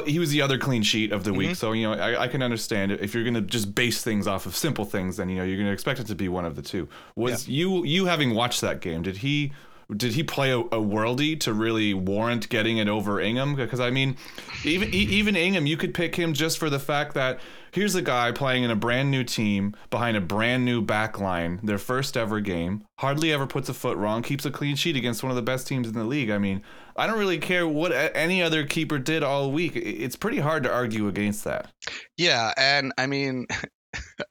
He 0.06 0.18
was 0.18 0.30
the 0.32 0.42
other 0.42 0.58
clean 0.58 0.82
sheet 0.82 1.12
of 1.12 1.24
the 1.26 1.32
Mm-hmm. 1.32 1.38
week, 1.40 1.56
so 1.58 1.74
you 1.74 1.84
know 1.84 1.94
I, 1.94 2.24
I 2.24 2.28
can 2.30 2.42
understand 2.42 2.92
it. 2.92 3.02
If 3.02 3.14
you're 3.14 3.26
gonna 3.26 3.42
just 3.42 3.76
base 3.76 4.02
things 4.04 4.28
off 4.28 4.46
of 4.46 4.56
simple 4.56 4.86
things, 4.86 5.18
then 5.18 5.28
you 5.30 5.36
know 5.38 5.44
you're 5.44 5.58
gonna 5.58 5.74
expect 5.74 6.00
it 6.00 6.08
to 6.08 6.16
be 6.16 6.30
one 6.30 6.46
of 6.46 6.56
the 6.56 6.62
two. 6.62 6.88
Was 7.16 7.48
you 7.50 7.84
you 7.84 8.06
having 8.06 8.34
watched 8.34 8.62
that 8.62 8.80
game? 8.80 9.02
Did 9.02 9.18
he 9.18 9.52
did 9.96 10.14
he 10.14 10.24
play 10.24 10.52
a, 10.52 10.60
a 10.60 10.82
worldie 10.82 11.40
to 11.42 11.54
really 11.54 11.94
warrant 11.94 12.50
getting 12.50 12.78
it 12.78 12.88
over 12.88 13.20
Ingham? 13.20 13.56
Because 13.56 13.80
I 13.80 13.90
mean, 13.90 14.18
even 14.64 14.94
even 14.94 15.36
Ingham, 15.36 15.66
you 15.66 15.78
could 15.78 15.94
pick 15.94 16.16
him 16.16 16.34
just 16.34 16.58
for 16.58 16.70
the 16.70 16.80
fact 16.80 17.14
that 17.16 17.40
here's 17.72 17.96
a 17.96 18.02
guy 18.02 18.32
playing 18.32 18.64
in 18.64 18.72
a 18.72 18.76
brand 18.76 19.12
new 19.12 19.24
team 19.24 19.76
behind 19.90 20.16
a 20.16 20.22
brand 20.22 20.64
new 20.64 20.82
back 20.82 21.20
line, 21.20 21.60
their 21.64 21.78
first 21.78 22.16
ever 22.16 22.40
game, 22.40 22.86
hardly 23.00 23.34
ever 23.34 23.48
puts 23.48 23.68
a 23.68 23.74
foot 23.74 23.98
wrong, 23.98 24.22
keeps 24.22 24.46
a 24.46 24.52
clean 24.52 24.76
sheet 24.76 24.96
against 24.96 25.24
one 25.24 25.32
of 25.32 25.36
the 25.36 25.42
best 25.42 25.68
teams 25.68 25.88
in 25.88 25.94
the 25.94 26.04
league. 26.04 26.30
I 26.30 26.38
mean, 26.38 26.62
I 26.96 27.08
don't 27.08 27.18
really 27.18 27.40
care 27.40 27.68
what 27.68 27.92
any 27.92 28.42
other 28.44 28.66
keeper 28.66 29.00
did 29.00 29.24
all 29.24 29.52
week. 29.52 29.76
It's 29.76 30.16
pretty 30.16 30.40
hard 30.40 30.64
to 30.64 30.72
argue 30.72 31.08
against 31.08 31.44
that. 31.44 31.70
yeah, 32.18 32.54
and 32.58 32.94
I 32.98 33.08
mean, 33.08 33.48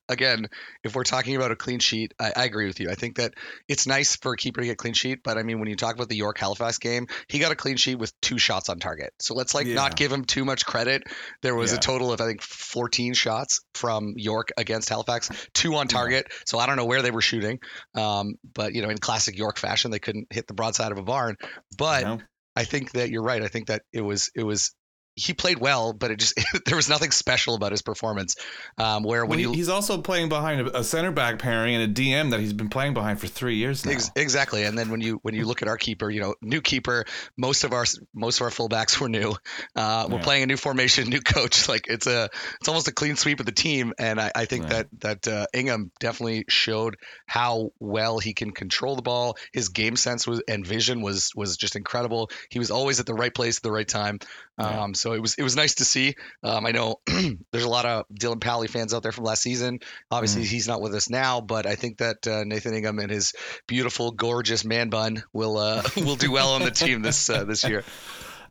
again, 0.09 0.49
if 0.85 0.95
we're 0.95 1.05
talking 1.05 1.37
about 1.37 1.51
a 1.51 1.57
clean 1.57 1.79
sheet, 1.79 2.15
I, 2.19 2.33
I 2.37 2.45
agree 2.45 2.67
with 2.67 2.81
you. 2.81 2.91
I 2.91 2.95
think 2.95 3.17
that 3.17 3.35
it's 3.69 3.87
nice 3.87 4.17
for 4.17 4.33
a 4.33 4.37
keeper 4.37 4.61
to 4.61 4.67
get 4.67 4.79
clean 4.79 4.95
sheet, 4.95 5.21
but 5.23 5.39
I 5.39 5.43
mean, 5.43 5.59
when 5.61 5.69
you 5.69 5.77
talk 5.77 5.95
about 5.95 6.09
the 6.09 6.17
York 6.17 6.39
Halifax 6.39 6.79
game, 6.79 7.07
he 7.29 7.39
got 7.39 7.53
a 7.53 7.57
clean 7.57 7.77
sheet 7.77 7.97
with 7.97 8.13
two 8.21 8.39
shots 8.39 8.69
on 8.69 8.79
target. 8.79 9.13
So 9.21 9.35
let's 9.35 9.55
like 9.55 9.67
Yeah. 9.67 9.75
not 9.75 9.97
give 9.97 10.13
him 10.13 10.25
too 10.25 10.45
much 10.45 10.67
credit. 10.67 11.05
There 11.43 11.55
was 11.55 11.73
a 11.73 11.79
total 11.79 12.13
of 12.13 12.21
I 12.21 12.27
think 12.27 12.43
14 12.43 13.15
shots 13.15 13.61
from 13.75 14.15
York 14.17 14.51
against 14.57 14.89
Halifax, 14.89 15.31
two 15.55 15.75
on 15.77 15.89
target. 15.89 16.27
So 16.47 16.59
I 16.59 16.67
don't 16.67 16.77
know 16.77 16.87
where 16.87 17.03
they 17.03 17.11
were 17.11 17.23
shooting, 17.23 17.61
um, 17.95 18.35
but 18.55 18.75
you 18.75 18.83
know, 18.83 18.91
in 18.91 18.99
classic 18.99 19.37
York 19.37 19.59
fashion, 19.59 19.91
they 19.91 19.99
couldn't 19.99 20.29
hit 20.31 20.47
the 20.47 20.55
broadside 20.55 20.93
of 20.93 20.99
a 20.99 21.03
barn. 21.03 21.37
But 21.77 22.03
know? 22.05 22.21
I 22.55 22.65
think 22.65 22.93
that 22.93 23.11
you're 23.11 23.23
right. 23.23 23.43
I 23.43 23.49
think 23.49 23.69
that 23.69 23.83
it 23.93 24.03
was 24.03 24.31
it 24.35 24.43
was 24.43 24.75
he 25.15 25.35
played 25.35 25.59
well, 25.59 25.93
but 25.93 26.11
it 26.11 26.19
just 26.19 26.35
there 26.67 26.77
was 26.77 26.89
nothing 26.89 27.11
special 27.11 27.55
about 27.55 27.71
his 27.73 27.83
performance. 27.83 28.37
Um, 28.79 29.03
where 29.03 29.25
when 29.27 29.39
Well, 29.39 29.51
you 29.51 29.53
he's 29.53 29.69
also 29.69 30.01
playing 30.01 30.29
behind 30.29 30.67
a, 30.69 30.83
center 30.85 31.11
back 31.13 31.39
pairing 31.39 31.75
and 31.75 31.91
a 31.97 32.01
DM 32.03 32.31
that 32.31 32.41
he's 32.41 32.53
been 32.53 32.69
playing 32.71 32.95
behind 32.95 33.21
for 33.21 33.27
three 33.27 33.57
years 33.57 33.85
now. 33.85 33.93
Ex- 33.93 34.11
exactly, 34.17 34.65
and 34.65 34.77
then 34.79 34.91
when 34.91 35.01
you 35.01 35.19
when 35.23 35.35
you 35.35 35.45
look 35.45 35.63
at 35.63 35.69
our 35.69 35.77
keeper, 35.77 36.11
you 36.11 36.21
know, 36.21 36.35
new 36.43 36.61
keeper. 36.61 37.05
Most 37.37 37.65
of 37.65 37.73
our 37.73 37.85
most 38.15 38.41
of 38.41 38.45
our 38.45 38.51
fullbacks 38.51 38.99
were 39.01 39.09
new. 39.09 39.35
Uh, 39.77 40.07
we're 40.11 40.17
Yeah. 40.19 40.23
playing 40.25 40.43
a 40.45 40.47
new 40.47 40.57
formation, 40.57 41.09
new 41.09 41.21
coach. 41.21 41.69
Like 41.73 41.87
it's 41.89 42.07
a 42.07 42.29
it's 42.61 42.69
almost 42.69 42.89
a 42.89 42.93
clean 42.93 43.17
sweep 43.17 43.41
of 43.41 43.47
the 43.47 43.53
team, 43.53 43.93
and 43.99 44.21
I, 44.21 44.33
I 44.35 44.45
think 44.47 44.65
Yeah. 44.65 44.83
that 45.01 45.21
that 45.23 45.29
uh, 45.29 45.47
Ingham 45.55 45.91
definitely 46.01 46.45
showed 46.49 46.97
how 47.27 47.71
well 47.79 48.19
he 48.19 48.35
can 48.35 48.51
control 48.53 48.97
the 48.97 49.03
ball. 49.03 49.37
His 49.53 49.69
game 49.69 49.97
sense 49.97 50.27
was 50.27 50.43
and 50.49 50.67
vision 50.67 51.03
was 51.03 51.31
was 51.37 51.57
just 51.57 51.77
incredible. 51.77 52.31
He 52.51 52.59
was 52.59 52.71
always 52.71 53.01
at 53.01 53.07
the 53.07 53.15
right 53.15 53.33
place 53.35 53.59
at 53.59 53.63
the 53.63 53.73
right 53.73 53.87
time. 53.89 54.19
Yeah. 54.59 54.83
Um, 54.83 54.95
so 54.95 55.13
it 55.13 55.21
was 55.21 55.37
it 55.37 55.43
was 55.43 55.57
nice 55.57 55.77
to 55.77 55.85
see. 55.85 56.15
Um, 56.43 56.67
I 56.67 56.73
know 56.73 56.97
there's 57.07 57.65
a 57.65 57.69
lot 57.69 57.87
of 57.87 58.05
Dylon 58.09 58.39
Powley 58.39 58.69
fans 58.69 58.93
out 58.93 59.03
there 59.03 59.13
from 59.13 59.25
last 59.25 59.43
season. 59.43 59.81
Obviously, 60.11 60.45
he's 60.45 60.69
not 60.69 60.83
with 60.83 60.95
us 60.95 61.09
now, 61.09 61.41
but 61.41 61.65
I 61.67 61.75
think 61.75 61.99
that 61.99 62.27
uh, 62.27 62.45
Nathan 62.45 62.75
Ingham 62.75 62.99
and 62.99 63.11
his 63.11 63.33
beautiful, 63.67 64.11
gorgeous 64.11 64.65
man 64.65 64.91
bun 64.91 65.23
will 65.33 65.57
uh, 65.57 65.83
will 65.97 66.17
do 66.17 66.31
well 66.31 66.51
on 66.53 66.63
the 66.63 66.71
team 66.71 67.03
this 67.03 67.31
uh, 67.31 67.45
this 67.45 67.65
year. 67.65 67.83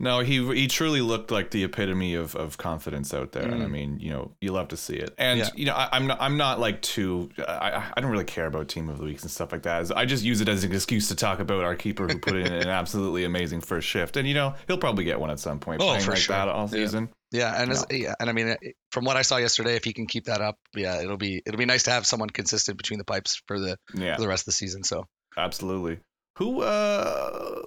No, 0.02 0.20
he 0.20 0.44
he 0.56 0.68
truly 0.68 1.00
looked 1.02 1.30
like 1.30 1.52
the 1.52 1.64
epitome 1.64 2.16
of, 2.16 2.36
of 2.36 2.58
confidence 2.58 3.14
out 3.14 3.34
there, 3.34 3.44
and 3.44 3.62
I 3.62 3.68
Mm. 3.68 3.72
mean, 3.72 4.00
you 4.00 4.10
know, 4.10 4.32
you 4.42 4.52
love 4.52 4.70
to 4.70 4.78
see 4.78 4.96
it. 4.96 5.14
And 5.20 5.40
Yeah. 5.40 5.50
you 5.56 5.66
know, 5.66 5.76
I, 5.76 5.90
I'm 5.94 6.08
not 6.08 6.18
I'm 6.20 6.38
not 6.38 6.60
like 6.60 6.82
too 6.82 7.30
I 7.38 7.92
I 7.96 8.02
don't 8.02 8.10
really 8.10 8.24
care 8.26 8.48
about 8.48 8.68
team 8.68 8.90
of 8.90 8.98
the 8.98 9.04
weeks 9.06 9.22
and 9.22 9.30
stuff 9.32 9.52
like 9.52 9.62
that. 9.64 9.96
I 9.96 10.06
just 10.06 10.24
use 10.24 10.42
it 10.42 10.50
as 10.50 10.64
an 10.64 10.72
excuse 10.74 11.08
to 11.10 11.16
talk 11.16 11.40
about 11.40 11.64
our 11.64 11.76
keeper 11.76 12.08
who 12.08 12.18
put 12.18 12.36
in 12.36 12.52
an 12.52 12.68
absolutely 12.82 13.24
amazing 13.26 13.62
first 13.62 13.88
shift, 13.88 14.18
and 14.18 14.28
you 14.28 14.34
know, 14.34 14.56
he'll 14.68 14.80
probably 14.80 15.04
get 15.04 15.20
one 15.20 15.30
at 15.30 15.40
some 15.40 15.60
point. 15.60 15.82
Oh, 15.82 15.86
playing 15.90 16.04
for 16.04 16.12
like 16.12 16.20
sure. 16.20 16.36
that 16.36 16.48
all 16.48 16.64
Yeah. 16.72 16.84
season. 16.86 17.10
Yeah, 17.32 17.62
and 17.62 17.72
as, 17.72 17.86
yeah, 17.90 18.14
and 18.20 18.30
I 18.30 18.34
mean, 18.34 18.58
from 18.92 19.06
what 19.06 19.16
I 19.16 19.22
saw 19.22 19.38
yesterday, 19.38 19.76
if 19.76 19.86
he 19.86 19.94
can 19.94 20.06
keep 20.08 20.26
that 20.26 20.42
up, 20.42 20.58
yeah, 20.76 21.02
it'll 21.02 21.16
be 21.16 21.42
it'll 21.46 21.60
be 21.60 21.66
nice 21.66 21.84
to 21.84 21.92
have 21.92 22.06
someone 22.06 22.30
consistent 22.30 22.78
between 22.78 22.98
the 22.98 23.06
pipes 23.06 23.42
for 23.48 23.58
the 23.60 23.78
Yeah, 23.94 24.16
for 24.16 24.22
the 24.22 24.28
rest 24.28 24.42
of 24.42 24.46
the 24.48 24.52
season. 24.54 24.84
So 24.84 25.06
absolutely. 25.38 26.00
Who 26.38 26.62
uh, 26.62 27.62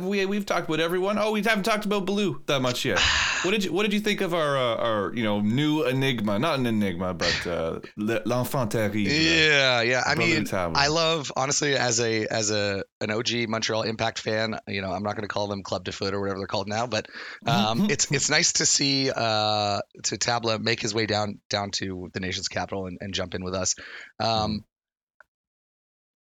we 0.00 0.26
we've 0.26 0.46
talked 0.46 0.68
about 0.68 0.80
everyone? 0.80 1.18
Oh, 1.18 1.32
we 1.32 1.42
haven't 1.42 1.64
talked 1.64 1.84
about 1.84 2.06
Ballou 2.06 2.42
that 2.46 2.60
much 2.60 2.84
yet. 2.84 3.00
What 3.42 3.50
did 3.50 3.64
you 3.64 3.72
What 3.72 3.82
did 3.82 3.92
you 3.92 3.98
think 3.98 4.20
of 4.20 4.34
our 4.34 4.56
uh, 4.56 4.76
our 4.76 5.14
you 5.14 5.24
know 5.24 5.40
new 5.40 5.82
enigma? 5.82 6.38
Not 6.38 6.60
an 6.60 6.66
enigma, 6.66 7.12
but 7.12 7.44
uh, 7.44 7.80
l'enfant 7.96 8.70
terrible. 8.70 8.98
yeah, 8.98 9.82
yeah. 9.82 10.02
I 10.06 10.14
mean. 10.14 10.46
I 10.52 10.86
love 10.86 11.32
honestly 11.36 11.74
as 11.74 11.98
a 11.98 12.26
as 12.28 12.52
a 12.52 12.84
an 13.00 13.10
OG 13.10 13.48
Montreal 13.48 13.82
Impact 13.82 14.20
fan. 14.20 14.60
You 14.68 14.80
know, 14.80 14.92
I'm 14.92 15.02
not 15.02 15.16
going 15.16 15.22
to 15.22 15.28
call 15.28 15.48
them 15.48 15.64
Club 15.64 15.82
de 15.82 15.90
Foot 15.90 16.14
or 16.14 16.20
whatever 16.20 16.38
they're 16.38 16.46
called 16.46 16.68
now, 16.68 16.86
but 16.86 17.08
um, 17.44 17.90
it's 17.90 18.12
it's 18.12 18.30
nice 18.30 18.54
to 18.54 18.66
see 18.66 19.10
uh, 19.10 19.80
to 20.04 20.16
Tabla 20.18 20.60
make 20.60 20.80
his 20.80 20.94
way 20.94 21.06
down 21.06 21.40
down 21.50 21.72
to 21.72 22.10
the 22.12 22.20
nation's 22.20 22.46
capital 22.46 22.86
and, 22.86 22.98
and 23.00 23.12
jump 23.12 23.34
in 23.34 23.42
with 23.42 23.54
us. 23.54 23.74
Um, 24.20 24.64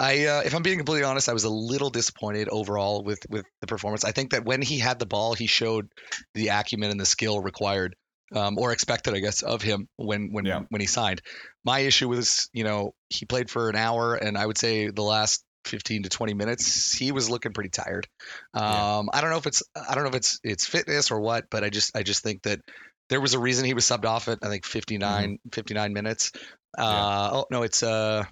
I, 0.01 0.27
uh, 0.27 0.43
if 0.45 0.55
I'm 0.55 0.63
being 0.63 0.79
completely 0.79 1.05
honest, 1.05 1.29
I 1.29 1.33
was 1.33 1.45
a 1.45 1.51
little 1.51 1.91
disappointed 1.91 2.49
overall 2.49 3.03
with 3.03 3.21
with 3.29 3.45
the 3.61 3.67
performance. 3.67 4.05
I 4.05 4.13
think 4.13 4.31
that 4.31 4.45
when 4.45 4.63
he 4.63 4.79
had 4.79 4.99
the 4.99 5.07
ball, 5.07 5.35
he 5.35 5.47
showed 5.47 5.89
the 6.35 6.49
acumen 6.49 6.91
and 6.91 7.01
the 7.01 7.07
skill 7.07 7.41
required, 7.41 7.97
um, 8.35 8.59
or 8.59 8.73
expected, 8.73 9.15
I 9.15 9.19
guess, 9.19 9.43
of 9.43 9.61
him 9.63 9.89
when 9.97 10.33
when 10.33 10.47
Yeah. 10.47 10.61
when 10.69 10.81
he 10.81 10.87
signed. 10.87 11.21
My 11.65 11.81
issue 11.81 12.09
was, 12.09 12.49
you 12.53 12.65
know, 12.65 12.95
he 13.09 13.27
played 13.27 13.51
for 13.51 13.69
an 13.71 13.77
hour, 13.77 14.15
and 14.15 14.39
I 14.39 14.47
would 14.47 14.59
say 14.59 14.89
the 14.89 15.03
last 15.03 15.45
15 15.65 16.05
to 16.05 16.09
20 16.09 16.33
minutes, 16.35 16.93
he 16.97 17.11
was 17.13 17.29
looking 17.29 17.53
pretty 17.53 17.71
tired. 17.71 18.07
Um, 18.55 18.63
Yeah. 18.63 19.19
I 19.19 19.21
don't 19.21 19.31
know 19.31 19.39
if 19.39 19.47
it's 19.47 19.63
I 19.75 19.95
don't 19.95 20.05
know 20.05 20.11
if 20.11 20.17
it's 20.17 20.39
it's 20.45 20.65
fitness 20.65 21.11
or 21.11 21.21
what, 21.21 21.47
but 21.51 21.65
I 21.65 21.71
just 21.71 21.97
I 21.97 22.05
just 22.05 22.23
think 22.23 22.43
that 22.43 22.61
there 23.09 23.21
was 23.21 23.35
a 23.35 23.39
reason 23.39 23.65
he 23.65 23.75
was 23.75 23.85
subbed 23.85 24.05
off 24.05 24.29
at 24.29 24.39
I 24.43 24.49
think 24.49 24.65
59 24.65 25.39
59 25.53 25.93
minutes. 25.93 26.31
Uh, 26.77 27.31
Oh 27.33 27.47
no, 27.51 27.63
it's 27.63 27.83
uh. 27.83 28.25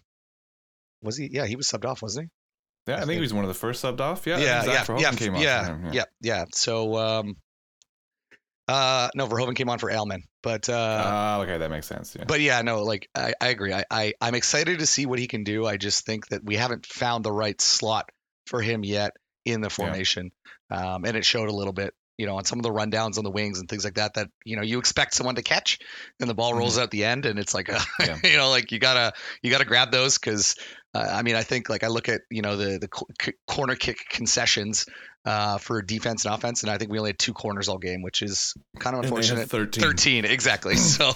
Was 1.06 1.16
he? 1.16 1.28
Yeah, 1.32 1.46
he 1.46 1.56
was 1.56 1.66
subbed 1.66 1.84
off, 1.86 2.02
wasn't 2.02 2.26
he? 2.86 2.92
Yeah, 2.92 2.98
I 2.98 3.00
think 3.00 3.12
he 3.12 3.20
was 3.20 3.34
one 3.34 3.42
of 3.44 3.48
the 3.48 3.54
first 3.54 3.82
subbed 3.82 4.00
off. 4.00 4.26
Yeah, 4.26 4.38
yeah, 4.38 4.60
think 4.62 4.72
yeah, 4.74 4.84
Verhoven 4.84 5.00
yeah, 5.00 5.12
came 5.12 5.34
off. 5.34 5.42
yeah, 5.42 5.66
him, 5.66 5.92
yeah, 5.92 6.04
yeah. 6.20 6.44
So, 6.52 6.96
um, 6.96 7.36
uh, 8.68 9.08
no, 9.14 9.26
Verhoven 9.28 9.54
came 9.54 9.68
on 9.68 9.78
for 9.78 9.90
Ailman, 9.90 10.22
but 10.42 10.68
uh, 10.68 11.02
Ah, 11.04 11.40
okay, 11.42 11.58
that 11.58 11.70
makes 11.70 11.86
sense. 11.86 12.16
Yeah. 12.18 12.24
but 12.26 12.40
yeah, 12.40 12.62
no, 12.62 12.82
like 12.82 13.08
I, 13.14 13.32
I 13.40 13.48
agree. 13.48 13.72
I, 13.72 13.84
I, 13.90 14.14
I'm 14.20 14.34
excited 14.34 14.80
to 14.80 14.86
see 14.86 15.06
what 15.06 15.18
he 15.20 15.28
can 15.28 15.44
do. 15.44 15.64
I 15.66 15.76
just 15.76 16.04
think 16.04 16.28
that 16.28 16.44
we 16.44 16.56
haven't 16.56 16.84
found 16.86 17.24
the 17.24 17.32
right 17.32 17.60
slot 17.60 18.10
for 18.46 18.60
him 18.60 18.84
yet 18.84 19.12
in 19.44 19.60
the 19.60 19.70
formation, 19.70 20.32
um, 20.70 21.04
and 21.04 21.16
it 21.16 21.24
showed 21.24 21.48
a 21.48 21.54
little 21.54 21.72
bit. 21.72 21.94
You 22.18 22.24
know, 22.24 22.38
on 22.38 22.46
some 22.46 22.58
of 22.58 22.62
the 22.62 22.70
rundowns 22.70 23.18
on 23.18 23.24
the 23.24 23.30
wings 23.30 23.60
and 23.60 23.68
things 23.68 23.84
like 23.84 23.96
that, 23.96 24.14
that 24.14 24.28
you 24.42 24.56
know 24.56 24.62
you 24.62 24.78
expect 24.78 25.12
someone 25.14 25.34
to 25.34 25.42
catch, 25.42 25.78
and 26.18 26.30
the 26.30 26.34
ball 26.34 26.54
rolls 26.54 26.78
out 26.78 26.90
the 26.90 27.04
end, 27.04 27.26
and 27.26 27.38
it's 27.38 27.52
like, 27.52 27.68
uh, 27.68 27.78
Mm-hmm. 28.00 28.20
Yeah. 28.24 28.30
you 28.32 28.36
know, 28.38 28.48
like 28.48 28.72
you 28.72 28.78
gotta 28.78 29.12
you 29.42 29.50
gotta 29.50 29.66
grab 29.66 29.92
those 29.92 30.16
because 30.18 30.56
uh, 30.96 31.08
I 31.18 31.22
mean, 31.22 31.36
I 31.36 31.42
think 31.42 31.68
like 31.68 31.84
I 31.84 31.88
look 31.88 32.08
at 32.08 32.22
you 32.30 32.42
know 32.42 32.56
the 32.56 32.78
the 32.78 32.88
c- 33.22 33.32
corner 33.46 33.76
kick 33.76 33.98
concessions 34.10 34.86
uh, 35.24 35.58
for 35.58 35.82
defense 35.82 36.24
and 36.24 36.34
offense, 36.34 36.62
and 36.62 36.70
I 36.70 36.78
think 36.78 36.90
we 36.90 36.98
only 36.98 37.10
had 37.10 37.18
two 37.18 37.32
corners 37.32 37.68
all 37.68 37.78
game, 37.78 38.02
which 38.02 38.22
is 38.22 38.54
kind 38.78 38.96
of 38.96 39.04
And 39.04 39.12
they 39.12 39.26
had 39.26 39.38
unfortunate. 39.38 39.50
13. 39.50 39.82
13 39.82 40.24
exactly 40.24 40.76
so 40.96 41.12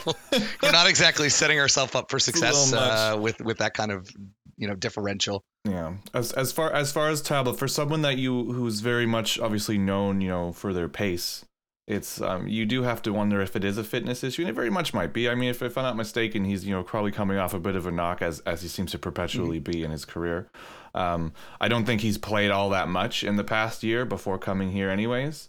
we're 0.63 0.73
not 0.73 0.89
exactly 0.89 1.29
setting 1.29 1.59
ourselves 1.59 1.95
up 1.95 2.11
for 2.11 2.19
success 2.19 2.73
uh, 2.73 3.17
with 3.21 3.41
with 3.41 3.59
that 3.59 3.75
kind 3.75 3.93
of 3.93 4.09
you 4.57 4.69
know 4.69 4.75
differential 4.75 5.43
Yeah. 5.65 5.95
As 6.13 6.33
as 6.33 6.53
far 6.53 6.73
as 6.73 6.93
far 6.93 7.09
as 7.09 7.23
Tabla 7.23 7.57
for 7.57 7.69
someone 7.69 8.03
that 8.03 8.19
you 8.19 8.53
who's 8.53 8.81
very 8.81 9.07
much 9.07 9.39
obviously 9.39 9.79
known, 9.79 10.21
you 10.21 10.29
know, 10.29 10.53
for 10.53 10.73
their 10.73 10.89
pace, 10.89 11.45
it's 11.91 12.21
um 12.21 12.47
you 12.47 12.65
do 12.65 12.83
have 12.83 13.03
to 13.03 13.13
wonder 13.13 13.41
if 13.41 13.57
it 13.57 13.65
is 13.65 13.77
a 13.77 13.85
fitness 13.85 14.23
issue, 14.23 14.43
and 14.43 14.51
it 14.51 14.55
very 14.55 14.71
much 14.71 14.95
might 14.95 15.13
be. 15.13 15.29
I 15.29 15.35
mean, 15.35 15.51
if, 15.51 15.61
if 15.63 15.77
I'm 15.77 15.85
not 15.85 15.97
mistaken, 15.97 16.45
he's 16.45 16.65
you 16.65 16.75
know 16.75 16.83
probably 16.83 17.11
coming 17.11 17.37
off 17.37 17.53
a 17.53 17.59
bit 17.59 17.77
of 17.77 17.87
a 17.87 17.91
knock 17.91 18.23
as 18.23 18.41
as 18.41 18.63
he 18.63 18.69
seems 18.69 18.93
to 18.93 18.99
perpetually 18.99 19.59
be 19.59 19.83
in 19.83 19.91
his 19.91 20.05
career. 20.05 20.49
Um, 20.95 21.33
I 21.61 21.69
don't 21.69 21.85
think 21.85 22.01
he's 22.01 22.19
played 22.19 22.51
all 22.51 22.71
that 22.71 22.89
much 22.89 23.25
in 23.25 23.37
the 23.37 23.45
past 23.45 23.83
year 23.83 24.05
before 24.05 24.39
coming 24.39 24.73
here, 24.73 24.91
anyways. 24.91 25.49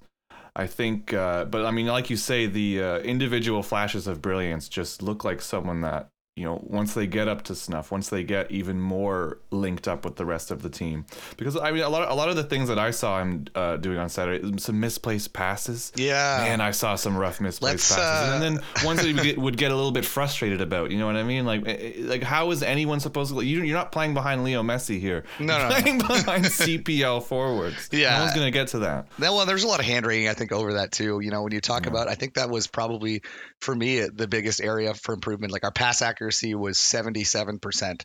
I 0.56 0.68
think, 0.68 1.14
uh, 1.14 1.46
but 1.46 1.66
I 1.66 1.72
mean, 1.72 1.88
like 1.88 2.10
you 2.10 2.18
say, 2.18 2.46
the 2.46 2.84
uh, 2.84 2.98
individual 3.00 3.64
flashes 3.64 4.06
of 4.06 4.22
brilliance 4.22 4.68
just 4.68 5.02
look 5.02 5.24
like 5.24 5.42
someone 5.42 5.82
that 5.82 6.10
you 6.42 6.48
know 6.48 6.60
once 6.68 6.94
they 6.96 7.06
get 7.08 7.28
up 7.28 7.44
to 7.44 7.54
snuff, 7.56 7.92
once 7.92 8.10
they 8.10 8.24
get 8.24 8.50
even 8.52 8.82
more 8.82 9.38
linked 9.52 9.88
up 9.88 10.04
with 10.06 10.16
the 10.16 10.26
rest 10.26 10.50
of 10.52 10.64
the 10.64 10.70
team. 10.70 11.06
Because 11.38 11.56
I 11.56 11.72
mean, 11.72 11.84
a 11.84 11.90
lot, 11.90 12.02
of, 12.04 12.10
a 12.10 12.16
lot 12.16 12.30
of 12.30 12.36
the 12.36 12.44
things 12.44 12.68
that 12.70 12.80
I 12.80 12.92
saw 12.92 13.22
him 13.22 13.46
uh, 13.54 13.78
doing 13.78 13.98
on 14.00 14.10
Saturday, 14.10 14.58
some 14.58 14.80
misplaced 14.80 15.34
passes. 15.34 15.92
yeah 15.96 16.40
Man, 16.48 16.62
I 16.62 16.72
saw 16.72 16.96
some 16.96 17.16
rough 17.16 17.40
misplaced 17.40 17.92
Let's, 17.92 17.96
passes, 17.96 18.30
uh, 18.30 18.34
and 18.34 18.42
then 18.58 18.64
ones 18.86 19.02
that 19.02 19.08
he 19.08 19.14
would 19.14 19.24
get, 19.24 19.38
would 19.38 19.58
get 19.58 19.72
a 19.72 19.76
little 19.76 19.92
bit 19.92 20.06
frustrated 20.06 20.62
about. 20.62 20.90
You 20.92 20.98
know 20.98 21.06
what 21.06 21.16
I 21.16 21.24
mean? 21.24 21.46
Like, 21.46 21.68
eh, 21.68 21.72
eh, 21.80 21.94
like 22.00 22.24
how 22.24 22.50
is 22.52 22.64
anyone 22.64 23.00
supposed 23.00 23.34
to? 23.34 23.42
You, 23.42 23.62
you're 23.64 23.78
not 23.78 23.92
playing 23.92 24.14
behind 24.16 24.44
Leo 24.44 24.64
Messi 24.64 25.00
here. 25.00 25.24
No, 25.40 25.58
You're 25.58 25.70
no, 25.70 25.70
no. 25.70 25.82
playing 25.82 25.98
behind 26.08 26.46
CPL 26.46 27.24
forwards. 27.24 27.90
Yeah. 27.92 28.16
no 28.18 28.24
one's 28.24 28.34
gonna 28.36 28.52
get 28.52 28.70
to 28.70 28.80
that. 28.80 29.08
That- 29.20 29.32
well 29.34 29.46
there's 29.46 29.64
a 29.64 29.68
lot 29.68 29.80
of 29.80 29.86
hand 29.86 30.06
wringing 30.06 30.28
i 30.30 30.34
think 30.34 30.52
over 30.52 30.74
that 30.74 30.92
too 30.92 31.20
you 31.20 31.30
know 31.32 31.42
when 31.44 31.52
you 31.54 31.62
talk 31.62 31.84
Yeah. 31.86 31.92
about 31.92 32.08
i 32.08 32.16
think 32.16 32.34
that 32.36 32.50
was 32.50 32.68
probably 32.68 33.22
for 33.60 33.74
me 33.76 34.00
the 34.02 34.28
biggest 34.28 34.62
area 34.62 34.94
for 34.94 35.14
improvement 35.14 35.52
like 35.54 35.64
our 35.64 35.72
pass 35.72 36.02
accuracy 36.02 36.31
was 36.58 36.78
77% 36.78 37.84
um, 37.92 37.98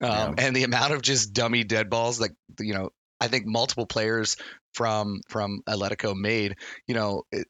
Yeah. 0.00 0.34
and 0.38 0.54
the 0.56 0.64
amount 0.64 0.92
of 0.92 1.02
just 1.02 1.32
dummy 1.32 1.64
dead 1.64 1.90
balls 1.90 2.20
like 2.20 2.32
you 2.60 2.74
know 2.74 2.90
i 3.20 3.28
think 3.28 3.46
multiple 3.46 3.86
players 3.86 4.36
from 4.74 5.20
from 5.28 5.62
atletico 5.68 6.14
made 6.14 6.56
you 6.86 6.94
know 6.94 7.22
it, 7.32 7.46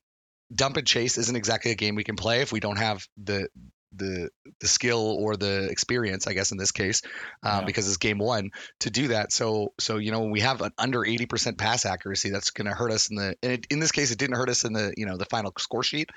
dump 0.54 0.76
and 0.76 0.86
chase 0.86 1.18
isn't 1.18 1.36
exactly 1.36 1.70
a 1.72 1.74
game 1.74 1.94
we 1.94 2.04
can 2.04 2.16
play 2.16 2.40
if 2.40 2.52
we 2.52 2.60
don't 2.60 2.78
have 2.78 3.06
the 3.22 3.48
the 3.92 4.28
the 4.60 4.68
skill 4.68 5.16
or 5.18 5.36
the 5.36 5.68
experience, 5.70 6.26
I 6.26 6.32
guess 6.34 6.52
in 6.52 6.58
this 6.58 6.72
case, 6.72 7.02
um, 7.42 7.60
Yeah. 7.60 7.64
because 7.64 7.88
it's 7.88 7.96
game 7.96 8.18
one 8.18 8.50
to 8.80 8.90
do 8.90 9.08
that. 9.08 9.32
So 9.32 9.72
so 9.80 9.96
you 9.96 10.10
know 10.10 10.20
when 10.20 10.30
we 10.30 10.40
have 10.40 10.60
an 10.60 10.72
under 10.78 11.04
eighty 11.04 11.26
percent 11.26 11.58
pass 11.58 11.86
accuracy, 11.86 12.30
that's 12.30 12.50
going 12.50 12.66
to 12.68 12.74
hurt 12.74 12.92
us 12.92 13.08
in 13.10 13.16
the. 13.16 13.34
And 13.42 13.52
it, 13.52 13.66
in 13.70 13.78
this 13.80 13.92
case, 13.92 14.10
it 14.10 14.18
didn't 14.18 14.36
hurt 14.36 14.50
us 14.50 14.64
in 14.64 14.72
the 14.72 14.92
you 14.96 15.06
know 15.06 15.16
the 15.16 15.24
final 15.26 15.52
score 15.58 15.82
sheet, 15.82 16.10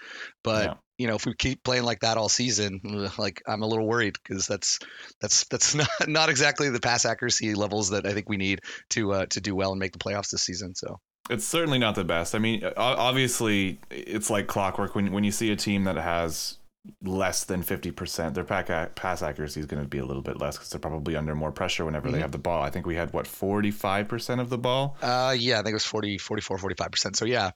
but 0.43 0.65
Yeah. 0.65 0.73
you 0.97 1.07
know 1.07 1.15
if 1.15 1.25
we 1.25 1.33
keep 1.33 1.63
playing 1.63 1.83
like 1.83 2.01
that 2.01 2.17
all 2.17 2.29
season, 2.29 2.81
like 3.17 3.41
I'm 3.47 3.61
a 3.61 3.67
little 3.67 3.87
worried 3.87 4.17
because 4.21 4.47
that's 4.47 4.79
that's 5.21 5.45
that's 5.45 5.73
not 5.81 5.87
not 6.07 6.29
exactly 6.29 6.69
the 6.69 6.79
pass 6.81 7.05
accuracy 7.05 7.53
levels 7.55 7.91
that 7.91 8.05
I 8.05 8.13
think 8.13 8.27
we 8.27 8.37
need 8.37 8.61
to 8.91 9.13
uh, 9.13 9.25
to 9.27 9.39
do 9.41 9.55
well 9.55 9.71
and 9.71 9.79
make 9.79 9.93
the 9.93 9.99
playoffs 9.99 10.29
this 10.31 10.41
season. 10.41 10.75
So 10.75 10.99
It's 11.29 11.45
certainly 11.45 11.79
not 11.79 11.95
the 11.95 12.03
best. 12.03 12.35
I 12.35 12.39
mean, 12.39 12.63
obviously, 12.75 13.79
it's 13.89 14.29
like 14.29 14.47
clockwork 14.47 14.95
when 14.95 15.11
when 15.11 15.23
you 15.23 15.31
see 15.31 15.51
a 15.51 15.55
team 15.55 15.85
that 15.85 15.95
has 15.95 16.57
less 17.03 17.43
than 17.43 17.61
50%, 17.63 18.33
their 18.33 18.43
pack 18.43 18.95
pass 18.95 19.21
accuracy 19.21 19.59
is 19.59 19.65
going 19.65 19.81
to 19.83 19.87
be 19.87 19.99
a 19.99 20.05
little 20.05 20.23
bit 20.23 20.39
less 20.39 20.57
because 20.57 20.69
they're 20.69 20.79
probably 20.79 21.15
under 21.15 21.35
more 21.35 21.51
pressure 21.51 21.85
whenever 21.85 22.09
they 22.11 22.17
Mhm. 22.17 22.21
have 22.21 22.31
the 22.31 22.37
ball. 22.39 22.61
I 22.63 22.69
think 22.69 22.85
we 22.87 22.95
had, 22.95 23.13
what, 23.13 23.27
45% 23.27 24.39
of 24.41 24.49
the 24.49 24.57
ball? 24.57 24.97
uh, 25.01 25.35
yeah, 25.37 25.55
I 25.59 25.63
think 25.63 25.69
it 25.71 25.73
was 25.75 25.85
40, 25.85 26.17
44, 26.17 26.57
45 26.57 26.91
percent. 26.91 27.15
So 27.17 27.25
yeah, 27.25 27.51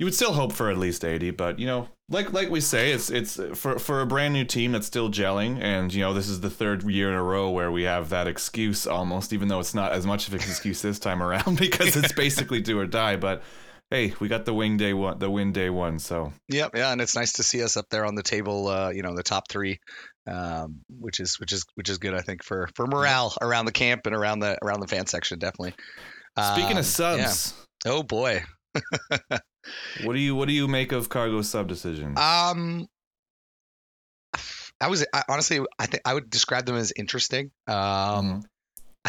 You 0.00 0.06
would 0.06 0.14
still 0.14 0.32
hope 0.32 0.52
for 0.52 0.70
at 0.70 0.78
least 0.78 1.04
80, 1.04 1.32
but, 1.32 1.58
you 1.58 1.66
know, 1.66 1.88
like 2.08 2.32
like 2.32 2.48
we 2.50 2.60
say, 2.60 2.92
it's 2.92 3.10
it's 3.10 3.38
for 3.54 3.78
for 3.80 4.00
a 4.00 4.06
brand 4.06 4.32
new 4.32 4.44
team 4.44 4.70
that's 4.72 4.86
still 4.86 5.10
gelling 5.10 5.60
and 5.60 5.92
you 5.92 6.00
know 6.00 6.14
this 6.14 6.28
is 6.28 6.40
the 6.40 6.48
third 6.48 6.84
year 6.84 7.08
in 7.10 7.14
a 7.14 7.22
row 7.22 7.50
where 7.50 7.70
we 7.72 7.82
have 7.82 8.08
that 8.10 8.26
excuse 8.28 8.86
almost 8.86 9.32
even 9.34 9.48
though 9.48 9.58
it's 9.60 9.74
not 9.74 9.92
as 9.92 10.06
much 10.06 10.26
of 10.28 10.32
an 10.34 10.40
excuse 10.40 10.80
this 10.80 10.98
time 10.98 11.20
around 11.22 11.58
because 11.66 11.96
it's 11.96 12.12
basically 12.12 12.60
do 12.62 12.78
or 12.78 12.86
die 12.86 13.16
but 13.16 13.42
hey 13.90 14.12
we 14.20 14.28
got 14.28 14.44
the 14.44 14.52
wing 14.54 14.76
day 14.76 14.92
one 14.92 15.18
the 15.18 15.30
win 15.30 15.52
day 15.52 15.70
one 15.70 15.98
so 15.98 16.32
Yep, 16.50 16.70
yeah, 16.76 16.92
and 16.92 17.00
it's 17.00 17.14
nice 17.14 17.34
to 17.34 17.42
see 17.42 17.62
us 17.62 17.76
up 17.76 17.86
there 17.90 18.06
on 18.06 18.14
the 18.14 18.22
table, 18.22 18.68
uh, 18.68 18.88
you 18.88 19.02
know, 19.02 19.14
the 19.14 19.22
top 19.22 19.50
three, 19.50 19.80
um, 20.26 20.80
which 20.88 21.20
is 21.20 21.38
which 21.38 21.52
is 21.52 21.66
which 21.74 21.90
is 21.90 21.98
good, 21.98 22.14
I 22.14 22.22
think, 22.22 22.42
for 22.42 22.70
for 22.74 22.86
morale 22.86 23.34
around 23.42 23.66
the 23.66 23.72
camp 23.72 24.06
and 24.06 24.14
around 24.14 24.38
the 24.40 24.56
around 24.62 24.80
the 24.80 24.86
fan 24.86 25.06
section, 25.06 25.38
definitely. 25.38 25.74
Speaking 26.38 26.72
Um, 26.72 26.78
of 26.78 26.86
subs, 26.86 27.54
yeah. 27.84 27.92
oh 27.92 28.02
boy, 28.02 28.44
what 30.00 30.14
do 30.14 30.20
you 30.20 30.34
what 30.34 30.48
do 30.48 30.54
you 30.54 30.68
make 30.68 30.92
of 30.92 31.10
Cargo 31.10 31.42
sub 31.42 31.68
decision? 31.68 32.16
um, 32.16 32.86
I 34.80 34.88
was 34.88 35.04
I, 35.12 35.24
honestly, 35.28 35.60
I 35.78 35.86
think 35.86 36.02
I 36.06 36.14
would 36.14 36.30
describe 36.30 36.64
them 36.64 36.76
as 36.76 36.92
interesting. 36.96 37.50
Um, 37.66 37.74
Mhm. 37.76 38.42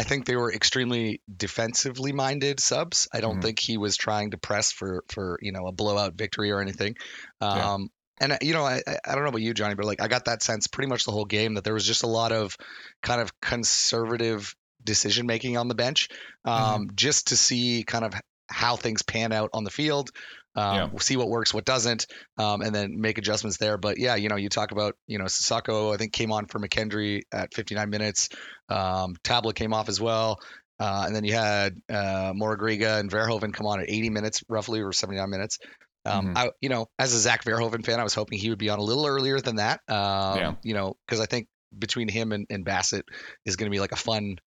I 0.00 0.04
think 0.04 0.24
they 0.24 0.36
were 0.36 0.52
extremely 0.52 1.20
defensively 1.34 2.12
minded 2.12 2.58
subs. 2.58 3.06
I 3.12 3.20
don't 3.20 3.38
Mhm. 3.38 3.42
think 3.42 3.58
he 3.58 3.76
was 3.76 3.96
trying 3.96 4.30
to 4.30 4.38
press 4.38 4.72
for 4.72 5.04
for 5.08 5.38
you 5.42 5.52
know 5.52 5.66
a 5.66 5.72
blowout 5.72 6.14
victory 6.14 6.50
or 6.50 6.60
anything. 6.60 6.96
Yeah. 7.40 7.74
Um, 7.74 7.90
and 8.20 8.32
uh, 8.32 8.38
you 8.40 8.54
know, 8.54 8.64
I, 8.64 8.82
I 8.86 8.98
I 9.06 9.14
don't 9.14 9.22
know 9.24 9.28
about 9.28 9.42
you, 9.42 9.52
Johnny, 9.54 9.74
but 9.74 9.84
like 9.84 10.00
I 10.00 10.08
got 10.08 10.24
that 10.24 10.42
sense 10.42 10.66
pretty 10.68 10.88
much 10.88 11.04
the 11.04 11.12
whole 11.12 11.26
game 11.26 11.54
that 11.54 11.64
there 11.64 11.74
was 11.74 11.86
just 11.86 12.02
a 12.02 12.06
lot 12.08 12.32
of 12.32 12.56
kind 13.02 13.20
of 13.20 13.38
conservative 13.40 14.54
decision 14.82 15.26
making 15.26 15.56
on 15.58 15.68
the 15.68 15.74
bench, 15.74 16.08
um, 16.46 16.88
just 16.94 17.28
to 17.28 17.36
see 17.36 17.84
kind 17.84 18.04
of 18.04 18.14
how 18.50 18.76
things 18.76 19.02
pan 19.02 19.32
out 19.32 19.50
on 19.52 19.64
the 19.64 19.70
field. 19.70 20.10
Um, 20.56 20.74
Yeah. 20.74 20.88
See 21.00 21.16
what 21.16 21.28
works, 21.28 21.54
what 21.54 21.64
doesn't, 21.64 22.06
um, 22.38 22.60
and 22.60 22.74
then 22.74 23.00
make 23.00 23.18
adjustments 23.18 23.58
there. 23.58 23.78
But 23.78 23.98
yeah, 23.98 24.16
you 24.16 24.28
know, 24.28 24.36
you 24.36 24.48
talk 24.48 24.72
about 24.72 24.96
you 25.06 25.18
know 25.18 25.26
Sissoko. 25.26 25.94
I 25.94 25.96
think 25.96 26.12
came 26.12 26.32
on 26.32 26.46
for 26.46 26.58
McKendry 26.58 27.22
at 27.32 27.54
59 27.54 27.88
minutes. 27.90 28.28
Um, 28.68 29.16
Tabla 29.24 29.54
came 29.54 29.72
off 29.72 29.88
as 29.88 30.00
well. 30.00 30.38
Uh, 30.78 31.04
and 31.06 31.14
then 31.14 31.24
you 31.24 31.34
had 31.34 31.76
uh, 31.90 32.32
Moragriga 32.32 32.98
and 32.98 33.10
Verhoven 33.10 33.52
come 33.52 33.66
on 33.66 33.80
at 33.80 33.90
80 33.90 34.08
minutes, 34.10 34.42
roughly, 34.48 34.80
or 34.80 34.92
79 34.92 35.28
minutes. 35.28 35.58
Um, 36.06 36.28
Mhm. 36.28 36.36
I, 36.38 36.50
you 36.62 36.70
know, 36.70 36.86
as 36.98 37.12
a 37.12 37.18
Zach 37.18 37.44
Verhoven 37.44 37.84
fan, 37.84 38.00
I 38.00 38.02
was 38.02 38.14
hoping 38.14 38.38
he 38.38 38.48
would 38.48 38.58
be 38.58 38.70
on 38.70 38.78
a 38.78 38.82
little 38.82 39.04
earlier 39.06 39.38
than 39.38 39.56
that. 39.56 39.80
Um, 39.88 40.38
Yeah. 40.38 40.54
You 40.62 40.72
know, 40.72 40.96
because 41.06 41.20
I 41.20 41.26
think 41.26 41.48
between 41.78 42.08
him 42.08 42.32
and, 42.32 42.46
and 42.48 42.64
Bassett 42.64 43.04
is 43.44 43.56
going 43.56 43.70
to 43.70 43.74
be 43.74 43.78
like 43.78 43.92
a 43.92 43.96
fun 43.96 44.38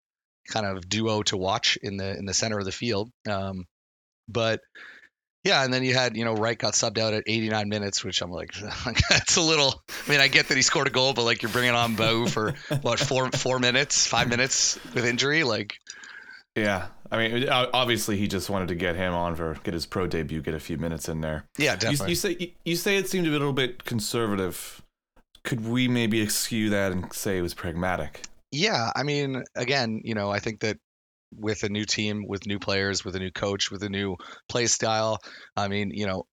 kind 0.49 0.65
of 0.65 0.89
duo 0.89 1.21
to 1.23 1.37
watch 1.37 1.77
in 1.83 1.97
the 1.97 2.17
in 2.17 2.25
the 2.25 2.33
center 2.33 2.57
of 2.57 2.65
the 2.65 2.71
field. 2.71 3.11
Um, 3.29 3.65
but 4.27 4.59
yeah, 5.43 5.63
and 5.63 5.73
then 5.73 5.83
you 5.83 5.93
had 5.93 6.15
you 6.17 6.25
know 6.25 6.33
Wright 6.35 6.57
got 6.57 6.73
subbed 6.73 6.97
out 6.97 7.13
at 7.13 7.23
89 7.27 7.69
minutes, 7.69 8.03
which 8.03 8.21
I'm 8.21 8.31
like, 8.31 8.51
that's 9.09 9.35
a 9.37 9.41
little. 9.41 9.83
I 10.07 10.11
mean, 10.11 10.19
I 10.19 10.27
get 10.27 10.47
that 10.47 10.55
he 10.55 10.61
scored 10.63 10.87
a 10.87 10.91
goal, 10.91 11.13
but 11.13 11.23
like 11.23 11.41
you're 11.41 11.51
bringing 11.51 11.75
on 11.75 11.95
Bo 11.95 12.27
for 12.27 12.53
what 12.81 12.99
four 12.99 13.29
four 13.31 13.59
minutes, 13.59 14.07
five 14.07 14.27
minutes 14.29 14.79
with 14.93 15.05
injury, 15.05 15.43
like. 15.43 15.75
Yeah, 16.55 16.89
I 17.11 17.17
mean, 17.17 17.49
uh, 17.49 17.67
obviously 17.73 18.15
he 18.15 18.27
just 18.27 18.47
wanted 18.47 18.67
to 18.67 18.75
get 18.75 18.95
him 18.95 19.11
on 19.13 19.35
for 19.35 19.55
get 19.63 19.73
his 19.73 19.87
pro 19.87 20.05
debut, 20.05 20.39
get 20.39 20.53
a 20.53 20.59
few 20.59 20.77
minutes 20.77 21.09
in 21.09 21.19
there. 21.21 21.45
Yeah, 21.57 21.73
You, 21.73 21.79
definitely. 21.79 22.09
you 22.09 22.15
say 22.15 22.35
you- 22.39 22.51
you 22.63 22.75
say 22.75 22.97
it 22.97 23.09
seemed 23.09 23.25
a 23.25 23.31
little 23.31 23.53
bit 23.53 23.85
conservative. 23.85 24.81
Could 25.43 25.67
we 25.67 25.87
maybe 25.87 26.21
excuse 26.21 26.69
that 26.69 26.91
and 26.91 27.11
say 27.11 27.39
it 27.39 27.41
was 27.41 27.55
pragmatic? 27.55 28.21
Yeah, 28.51 28.91
I 28.95 29.01
mean, 29.01 29.43
again, 29.55 30.01
you 30.03 30.13
know, 30.13 30.29
I 30.29 30.37
think 30.37 30.59
that 30.59 30.77
with 31.37 31.63
a 31.63 31.69
new 31.69 31.85
team, 31.85 32.25
with 32.27 32.45
new 32.45 32.59
players, 32.59 33.03
with 33.03 33.15
a 33.15 33.19
new 33.19 33.31
coach, 33.31 33.71
with 33.71 33.83
a 33.83 33.89
new 33.89 34.17
play 34.49 34.67
style, 34.67 35.19
I 35.55 35.67
mean, 35.67 35.91
you 35.91 36.05
know, 36.05 36.25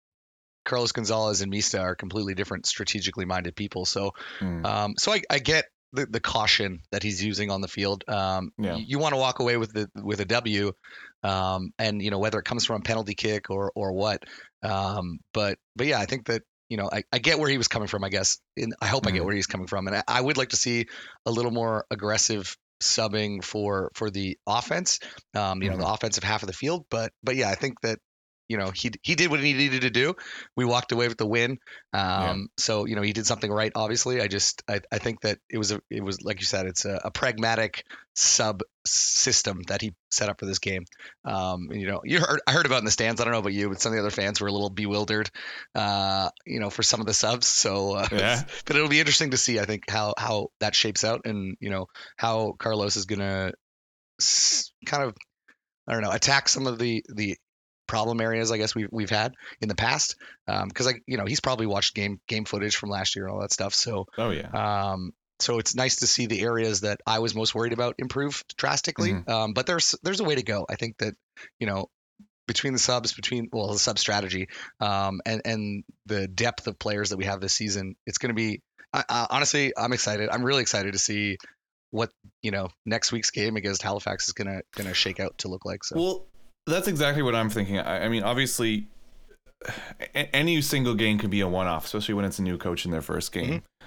Carlos 0.64 0.92
Gonzalez 0.92 1.40
and 1.40 1.50
Mista 1.50 1.80
are 1.80 1.94
completely 1.94 2.34
different, 2.34 2.66
strategically 2.66 3.24
minded 3.24 3.56
people. 3.56 3.86
So, 3.86 4.12
Mm. 4.40 4.66
um, 4.66 4.94
so 4.98 5.12
I, 5.12 5.22
I 5.30 5.38
get 5.38 5.64
the, 5.92 6.06
the 6.06 6.20
caution 6.20 6.82
that 6.92 7.02
he's 7.02 7.22
using 7.24 7.50
on 7.50 7.60
the 7.60 7.68
field. 7.68 8.04
Um, 8.06 8.52
Yeah. 8.58 8.76
You, 8.76 8.98
want 8.98 9.14
to 9.14 9.18
walk 9.18 9.40
away 9.40 9.56
with 9.56 9.72
the 9.72 9.88
with 9.96 10.20
a 10.20 10.24
W, 10.24 10.72
um, 11.22 11.72
and 11.78 12.00
you 12.00 12.10
know 12.10 12.18
whether 12.18 12.38
it 12.38 12.44
comes 12.44 12.64
from 12.64 12.76
a 12.76 12.84
penalty 12.84 13.14
kick 13.14 13.50
or 13.50 13.72
or 13.74 13.92
what. 13.92 14.22
Um, 14.62 15.18
but 15.32 15.58
but 15.74 15.86
yeah, 15.86 15.98
I 15.98 16.06
think 16.06 16.26
that 16.26 16.42
you 16.68 16.76
know 16.76 16.88
I, 16.92 17.02
I 17.12 17.18
get 17.18 17.38
where 17.38 17.50
he 17.50 17.58
was 17.58 17.66
coming 17.68 17.88
from. 17.88 18.04
I 18.04 18.08
guess, 18.10 18.38
and 18.56 18.74
I 18.80 18.86
hope 18.86 19.06
I 19.06 19.10
get 19.10 19.22
Mhm. 19.22 19.24
where 19.24 19.34
he's 19.34 19.46
coming 19.48 19.66
from, 19.66 19.88
and 19.88 19.96
I, 19.96 20.02
I 20.06 20.20
would 20.20 20.36
like 20.36 20.50
to 20.50 20.56
see 20.56 20.86
a 21.26 21.30
little 21.30 21.50
more 21.50 21.86
aggressive 21.90 22.56
subbing 22.83 23.45
for 23.45 23.90
for 23.95 24.11
the 24.11 24.38
offense. 24.47 25.01
Um, 25.35 25.62
you 25.62 25.71
know, 25.71 25.77
the 25.77 25.87
offensive 25.87 26.25
half 26.25 26.43
of 26.43 26.47
the 26.47 26.53
field. 26.53 26.87
But 26.90 27.12
but 27.23 27.37
yeah, 27.37 27.51
I 27.51 27.55
think 27.55 27.81
that. 27.83 27.99
You 28.50 28.56
know, 28.56 28.72
he 28.72 28.90
he 29.02 29.14
did 29.14 29.30
what 29.30 29.38
he 29.38 29.52
needed 29.52 29.82
to 29.82 29.90
do. 29.90 30.16
We 30.56 30.64
walked 30.64 30.90
away 30.90 31.06
with 31.06 31.18
the 31.18 31.26
win. 31.26 31.58
Um, 31.92 32.48
so 32.58 32.84
you 32.84 32.96
know 32.96 33.02
he 33.02 33.12
did 33.12 33.24
something 33.24 33.48
right. 33.48 33.70
Obviously, 33.76 34.20
I 34.20 34.26
just 34.26 34.64
I, 34.68 34.80
I 34.90 34.98
think 34.98 35.20
that 35.20 35.38
it 35.48 35.56
was 35.56 35.70
a 35.70 35.80
it 35.88 36.02
was 36.02 36.20
like 36.22 36.40
you 36.40 36.46
said, 36.46 36.66
it's 36.66 36.84
a, 36.84 37.00
a 37.04 37.10
pragmatic 37.12 37.84
sub 38.16 38.62
system 38.84 39.62
that 39.68 39.80
he 39.80 39.94
set 40.10 40.28
up 40.28 40.40
for 40.40 40.46
this 40.46 40.58
game. 40.58 40.84
Um, 41.24 41.68
you 41.70 41.86
know, 41.86 42.00
you 42.02 42.18
heard 42.18 42.40
I 42.44 42.50
heard 42.50 42.66
about 42.66 42.80
in 42.80 42.86
the 42.86 42.90
stands. 42.90 43.20
I 43.20 43.24
don't 43.24 43.32
know 43.32 43.38
about 43.38 43.52
you, 43.52 43.68
but 43.68 43.80
some 43.80 43.92
of 43.92 43.96
the 43.96 44.02
other 44.02 44.10
fans 44.10 44.40
were 44.40 44.48
a 44.48 44.52
little 44.52 44.68
bewildered. 44.68 45.30
Uh, 45.72 46.30
you 46.44 46.58
know, 46.58 46.70
for 46.70 46.82
some 46.82 46.98
of 46.98 47.06
the 47.06 47.14
subs. 47.14 47.46
So 47.46 47.92
uh, 47.92 48.08
Yeah. 48.10 48.42
but 48.64 48.74
it'll 48.74 48.88
be 48.88 48.98
interesting 48.98 49.30
to 49.30 49.36
see. 49.36 49.60
I 49.60 49.64
think 49.64 49.88
how 49.88 50.14
how 50.18 50.48
that 50.58 50.74
shapes 50.74 51.04
out, 51.04 51.20
and 51.24 51.56
you 51.60 51.70
know 51.70 51.86
how 52.16 52.56
Carlos 52.58 52.96
is 52.96 53.06
gonna 53.06 53.52
s- 54.20 54.72
kind 54.86 55.04
of 55.04 55.14
I 55.86 55.92
don't 55.92 56.02
know 56.02 56.10
attack 56.10 56.48
some 56.48 56.66
of 56.66 56.80
the 56.80 57.04
the 57.08 57.36
problem 57.90 58.20
areas 58.20 58.53
I 58.53 58.57
guess 58.57 58.74
we've 58.74 58.88
we've 58.92 59.11
had 59.11 59.35
in 59.61 59.68
the 59.68 59.74
past. 59.74 60.16
Because 60.46 60.87
like 60.87 61.03
you 61.07 61.16
know 61.16 61.26
he's 61.26 61.40
probably 61.40 61.66
watched 61.66 61.94
game 61.94 62.20
game 62.29 62.44
footage 62.44 62.76
from 62.76 62.88
last 62.88 63.16
year 63.16 63.26
and 63.26 63.35
all 63.35 63.40
that 63.40 63.53
stuff. 63.53 63.74
So 63.74 64.07
Oh 64.16 64.31
yeah. 64.31 64.48
um 64.92 65.12
so 65.40 65.59
it's 65.59 65.74
nice 65.74 65.96
to 65.96 66.07
see 66.07 66.26
the 66.26 66.40
areas 66.40 66.83
that 66.83 67.00
I 67.07 67.18
was 67.18 67.35
most 67.35 67.55
worried 67.55 67.72
about 67.72 67.96
improve 67.98 68.44
drastically. 68.57 69.12
Um 69.26 69.53
but 69.53 69.66
there's 69.66 69.94
there's 70.03 70.20
a 70.20 70.24
way 70.24 70.37
to 70.37 70.42
go. 70.42 70.66
I 70.70 70.76
think 70.76 70.98
that 70.98 71.14
you 71.59 71.66
know 71.66 71.88
between 72.46 72.72
the 72.72 72.79
subs 72.79 73.12
between 73.12 73.48
well 73.53 73.72
the 73.72 73.79
sub 73.79 73.98
strategy 73.98 74.48
um 74.81 75.20
and 75.26 75.42
and 75.44 75.85
the 76.07 76.29
depth 76.29 76.66
of 76.66 76.79
players 76.79 77.11
that 77.11 77.16
we 77.16 77.24
have 77.24 77.40
this 77.40 77.55
season 77.55 77.94
it's 78.07 78.18
going 78.18 78.31
to 78.31 78.35
be 78.35 78.61
I, 78.92 79.05
I, 79.09 79.26
honestly 79.31 79.72
I'm 79.76 79.92
excited. 79.92 80.31
I'm 80.31 80.42
really 80.42 80.62
excited 80.62 80.92
to 80.92 80.98
see 80.98 81.38
what 81.90 82.11
you 82.42 82.50
know 82.50 82.68
next 82.87 83.12
week's 83.12 83.31
game 83.31 83.57
against 83.57 83.83
Halifax 83.83 84.29
is 84.29 84.33
gonna 84.33 84.62
gonna 84.76 84.94
shake 84.94 85.20
out 85.20 85.38
to 85.38 85.48
look 85.48 85.64
like 85.64 85.85
so. 85.85 85.96
Well, 85.96 86.26
that's 86.66 86.88
exactly 86.88 87.23
what 87.23 87.35
I'm 87.35 87.51
thinking. 87.51 87.79
I, 87.79 88.05
I 88.05 88.09
mean, 88.09 88.23
obviously, 88.23 88.87
a- 90.14 90.35
any 90.35 90.61
single 90.62 90.94
game 90.94 91.18
can 91.18 91.31
be 91.31 91.40
a 91.40 91.49
one-off, 91.49 91.87
especially 91.87 92.14
when 92.14 92.25
it's 92.25 92.38
a 92.38 92.42
new 92.42 92.59
coach 92.59 92.85
in 92.85 92.90
their 92.90 93.03
first 93.03 93.33
game. 93.33 93.44
Mm-hmm. 93.44 93.87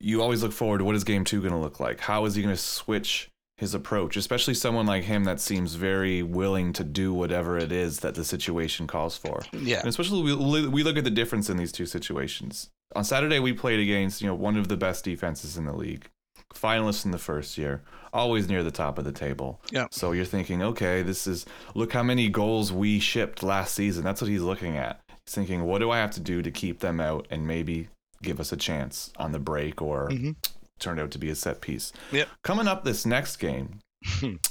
You 0.00 0.22
always 0.22 0.42
look 0.42 0.52
forward 0.52 0.78
to 0.78 0.84
what 0.84 0.96
is 0.96 1.04
game 1.04 1.24
two 1.24 1.40
going 1.40 1.52
to 1.52 1.58
look 1.58 1.78
like. 1.78 2.00
How 2.00 2.24
is 2.24 2.34
he 2.34 2.42
going 2.42 2.54
to 2.54 2.60
switch 2.60 3.28
his 3.58 3.74
approach? 3.74 4.16
Especially 4.16 4.54
someone 4.54 4.86
like 4.86 5.04
him 5.04 5.24
that 5.24 5.40
seems 5.40 5.74
very 5.74 6.22
willing 6.22 6.72
to 6.72 6.84
do 6.84 7.12
whatever 7.12 7.58
it 7.58 7.70
is 7.70 8.00
that 8.00 8.14
the 8.14 8.24
situation 8.24 8.86
calls 8.86 9.18
for. 9.18 9.42
yeah 9.52 9.80
And 9.80 9.88
especially 9.88 10.22
we, 10.22 10.68
we 10.68 10.82
look 10.82 10.96
at 10.96 11.04
the 11.04 11.10
difference 11.10 11.50
in 11.50 11.58
these 11.58 11.70
two 11.70 11.84
situations. 11.84 12.70
On 12.96 13.04
Saturday, 13.04 13.38
we 13.38 13.52
played 13.52 13.78
against 13.78 14.22
you 14.22 14.26
know 14.26 14.34
one 14.34 14.56
of 14.56 14.68
the 14.68 14.76
best 14.76 15.04
defenses 15.04 15.58
in 15.58 15.66
the 15.66 15.76
league, 15.76 16.08
finalists 16.54 17.04
in 17.04 17.10
the 17.10 17.18
first 17.18 17.58
year, 17.58 17.82
always 18.12 18.48
near 18.48 18.62
the 18.62 18.70
top 18.70 18.98
of 18.98 19.04
the 19.04 19.12
table. 19.12 19.60
Yeah. 19.70 19.86
So 19.90 20.12
you're 20.12 20.24
thinking, 20.24 20.62
okay, 20.62 21.02
this 21.02 21.26
is 21.26 21.46
look 21.74 21.92
how 21.92 22.02
many 22.02 22.28
goals 22.28 22.72
we 22.72 22.98
shipped 23.00 23.42
last 23.42 23.74
season. 23.74 24.04
That's 24.04 24.20
what 24.20 24.30
he's 24.30 24.42
looking 24.42 24.76
at. 24.76 25.00
He's 25.26 25.34
thinking, 25.34 25.64
what 25.64 25.78
do 25.78 25.90
I 25.90 25.98
have 25.98 26.10
to 26.12 26.20
do 26.20 26.42
to 26.42 26.50
keep 26.50 26.80
them 26.80 27.00
out 27.00 27.26
and 27.30 27.46
maybe 27.46 27.88
give 28.22 28.40
us 28.40 28.52
a 28.52 28.56
chance 28.56 29.10
on 29.16 29.32
the 29.32 29.38
break 29.38 29.80
or 29.80 30.08
Mhm. 30.10 30.36
turn 30.78 30.98
out 30.98 31.10
to 31.12 31.18
be 31.18 31.30
a 31.30 31.34
set 31.34 31.60
piece. 31.60 31.92
Yep. 32.12 32.28
Coming 32.44 32.68
up 32.68 32.84
this 32.84 33.04
next 33.06 33.36
game, 33.36 33.80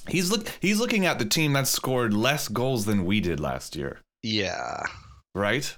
he's 0.08 0.32
look 0.32 0.48
he's 0.60 0.80
looking 0.80 1.06
at 1.06 1.20
the 1.20 1.26
team 1.26 1.54
that 1.54 1.68
scored 1.68 2.14
less 2.14 2.48
goals 2.48 2.86
than 2.86 3.04
we 3.06 3.20
did 3.20 3.40
last 3.40 3.76
year, 3.76 4.00
yeah 4.24 4.84
right? 5.36 5.76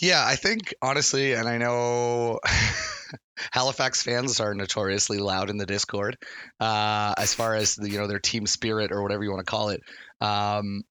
Yeah, 0.00 0.24
I 0.26 0.36
think 0.36 0.74
honestly, 0.82 1.32
and 1.32 1.48
I 1.48 1.56
know 1.58 2.38
Halifax 3.52 4.02
fans 4.02 4.40
are 4.40 4.54
notoriously 4.54 5.18
loud 5.18 5.50
in 5.50 5.56
the 5.56 5.66
Discord 5.66 6.16
uh, 6.60 7.14
as 7.16 7.34
far 7.34 7.54
as 7.54 7.76
the, 7.76 7.88
you 7.90 7.98
know 7.98 8.06
their 8.06 8.18
team 8.20 8.46
spirit 8.46 8.92
or 8.92 9.02
whatever 9.02 9.24
you 9.24 9.30
want 9.30 9.44
to 9.44 9.50
call 9.50 9.70
it. 9.70 9.80
Um, 10.20 10.82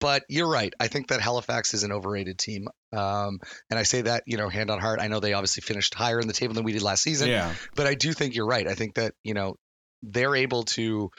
but 0.00 0.24
you're 0.28 0.50
right. 0.50 0.72
I 0.80 0.88
think 0.88 1.08
that 1.08 1.20
Halifax 1.20 1.74
is 1.74 1.84
an 1.84 1.92
overrated 1.92 2.38
team, 2.38 2.66
um, 2.92 3.38
and 3.70 3.78
I 3.78 3.82
say 3.84 4.02
that 4.02 4.24
you 4.26 4.36
know 4.36 4.48
hand 4.48 4.70
on 4.70 4.80
heart. 4.80 5.00
I 5.00 5.08
know 5.08 5.20
they 5.20 5.32
obviously 5.32 5.60
finished 5.60 5.94
higher 5.94 6.20
in 6.20 6.26
the 6.26 6.32
table 6.32 6.54
than 6.54 6.64
we 6.64 6.72
did 6.72 6.82
last 6.82 7.02
season, 7.02 7.28
Yeah. 7.28 7.54
but 7.76 7.86
I 7.86 7.94
do 7.94 8.12
think 8.12 8.34
you're 8.34 8.46
right. 8.46 8.66
I 8.66 8.74
think 8.74 8.94
that 8.94 9.14
you 9.22 9.34
know 9.34 9.56
they're 10.02 10.34
able 10.34 10.64
to 10.64 11.10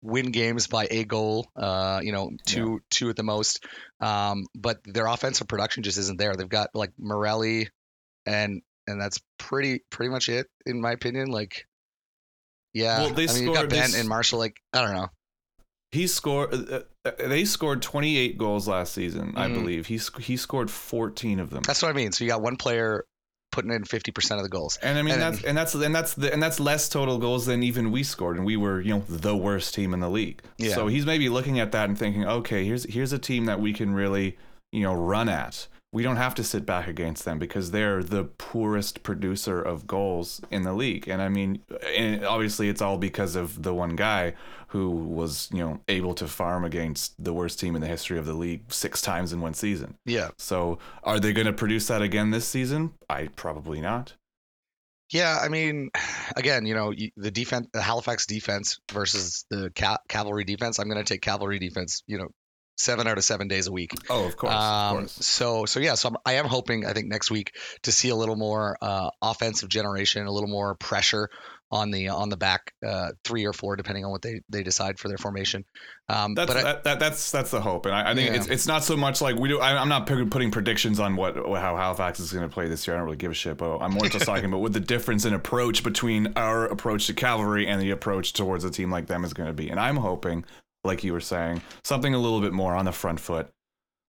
win 0.00 0.30
games 0.30 0.68
by 0.68 0.86
a 0.90 1.04
goal, 1.04 1.48
uh, 1.56 2.00
you 2.02 2.12
know, 2.12 2.30
two 2.46 2.80
two 2.90 3.10
at 3.10 3.16
the 3.16 3.22
most. 3.24 3.64
Um, 4.00 4.44
but 4.54 4.78
their 4.84 5.06
offensive 5.06 5.48
production 5.48 5.82
just 5.82 5.98
isn't 5.98 6.18
there. 6.18 6.34
They've 6.36 6.48
got 6.48 6.70
like 6.74 6.92
Morelli, 6.98 7.68
and 8.24 8.62
and 8.88 9.00
that's 9.00 9.18
pretty 9.38 9.80
pretty 9.90 10.10
much 10.10 10.28
it 10.28 10.46
in 10.66 10.80
my 10.80 10.92
opinion. 10.92 11.28
Like, 11.30 11.66
yeah, 12.74 13.00
Well, 13.00 13.10
they 13.14 13.28
I 13.28 13.32
mean, 13.34 13.46
got 13.46 13.54
scored- 13.54 13.70
they 13.70 13.80
Ben 13.80 13.94
and 13.94 14.08
Marshall. 14.08 14.38
Like, 14.38 14.56
I 14.72 14.80
don't 14.82 14.94
know. 14.94 15.08
He 15.92 16.06
scored. 16.06 16.52
Uh, 16.52 16.80
uh, 17.06 17.10
they 17.28 17.44
scored 17.46 17.80
28 17.80 18.36
goals 18.36 18.68
last 18.68 18.92
season, 18.92 19.32
I 19.36 19.48
Mhm. 19.48 19.54
believe. 19.54 19.86
He 19.86 19.98
he 20.20 20.36
scored 20.36 20.70
14 20.70 21.40
of 21.40 21.50
them. 21.50 21.62
That's 21.66 21.80
what 21.82 21.88
I 21.88 21.92
mean. 21.94 22.12
So 22.12 22.24
you 22.24 22.30
got 22.30 22.42
one 22.42 22.56
player 22.56 23.04
putting 23.50 23.70
in 23.72 23.82
fifty 23.84 24.12
percent 24.12 24.38
of 24.38 24.42
the 24.44 24.50
goals. 24.50 24.78
And 24.82 24.98
I 24.98 25.02
mean 25.02 25.14
and- 25.14 25.22
that's 25.22 25.42
and 25.44 25.56
that's 25.56 25.74
and 25.74 25.94
that's 25.94 26.12
the, 26.14 26.30
and 26.30 26.42
that's 26.42 26.60
less 26.60 26.90
total 26.90 27.16
goals 27.16 27.46
than 27.46 27.62
even 27.62 27.90
we 27.90 28.02
scored, 28.02 28.36
and 28.36 28.44
we 28.44 28.58
were 28.58 28.82
you 28.82 28.92
know 28.92 29.04
the 29.08 29.34
worst 29.34 29.74
team 29.74 29.94
in 29.94 30.00
the 30.00 30.10
league. 30.10 30.42
Yeah. 30.58 30.74
So 30.74 30.88
he's 30.88 31.06
maybe 31.06 31.30
looking 31.30 31.58
at 31.58 31.72
that 31.72 31.88
and 31.88 31.98
thinking, 31.98 32.26
okay, 32.26 32.66
here's 32.66 32.84
here's 32.84 33.14
a 33.14 33.18
team 33.18 33.46
that 33.46 33.58
we 33.58 33.72
can 33.72 33.94
really 33.94 34.36
you 34.72 34.82
know 34.82 34.92
run 34.92 35.30
at. 35.30 35.66
We 35.90 36.02
don't 36.02 36.16
have 36.16 36.34
to 36.34 36.44
sit 36.44 36.66
back 36.66 36.86
against 36.86 37.24
them 37.24 37.38
because 37.38 37.70
they're 37.70 38.02
the 38.02 38.24
poorest 38.24 39.02
producer 39.02 39.60
of 39.62 39.86
goals 39.86 40.42
in 40.50 40.62
the 40.62 40.74
league. 40.74 41.08
And 41.08 41.22
I 41.22 41.30
mean, 41.30 41.62
and 41.96 42.26
obviously 42.26 42.68
it's 42.68 42.82
all 42.82 42.98
because 42.98 43.36
of 43.36 43.62
the 43.62 43.72
one 43.72 43.96
guy 43.96 44.34
who 44.68 44.90
was 44.90 45.48
you 45.50 45.60
know 45.60 45.80
able 45.88 46.14
to 46.16 46.26
farm 46.28 46.62
against 46.64 47.14
the 47.22 47.32
worst 47.32 47.58
team 47.58 47.74
in 47.74 47.80
the 47.80 47.86
history 47.88 48.18
of 48.18 48.26
the 48.26 48.34
league 48.34 48.70
six 48.70 49.00
times 49.00 49.32
in 49.32 49.40
one 49.40 49.54
season. 49.54 49.94
Yeah, 50.04 50.28
So 50.36 50.78
are 51.04 51.18
they 51.18 51.32
going 51.32 51.46
to 51.46 51.54
produce 51.54 51.86
that 51.86 52.02
again 52.02 52.30
this 52.32 52.46
season? 52.46 52.92
I 53.08 53.28
probably 53.28 53.80
not. 53.80 54.12
yeah. 55.10 55.38
I 55.42 55.48
mean, 55.48 55.88
again, 56.36 56.66
you 56.66 56.74
know, 56.74 56.92
the 57.16 57.30
defense, 57.30 57.68
the 57.72 57.80
Halifax 57.80 58.26
defense 58.26 58.78
versus 58.92 59.46
the 59.48 59.70
ca- 59.74 60.00
cavalry 60.06 60.44
defense. 60.44 60.78
I'm 60.78 60.88
going 60.90 61.02
to 61.02 61.10
take 61.14 61.22
cavalry 61.22 61.58
defense. 61.58 62.02
You 62.06 62.18
know, 62.18 62.28
seven 62.78 63.06
out 63.06 63.18
of 63.18 63.24
seven 63.24 63.48
days 63.48 63.66
a 63.66 63.72
week. 63.72 63.92
Oh, 64.08 64.24
of 64.26 64.36
course, 64.36 64.54
Um, 64.54 64.60
of 64.60 64.98
course. 65.02 65.12
So, 65.26 65.66
so 65.66 65.80
yeah, 65.80 65.94
so 65.94 66.08
I'm, 66.10 66.16
I 66.24 66.34
am 66.34 66.46
hoping, 66.46 66.86
I 66.86 66.92
think 66.94 67.08
next 67.08 67.30
week 67.30 67.52
to 67.82 67.92
see 67.92 68.08
a 68.08 68.16
little 68.16 68.36
more 68.36 68.78
uh, 68.80 69.10
offensive 69.20 69.68
generation, 69.68 70.26
a 70.26 70.30
little 70.32 70.48
more 70.48 70.74
pressure 70.76 71.28
on 71.70 71.90
the 71.90 72.08
on 72.08 72.30
the 72.30 72.36
back 72.38 72.72
uh, 72.86 73.10
three 73.24 73.44
or 73.44 73.52
four, 73.52 73.76
depending 73.76 74.02
on 74.02 74.10
what 74.10 74.22
they, 74.22 74.40
they 74.48 74.62
decide 74.62 74.98
for 74.98 75.08
their 75.08 75.18
formation. 75.18 75.66
Um, 76.08 76.32
That's 76.34 76.46
but 76.50 76.56
I- 76.56 76.62
that, 76.62 76.84
that, 76.84 76.98
that's 76.98 77.30
that's 77.30 77.50
the 77.50 77.60
hope, 77.60 77.84
and 77.84 77.94
I, 77.94 78.12
I 78.12 78.14
think 78.14 78.30
Yeah. 78.30 78.36
it's 78.36 78.46
it's 78.46 78.66
not 78.66 78.84
so 78.84 78.96
much 78.96 79.20
like 79.20 79.36
we 79.36 79.50
do. 79.50 79.60
I, 79.60 79.76
I'm 79.78 79.90
not 79.90 80.06
putting 80.06 80.30
putting 80.30 80.50
predictions 80.50 80.98
on 80.98 81.14
what 81.14 81.36
how 81.36 81.76
Halifax 81.76 82.20
is 82.20 82.32
going 82.32 82.48
to 82.48 82.52
play 82.54 82.68
this 82.68 82.86
year. 82.86 82.96
I 82.96 82.98
don't 82.98 83.04
really 83.04 83.18
give 83.18 83.32
a 83.32 83.34
shit, 83.34 83.58
but 83.58 83.80
I'm 83.80 83.92
more 83.92 84.06
just 84.08 84.24
talking 84.24 84.44
about 84.46 84.62
what 84.62 84.72
the 84.72 84.80
difference 84.80 85.26
in 85.26 85.34
approach 85.34 85.82
between 85.82 86.32
our 86.36 86.64
approach 86.64 87.06
to 87.08 87.12
cavalry 87.12 87.66
and 87.66 87.82
the 87.82 87.90
approach 87.90 88.32
towards 88.32 88.64
a 88.64 88.70
team 88.70 88.90
like 88.90 89.06
them 89.06 89.22
is 89.22 89.34
going 89.34 89.48
to 89.48 89.52
be. 89.52 89.68
And 89.68 89.78
I'm 89.78 89.96
hoping, 89.96 90.46
like 90.84 91.04
you 91.04 91.12
were 91.12 91.20
saying, 91.20 91.62
something 91.84 92.14
a 92.14 92.18
little 92.18 92.40
bit 92.40 92.52
more 92.52 92.74
on 92.74 92.84
the 92.84 92.92
front 92.92 93.20
foot, 93.20 93.50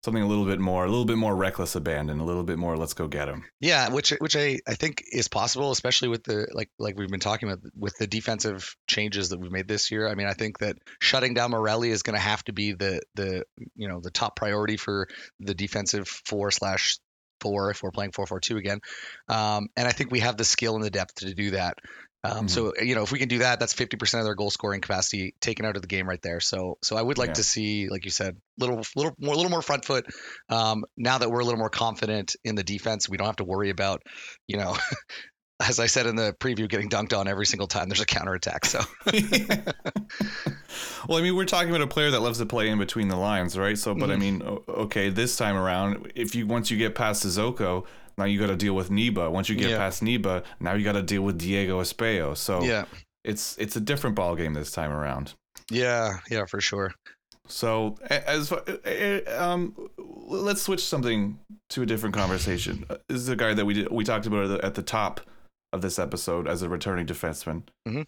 something 0.04 0.24
a 0.24 0.28
little 0.28 0.46
bit 0.46 0.60
more, 0.60 0.86
a 0.86 0.90
little 0.90 1.06
bit 1.06 1.18
more 1.18 1.36
reckless 1.36 1.76
abandon, 1.76 2.20
a 2.20 2.26
little 2.26 2.44
bit 2.44 2.58
more. 2.58 2.78
Let's 2.78 2.94
go 2.94 3.08
get 3.08 3.28
him. 3.28 3.46
Yeah, 3.60 3.90
which 3.90 4.12
which 4.12 4.36
I, 4.36 4.60
I 4.68 4.76
think 4.76 5.04
is 5.12 5.28
possible, 5.28 5.72
especially 5.72 6.08
with 6.08 6.24
the 6.24 6.48
like 6.54 6.70
like 6.80 6.98
we've 6.98 7.10
been 7.10 7.20
talking 7.20 7.50
about 7.50 7.64
with 7.76 7.98
the 7.98 8.08
defensive 8.08 8.76
changes 8.88 9.30
that 9.30 9.40
we've 9.40 9.52
made 9.52 9.68
this 9.68 9.92
year. 9.92 10.08
I 10.08 10.16
mean, 10.16 10.28
I 10.28 10.34
think 10.34 10.60
that 10.60 10.78
shutting 11.02 11.34
down 11.34 11.52
Morelli 11.52 11.90
is 11.90 12.04
going 12.04 12.16
to 12.16 12.22
have 12.22 12.44
to 12.46 12.54
be 12.54 12.74
the 12.74 13.02
the 13.16 13.44
you 13.76 13.88
know 13.88 14.00
the 14.02 14.12
top 14.12 14.36
priority 14.36 14.78
for 14.78 15.08
the 15.40 15.54
defensive 15.54 16.08
four 16.08 16.52
slash 16.52 17.00
four 17.42 17.72
if 17.72 17.82
we're 17.82 17.92
playing 17.92 18.12
four 18.12 18.26
four 18.26 18.40
two 18.40 18.58
again. 18.58 18.80
Um, 19.28 19.68
and 19.76 19.88
I 19.88 19.92
think 19.92 20.12
we 20.12 20.20
have 20.20 20.38
the 20.38 20.44
skill 20.46 20.76
and 20.76 20.84
the 20.84 20.90
depth 20.90 21.16
to 21.16 21.34
do 21.34 21.52
that. 21.52 21.78
Um, 22.24 22.48
So 22.48 22.74
you 22.82 22.96
know, 22.96 23.04
if 23.04 23.12
we 23.12 23.20
can 23.20 23.30
do 23.30 23.40
that, 23.40 23.60
that's 23.60 23.74
fifty 23.74 23.98
percent 23.98 24.20
of 24.20 24.26
their 24.26 24.36
goal 24.36 24.50
scoring 24.50 24.82
capacity 24.82 25.36
taken 25.40 25.66
out 25.66 25.76
of 25.76 25.82
the 25.82 25.88
game 25.88 26.08
right 26.08 26.22
there. 26.22 26.40
So 26.40 26.78
so 26.84 26.98
I 26.98 27.02
would 27.02 27.18
like 27.18 27.30
Yeah. 27.30 27.34
to 27.36 27.44
see, 27.44 27.88
like 27.90 28.06
you 28.06 28.12
said, 28.12 28.38
little 28.58 28.82
little 28.96 29.14
more 29.20 29.36
little 29.36 29.52
more 29.52 29.62
front 29.62 29.86
foot. 29.86 30.06
Um, 30.50 30.84
now 30.98 31.18
that 31.20 31.30
we're 31.32 31.40
a 31.40 31.46
little 31.46 31.60
more 31.60 31.70
confident 31.70 32.36
in 32.44 32.56
the 32.56 32.64
defense, 32.64 33.08
we 33.08 33.18
don't 33.18 33.28
have 33.28 33.38
to 33.38 33.46
worry 33.46 33.70
about, 33.70 34.04
you 34.48 34.58
know, 34.58 34.78
as 35.62 35.80
I 35.80 35.88
said 35.88 36.08
in 36.08 36.16
the 36.16 36.34
preview, 36.40 36.70
getting 36.70 36.90
dunked 36.90 37.18
on 37.18 37.28
every 37.28 37.46
single 37.46 37.68
time 37.68 37.90
there's 37.90 38.02
a 38.02 38.06
counterattack. 38.06 38.66
So 38.66 38.82
well, 41.08 41.18
I 41.18 41.22
mean, 41.22 41.36
we're 41.36 41.46
talking 41.46 41.70
about 41.70 41.82
a 41.82 41.88
player 41.88 42.12
that 42.12 42.22
loves 42.22 42.38
to 42.40 42.46
play 42.46 42.70
in 42.70 42.78
between 42.78 43.08
the 43.08 43.16
lines, 43.16 43.58
right? 43.58 43.78
So, 43.78 43.96
but 43.96 44.12
I 44.12 44.16
Mhm. 44.16 44.20
mean, 44.20 44.42
okay, 44.68 45.10
this 45.10 45.36
time 45.36 45.56
around, 45.56 46.12
if 46.16 46.36
you 46.36 46.46
once 46.48 46.70
you 46.72 46.78
get 46.78 46.96
past 46.96 47.26
Sissoko, 47.26 47.86
now 48.20 48.26
you 48.26 48.40
got 48.40 48.48
to 48.48 48.56
deal 48.56 48.76
with 48.76 48.90
Niba. 48.92 49.32
Once 49.32 49.50
you 49.50 49.56
get 49.56 49.72
Yeah. 49.72 49.78
past 49.78 50.04
Niba, 50.04 50.44
now 50.60 50.74
you 50.76 50.84
got 50.84 50.92
to 50.94 51.02
deal 51.02 51.24
with 51.24 51.40
Diego 51.40 51.82
Espejo. 51.82 52.38
So 52.38 52.62
yeah, 52.64 52.86
it's 53.24 53.58
it's 53.58 53.76
a 53.76 53.80
different 53.82 54.16
ball 54.16 54.36
game 54.36 54.54
this 54.54 54.70
time 54.72 54.92
around. 54.92 55.34
yeah, 55.72 56.20
yeah, 56.30 56.46
for 56.46 56.62
sure. 56.62 56.94
So 57.48 57.96
as 58.10 58.52
um, 59.28 59.76
let's 59.98 60.62
switch 60.62 60.84
something 60.86 61.40
to 61.72 61.82
a 61.82 61.86
different 61.86 62.14
conversation. 62.16 62.86
Uh, 62.90 62.98
This 63.08 63.22
is 63.22 63.30
a 63.30 63.36
guy 63.36 63.54
that 63.56 63.66
we 63.66 63.74
did, 63.74 63.92
we 63.92 64.04
talked 64.04 64.26
about 64.28 64.44
at 64.46 64.48
the, 64.50 64.66
at 64.66 64.76
the 64.76 64.84
top 64.84 65.22
of 65.74 65.82
this 65.82 65.98
episode 66.00 66.48
as 66.48 66.62
a 66.62 66.70
returning 66.70 67.06
defenseman. 67.08 67.64
Mhm. 67.88 68.06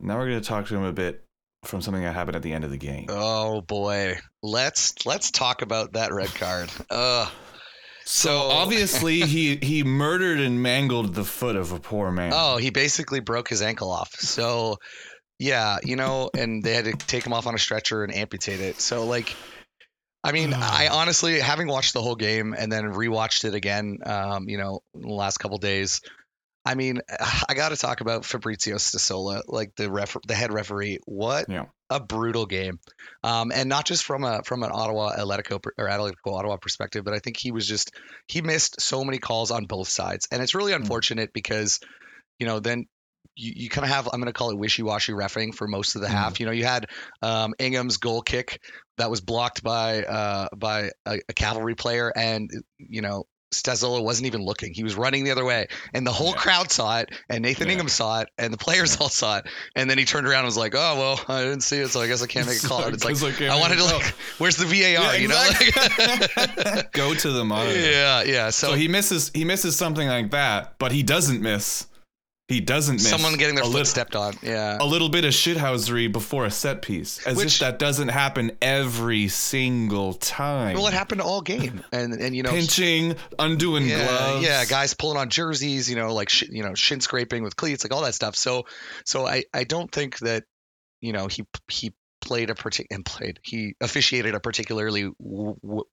Now 0.00 0.18
we're 0.18 0.28
going 0.28 0.40
to 0.40 0.48
talk 0.48 0.66
to 0.68 0.76
him 0.76 0.82
a 0.84 0.92
bit 0.92 1.24
from 1.64 1.80
something 1.80 2.02
that 2.02 2.12
happened 2.14 2.36
at 2.36 2.42
the 2.42 2.52
end 2.52 2.64
of 2.64 2.70
the 2.70 2.76
game. 2.76 3.06
Oh 3.08 3.60
boy, 3.62 4.18
let's 4.42 4.94
let's 5.06 5.30
talk 5.30 5.62
about 5.62 5.92
that 5.94 6.12
red 6.12 6.32
card. 6.34 6.70
Uh, 6.90 7.28
so 8.04 8.38
Obviously, 8.50 9.20
he 9.20 9.56
he 9.56 9.82
murdered 9.82 10.40
and 10.40 10.62
mangled 10.62 11.14
the 11.14 11.24
foot 11.24 11.56
of 11.56 11.72
a 11.72 11.80
poor 11.80 12.10
man. 12.10 12.32
Oh, 12.34 12.56
he 12.56 12.70
basically 12.70 13.20
broke 13.20 13.48
his 13.48 13.62
ankle 13.62 13.90
off. 13.90 14.14
So, 14.14 14.78
yeah, 15.38 15.78
you 15.82 15.96
know, 15.96 16.30
and 16.36 16.62
they 16.62 16.74
had 16.74 16.84
to 16.84 16.92
take 16.92 17.24
him 17.24 17.32
off 17.32 17.46
on 17.46 17.54
a 17.54 17.58
stretcher 17.58 18.04
and 18.04 18.14
amputate 18.14 18.60
it. 18.60 18.80
So, 18.80 19.06
like, 19.06 19.34
I 20.22 20.32
mean, 20.32 20.54
I 20.54 20.88
honestly, 20.88 21.38
having 21.40 21.68
watched 21.68 21.92
the 21.92 22.00
whole 22.00 22.16
game 22.16 22.54
and 22.56 22.72
then 22.72 22.84
rewatched 22.84 23.44
it 23.44 23.54
again, 23.54 23.98
um, 24.06 24.48
you 24.48 24.56
know, 24.56 24.80
in 24.94 25.02
the 25.02 25.08
last 25.14 25.36
couple 25.38 25.58
days, 25.58 26.00
I 26.64 26.74
mean, 26.74 27.00
I 27.48 27.54
got 27.54 27.70
to 27.70 27.76
talk 27.76 28.00
about 28.00 28.24
Fabrizio 28.24 28.76
Stasola, 28.76 29.42
like 29.46 29.74
the 29.76 29.90
ref, 29.90 30.16
the 30.26 30.34
head 30.34 30.52
referee. 30.52 30.98
What 31.06 31.46
Yeah. 31.48 31.64
a 31.90 32.00
brutal 32.00 32.46
game, 32.46 32.80
um, 33.22 33.52
and 33.54 33.68
not 33.68 33.84
just 33.84 34.04
from 34.04 34.24
a 34.24 34.42
from 34.44 34.62
an 34.62 34.70
Ottawa 34.72 35.14
Atletico 35.16 35.60
or 35.78 35.86
Atletico 35.86 36.32
Ottawa 36.38 36.56
perspective, 36.56 37.04
but 37.04 37.14
I 37.14 37.18
think 37.18 37.36
he 37.36 37.52
was 37.52 37.68
just 37.68 37.92
he 38.26 38.40
missed 38.40 38.80
so 38.80 39.04
many 39.04 39.18
calls 39.18 39.50
on 39.50 39.66
both 39.66 39.88
sides, 39.88 40.26
and 40.32 40.42
it's 40.42 40.54
really 40.54 40.72
unfortunate 40.72 41.32
because, 41.34 41.80
you 42.38 42.46
know, 42.46 42.58
then 42.60 42.86
you, 43.36 43.52
you 43.56 43.68
kind 43.68 43.84
of 43.84 43.90
have 43.90 44.06
I'm 44.06 44.20
going 44.20 44.32
to 44.32 44.32
call 44.32 44.50
it 44.50 44.58
wishy-washy 44.58 45.12
refing 45.12 45.54
for 45.54 45.68
most 45.68 45.94
of 45.94 46.00
the 46.00 46.08
Mhm. 46.08 46.12
half. 46.12 46.40
You 46.40 46.46
know, 46.46 46.52
you 46.52 46.64
had 46.64 46.86
um, 47.20 47.52
Ingham's 47.58 47.98
goal 47.98 48.22
kick 48.22 48.60
that 48.96 49.10
was 49.10 49.20
blocked 49.20 49.62
by 49.62 50.04
uh, 50.04 50.48
by 50.56 50.90
a, 51.04 51.18
a 51.28 51.32
cavalry 51.34 51.74
player, 51.74 52.10
and 52.16 52.50
you 52.78 53.02
know. 53.02 53.24
Stazola 53.62 54.02
wasn't 54.02 54.26
even 54.26 54.42
looking. 54.44 54.74
He 54.74 54.82
was 54.84 54.94
running 54.94 55.24
the 55.24 55.30
other 55.30 55.44
way, 55.44 55.66
and 55.92 56.06
the 56.06 56.12
whole 56.12 56.28
Yeah. 56.30 56.36
crowd 56.36 56.70
saw 56.70 56.98
it, 56.98 57.10
and 57.28 57.42
Nathan 57.42 57.66
Yeah. 57.68 57.72
Ingham 57.74 57.88
saw 57.88 58.20
it, 58.20 58.28
and 58.38 58.52
the 58.52 58.58
players 58.58 58.96
all 59.00 59.08
saw 59.08 59.38
it. 59.38 59.46
And 59.76 59.88
then 59.88 59.98
he 59.98 60.04
turned 60.04 60.26
around 60.26 60.40
and 60.40 60.46
was 60.46 60.56
like, 60.56 60.74
"Oh 60.74 60.98
well, 60.98 61.20
I 61.36 61.42
didn't 61.42 61.62
see 61.62 61.78
it, 61.78 61.88
so 61.90 62.00
I 62.00 62.06
guess 62.06 62.22
I 62.22 62.26
can't 62.26 62.46
make 62.46 62.62
a 62.62 62.66
call." 62.68 62.84
And 62.84 62.94
it's 62.94 63.04
like, 63.04 63.20
like, 63.20 63.40
I 63.42 63.58
wanted 63.58 63.76
to 63.78 63.84
like, 63.84 64.14
where's 64.38 64.56
the 64.56 64.66
VAR? 64.66 65.16
you 65.16 65.28
know? 65.28 65.34
Like- 65.36 66.92
Go 66.92 67.14
to 67.14 67.30
the 67.30 67.44
monitor. 67.44 67.78
yeah, 67.78 68.22
yeah. 68.22 68.50
So, 68.50 68.68
So, 68.68 68.74
he 68.74 68.88
misses 68.88 69.30
he 69.34 69.44
misses 69.44 69.76
something 69.76 70.06
like 70.08 70.30
that, 70.32 70.78
but 70.78 70.92
he 70.92 71.02
doesn't 71.02 71.40
miss. 71.42 71.86
He 72.48 72.60
doesn't 72.60 72.96
miss 72.96 73.08
someone 73.08 73.36
getting 73.38 73.54
their 73.54 73.64
foot 73.64 73.72
lit- 73.72 73.86
stepped 73.86 74.14
on. 74.14 74.34
Yeah. 74.42 74.76
a 74.78 74.84
little 74.84 75.08
bit 75.08 75.24
of 75.24 75.32
shithousery 75.32 76.12
before 76.12 76.44
a 76.44 76.50
set 76.50 76.82
piece, 76.82 77.26
as 77.26 77.38
Which- 77.38 77.54
if 77.54 77.58
that 77.60 77.78
doesn't 77.78 78.08
happen 78.08 78.52
every 78.60 79.28
single 79.28 80.12
time. 80.12 80.74
Well, 80.76 80.86
it 80.86 80.92
happened 80.92 81.22
all 81.22 81.40
game, 81.40 81.82
and 81.90 82.12
and 82.12 82.36
you 82.36 82.42
know, 82.42 82.50
Pinching, 82.50 83.16
undoing 83.38 83.86
yeah, 83.88 84.06
gloves. 84.06 84.44
yeah, 84.46 84.64
guys 84.66 84.92
pulling 84.92 85.16
on 85.16 85.30
jerseys, 85.30 85.88
you 85.88 85.96
know, 85.96 86.12
like 86.12 86.28
sh- 86.28 86.44
you 86.50 86.62
know, 86.62 86.74
shin 86.74 87.00
scraping 87.00 87.42
with 87.44 87.56
cleats, 87.56 87.82
like 87.82 87.94
all 87.94 88.02
that 88.02 88.14
stuff. 88.14 88.36
So, 88.36 88.64
so 89.06 89.26
I 89.26 89.44
I 89.54 89.64
don't 89.64 89.90
think 89.90 90.18
that 90.18 90.44
you 91.00 91.14
know 91.14 91.28
he 91.28 91.44
he 91.68 91.94
played 92.20 92.50
a 92.50 92.54
partic 92.54 92.86
and 92.90 93.06
played 93.06 93.38
he 93.42 93.74
officiated 93.80 94.34
a 94.34 94.40
particularly 94.40 95.10
w- 95.18 95.56
w- 95.62 95.84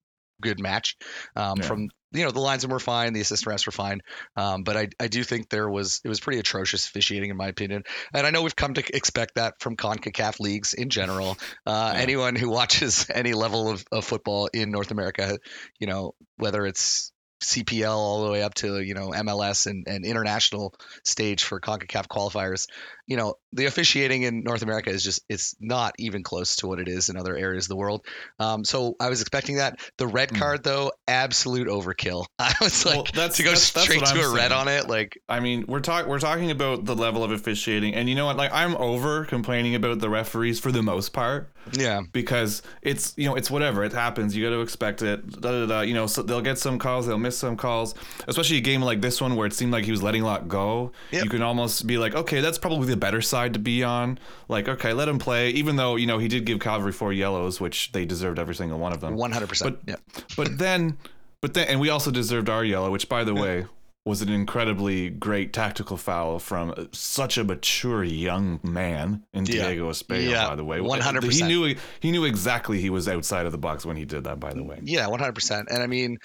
good 0.42 0.60
match. 0.60 0.98
Um, 1.38 1.60
Yeah. 1.62 1.66
From 1.68 1.90
you 2.12 2.24
know 2.26 2.32
the 2.32 2.40
linesmen 2.40 2.72
were 2.72 2.80
fine, 2.80 3.14
the 3.14 3.22
assistant 3.22 3.54
refs 3.54 3.66
were 3.66 3.72
fine, 3.72 4.02
um, 4.36 4.64
but 4.64 4.78
I 4.78 4.90
I 5.00 5.08
do 5.08 5.24
think 5.24 5.50
there 5.50 5.70
was 5.70 6.02
it 6.04 6.10
was 6.10 6.20
pretty 6.20 6.40
atrocious 6.40 6.86
officiating 6.86 7.30
in 7.30 7.38
my 7.38 7.48
opinion, 7.48 7.84
and 8.14 8.28
I 8.28 8.32
know 8.32 8.42
we've 8.42 8.56
come 8.56 8.74
to 8.74 8.96
expect 8.96 9.36
that 9.36 9.56
from 9.60 9.76
Concacaf 9.76 10.40
leagues 10.40 10.74
in 10.74 10.90
general. 10.90 11.38
Uh, 11.66 11.92
Yeah. 11.94 12.02
Anyone 12.02 12.36
who 12.36 12.50
watches 12.60 13.08
any 13.14 13.34
level 13.34 13.70
of, 13.70 13.86
of 13.92 14.06
football 14.06 14.50
in 14.54 14.72
North 14.72 14.92
America, 14.92 15.38
you 15.80 15.88
know 15.88 16.14
whether 16.38 16.66
it's 16.66 17.12
CPL 17.42 17.90
all 17.96 18.24
the 18.26 18.32
way 18.32 18.44
up 18.44 18.54
to 18.56 18.80
you 18.80 18.94
know 18.94 19.10
MLS 19.10 19.66
and, 19.68 19.88
and 19.88 20.06
international 20.06 20.74
stage 21.04 21.44
for 21.44 21.60
CONCACAF 21.60 22.08
qualifiers. 22.08 22.68
You 23.08 23.18
know 23.18 23.36
the 23.54 23.66
officiating 23.66 24.24
in 24.24 24.44
North 24.44 24.62
America 24.62 24.90
is 24.90 25.04
just 25.04 25.22
it's 25.28 25.56
not 25.60 25.94
even 26.00 26.24
close 26.24 26.58
to 26.58 26.68
what 26.68 26.80
it 26.80 26.88
is 26.88 27.10
in 27.10 27.18
other 27.18 27.36
areas 27.36 27.66
of 27.66 27.70
the 27.70 27.76
world. 27.76 28.06
Um, 28.40 28.64
so 28.64 28.96
I 29.00 29.10
was 29.10 29.22
expecting 29.22 29.58
that. 29.58 29.80
The 29.98 30.08
red 30.08 30.30
Mm. 30.30 30.40
card 30.40 30.64
though, 30.64 30.92
absolute 31.08 31.68
overkill. 31.68 32.26
I 32.40 32.54
was 32.62 32.86
like 32.86 32.96
Well, 32.96 33.04
that's- 33.14 33.38
to 33.38 33.44
go 33.44 33.50
that's- 33.50 33.72
that's 33.72 33.86
straight 33.86 34.02
what 34.02 34.14
to 34.16 34.22
I'm 34.22 34.32
a 34.32 34.34
red 34.34 34.52
on 34.52 34.68
it. 34.68 34.88
Like 34.88 35.20
I 35.28 35.40
mean, 35.40 35.66
we're 35.68 35.80
talk 35.82 36.06
we're 36.08 36.20
talking 36.20 36.52
about 36.52 36.86
the 36.86 36.96
level 36.96 37.24
of 37.24 37.32
officiating, 37.32 37.96
and 37.96 38.08
you 38.08 38.16
know 38.16 38.26
what? 38.28 38.38
Like, 38.38 38.52
I'm 38.54 38.76
over 38.78 39.26
complaining 39.26 39.76
about 39.76 40.00
the 40.00 40.10
referees 40.10 40.60
for 40.60 40.72
the 40.72 40.82
most 40.84 41.12
part 41.12 41.52
yeah, 41.78 42.02
because 42.12 42.62
it's 42.82 43.14
you 43.18 43.28
know 43.28 43.36
it's 43.36 43.52
whatever 43.52 43.84
it 43.84 43.94
happens. 43.94 44.36
You 44.36 44.44
got 44.44 44.52
to 44.56 44.62
expect 44.62 45.02
it. 45.04 45.30
Da, 45.42 45.52
da, 45.52 45.66
da. 45.68 45.82
You 45.82 45.94
know, 45.94 46.08
so 46.08 46.24
they'll 46.24 46.42
get 46.42 46.58
some 46.58 46.80
calls, 46.80 47.06
they'll 47.08 47.18
miss 47.20 47.31
some 47.38 47.58
calls, 47.58 47.96
especially 48.28 48.58
a 48.58 48.62
game 48.62 48.82
like 48.82 49.02
this 49.02 49.22
one 49.22 49.36
where 49.36 49.48
it 49.48 49.54
seemed 49.54 49.72
like 49.72 49.86
he 49.86 49.92
was 49.92 50.04
letting 50.04 50.22
a 50.22 50.26
lot 50.26 50.48
go. 50.48 50.92
Yep. 51.12 51.24
You 51.24 51.30
can 51.30 51.42
almost 51.42 51.88
be 51.88 51.98
like, 51.98 52.16
okay, 52.16 52.42
that's 52.42 52.58
probably 52.58 52.88
the 52.88 52.98
better 52.98 53.22
side 53.22 53.54
to 53.54 53.60
be 53.60 53.84
on. 53.84 54.20
Like, 54.48 54.68
okay, 54.68 54.94
let 54.94 55.08
him 55.08 55.20
play, 55.20 55.50
even 55.52 55.76
though 55.76 55.96
you 55.96 56.08
know 56.08 56.18
he 56.18 56.28
did 56.28 56.46
give 56.46 56.60
Cavalry 56.60 56.92
four 56.92 57.14
yellows, 57.14 57.60
which 57.60 57.92
they 57.92 58.06
deserved 58.06 58.40
every 58.40 58.56
single 58.56 58.80
one 58.80 58.94
of 58.94 59.02
them. 59.02 59.16
one 59.16 59.32
hundred 59.32 59.50
percent. 59.50 59.80
Yeah, 59.86 59.96
But 60.36 60.58
then, 60.58 60.98
but 61.42 61.54
then, 61.54 61.68
and 61.68 61.80
we 61.80 61.90
also 61.90 62.12
deserved 62.12 62.50
our 62.50 62.64
yellow, 62.64 62.92
which, 62.92 63.10
by 63.10 63.24
the 63.24 63.34
way, 63.34 63.66
was 64.06 64.22
an 64.22 64.30
incredibly 64.30 65.10
great 65.10 65.54
tactical 65.54 65.96
foul 65.96 66.40
from 66.40 66.74
such 66.92 67.38
a 67.38 67.44
mature 67.44 68.04
young 68.04 68.60
man 68.64 69.24
in 69.34 69.46
Yeah. 69.46 69.68
Diego 69.68 69.92
Espejo. 69.92 70.30
Yeah, 70.30 70.48
by 70.48 70.56
the 70.56 70.66
way, 70.66 70.80
100%. 70.80 71.32
He 71.32 71.44
knew 71.44 71.76
he 72.00 72.12
knew 72.12 72.26
exactly 72.26 72.82
he 72.82 72.90
was 72.90 73.08
outside 73.08 73.46
of 73.46 73.52
the 73.52 73.58
box 73.60 73.86
when 73.86 73.98
he 73.98 74.06
did 74.06 74.24
that. 74.24 74.40
By 74.40 74.54
the 74.54 74.64
way, 74.64 74.80
yeah, 74.84 75.08
one 75.08 75.20
hundred 75.20 75.36
percent. 75.36 75.68
And 75.70 75.84
I 75.84 75.88
mean, 75.88 76.18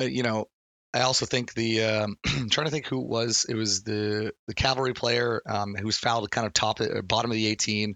uh, 0.00 0.04
you 0.04 0.22
know, 0.24 0.46
I 0.92 1.02
also 1.02 1.24
think 1.24 1.54
the 1.54 1.84
um, 1.84 2.16
I'm 2.26 2.50
trying 2.50 2.66
to 2.66 2.70
think 2.72 2.86
who 2.86 3.00
it 3.00 3.08
was. 3.08 3.46
It 3.48 3.54
was 3.54 3.82
the 3.84 4.32
the 4.48 4.54
cavalry 4.54 4.92
player 4.92 5.40
um, 5.48 5.74
who 5.76 5.86
was 5.86 5.98
fouled 5.98 6.28
kind 6.32 6.46
of 6.46 6.52
top 6.52 6.80
uh, 6.80 7.00
bottom 7.02 7.30
of 7.30 7.36
the 7.36 7.46
eighteen. 7.46 7.94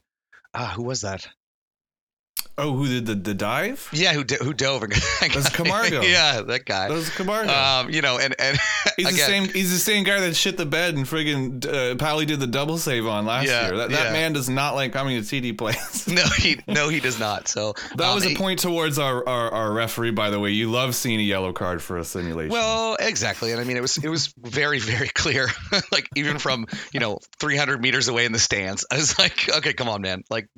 Ah, 0.54 0.72
who 0.76 0.84
was 0.84 1.00
that? 1.00 1.26
Oh, 2.56 2.72
who 2.76 2.86
did 2.86 3.06
the, 3.06 3.14
the 3.16 3.34
dive? 3.34 3.88
Yeah, 3.92 4.12
who 4.12 4.22
d- 4.22 4.36
who 4.40 4.54
dove? 4.54 4.82
That's 5.20 5.48
Camargo. 5.50 6.02
yeah, 6.02 6.42
that 6.42 6.64
guy. 6.64 6.88
That 6.88 6.94
was 6.94 7.10
Camargo. 7.10 7.52
Um, 7.52 7.90
you 7.90 8.00
know, 8.00 8.18
and 8.18 8.34
and 8.38 8.56
he's 8.96 9.06
the 9.10 9.12
same. 9.16 9.44
He's 9.48 9.72
the 9.72 9.78
same 9.78 10.04
guy 10.04 10.20
that 10.20 10.34
shit 10.36 10.56
the 10.56 10.64
bed 10.64 10.94
and 10.94 11.04
friggin' 11.04 11.66
uh, 11.66 11.94
Powley 11.96 12.26
did 12.26 12.38
the 12.38 12.46
double 12.46 12.78
save 12.78 13.06
on 13.06 13.26
last 13.26 13.46
Yeah, 13.48 13.66
year. 13.68 13.76
That, 13.78 13.90
that 13.90 14.06
yeah. 14.06 14.12
man 14.12 14.32
does 14.34 14.48
not 14.48 14.76
like 14.76 14.92
coming 14.92 15.20
to 15.20 15.26
TD 15.42 15.58
plays. 15.58 16.06
No, 16.06 16.22
he 16.38 16.60
no, 16.68 16.88
he 16.88 17.00
does 17.00 17.18
not. 17.18 17.48
So 17.48 17.74
That 17.96 18.08
um, 18.08 18.14
was 18.14 18.24
a 18.24 18.28
he- 18.30 18.36
point 18.36 18.60
towards 18.60 18.98
our, 19.00 19.26
our, 19.28 19.50
our 19.52 19.72
referee, 19.72 20.12
by 20.12 20.30
the 20.30 20.38
way. 20.38 20.50
You 20.50 20.70
love 20.70 20.94
seeing 20.94 21.18
a 21.18 21.22
yellow 21.24 21.52
card 21.52 21.82
for 21.82 21.98
a 21.98 22.04
simulation. 22.04 22.52
Well, 22.52 22.96
exactly, 23.00 23.50
and 23.50 23.60
I 23.60 23.64
mean, 23.64 23.76
it 23.76 23.82
was 23.82 23.98
it 23.98 24.08
was 24.08 24.32
very 24.38 24.78
very 24.78 25.08
clear. 25.08 25.48
like 25.90 26.08
even 26.14 26.38
from 26.38 26.66
you 26.92 27.00
know 27.00 27.18
300 27.40 27.80
meters 27.82 28.06
away 28.06 28.26
in 28.26 28.32
the 28.32 28.38
stands, 28.38 28.86
I 28.92 28.96
was 28.96 29.18
like, 29.18 29.48
okay, 29.56 29.72
come 29.72 29.88
on, 29.88 30.02
man. 30.02 30.22
Like, 30.30 30.48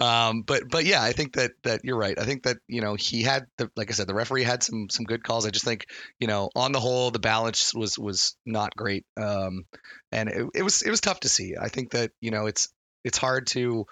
um, 0.00 0.42
but 0.42 0.64
but 0.70 0.84
yeah, 0.84 1.02
I 1.02 1.12
think 1.12 1.34
that 1.34 1.52
that 1.64 1.84
you're 1.84 1.98
right. 1.98 2.18
I 2.18 2.24
think 2.24 2.44
that 2.44 2.58
you 2.66 2.80
know 2.80 2.94
he 2.94 3.22
had 3.22 3.46
the 3.56 3.70
like 3.76 3.90
I 3.90 3.94
said, 3.94 4.06
the 4.06 4.14
referee 4.14 4.44
had 4.44 4.62
some 4.62 4.88
some 4.90 5.04
good 5.04 5.22
calls. 5.22 5.46
I 5.46 5.50
just 5.50 5.64
think 5.64 5.86
you 6.18 6.26
know 6.26 6.50
on 6.54 6.72
the 6.72 6.80
whole 6.80 7.10
the 7.10 7.18
balance 7.18 7.74
was 7.74 7.98
was 7.98 8.36
not 8.46 8.76
great, 8.76 9.04
um, 9.16 9.64
and 10.12 10.28
it, 10.28 10.46
it 10.54 10.62
was 10.62 10.82
it 10.82 10.90
was 10.90 11.00
tough 11.00 11.20
to 11.20 11.28
see. 11.28 11.54
I 11.60 11.68
think 11.68 11.92
that 11.92 12.10
you 12.20 12.30
know 12.30 12.46
it's 12.46 12.68
it's 13.04 13.18
hard 13.18 13.46
to 13.48 13.86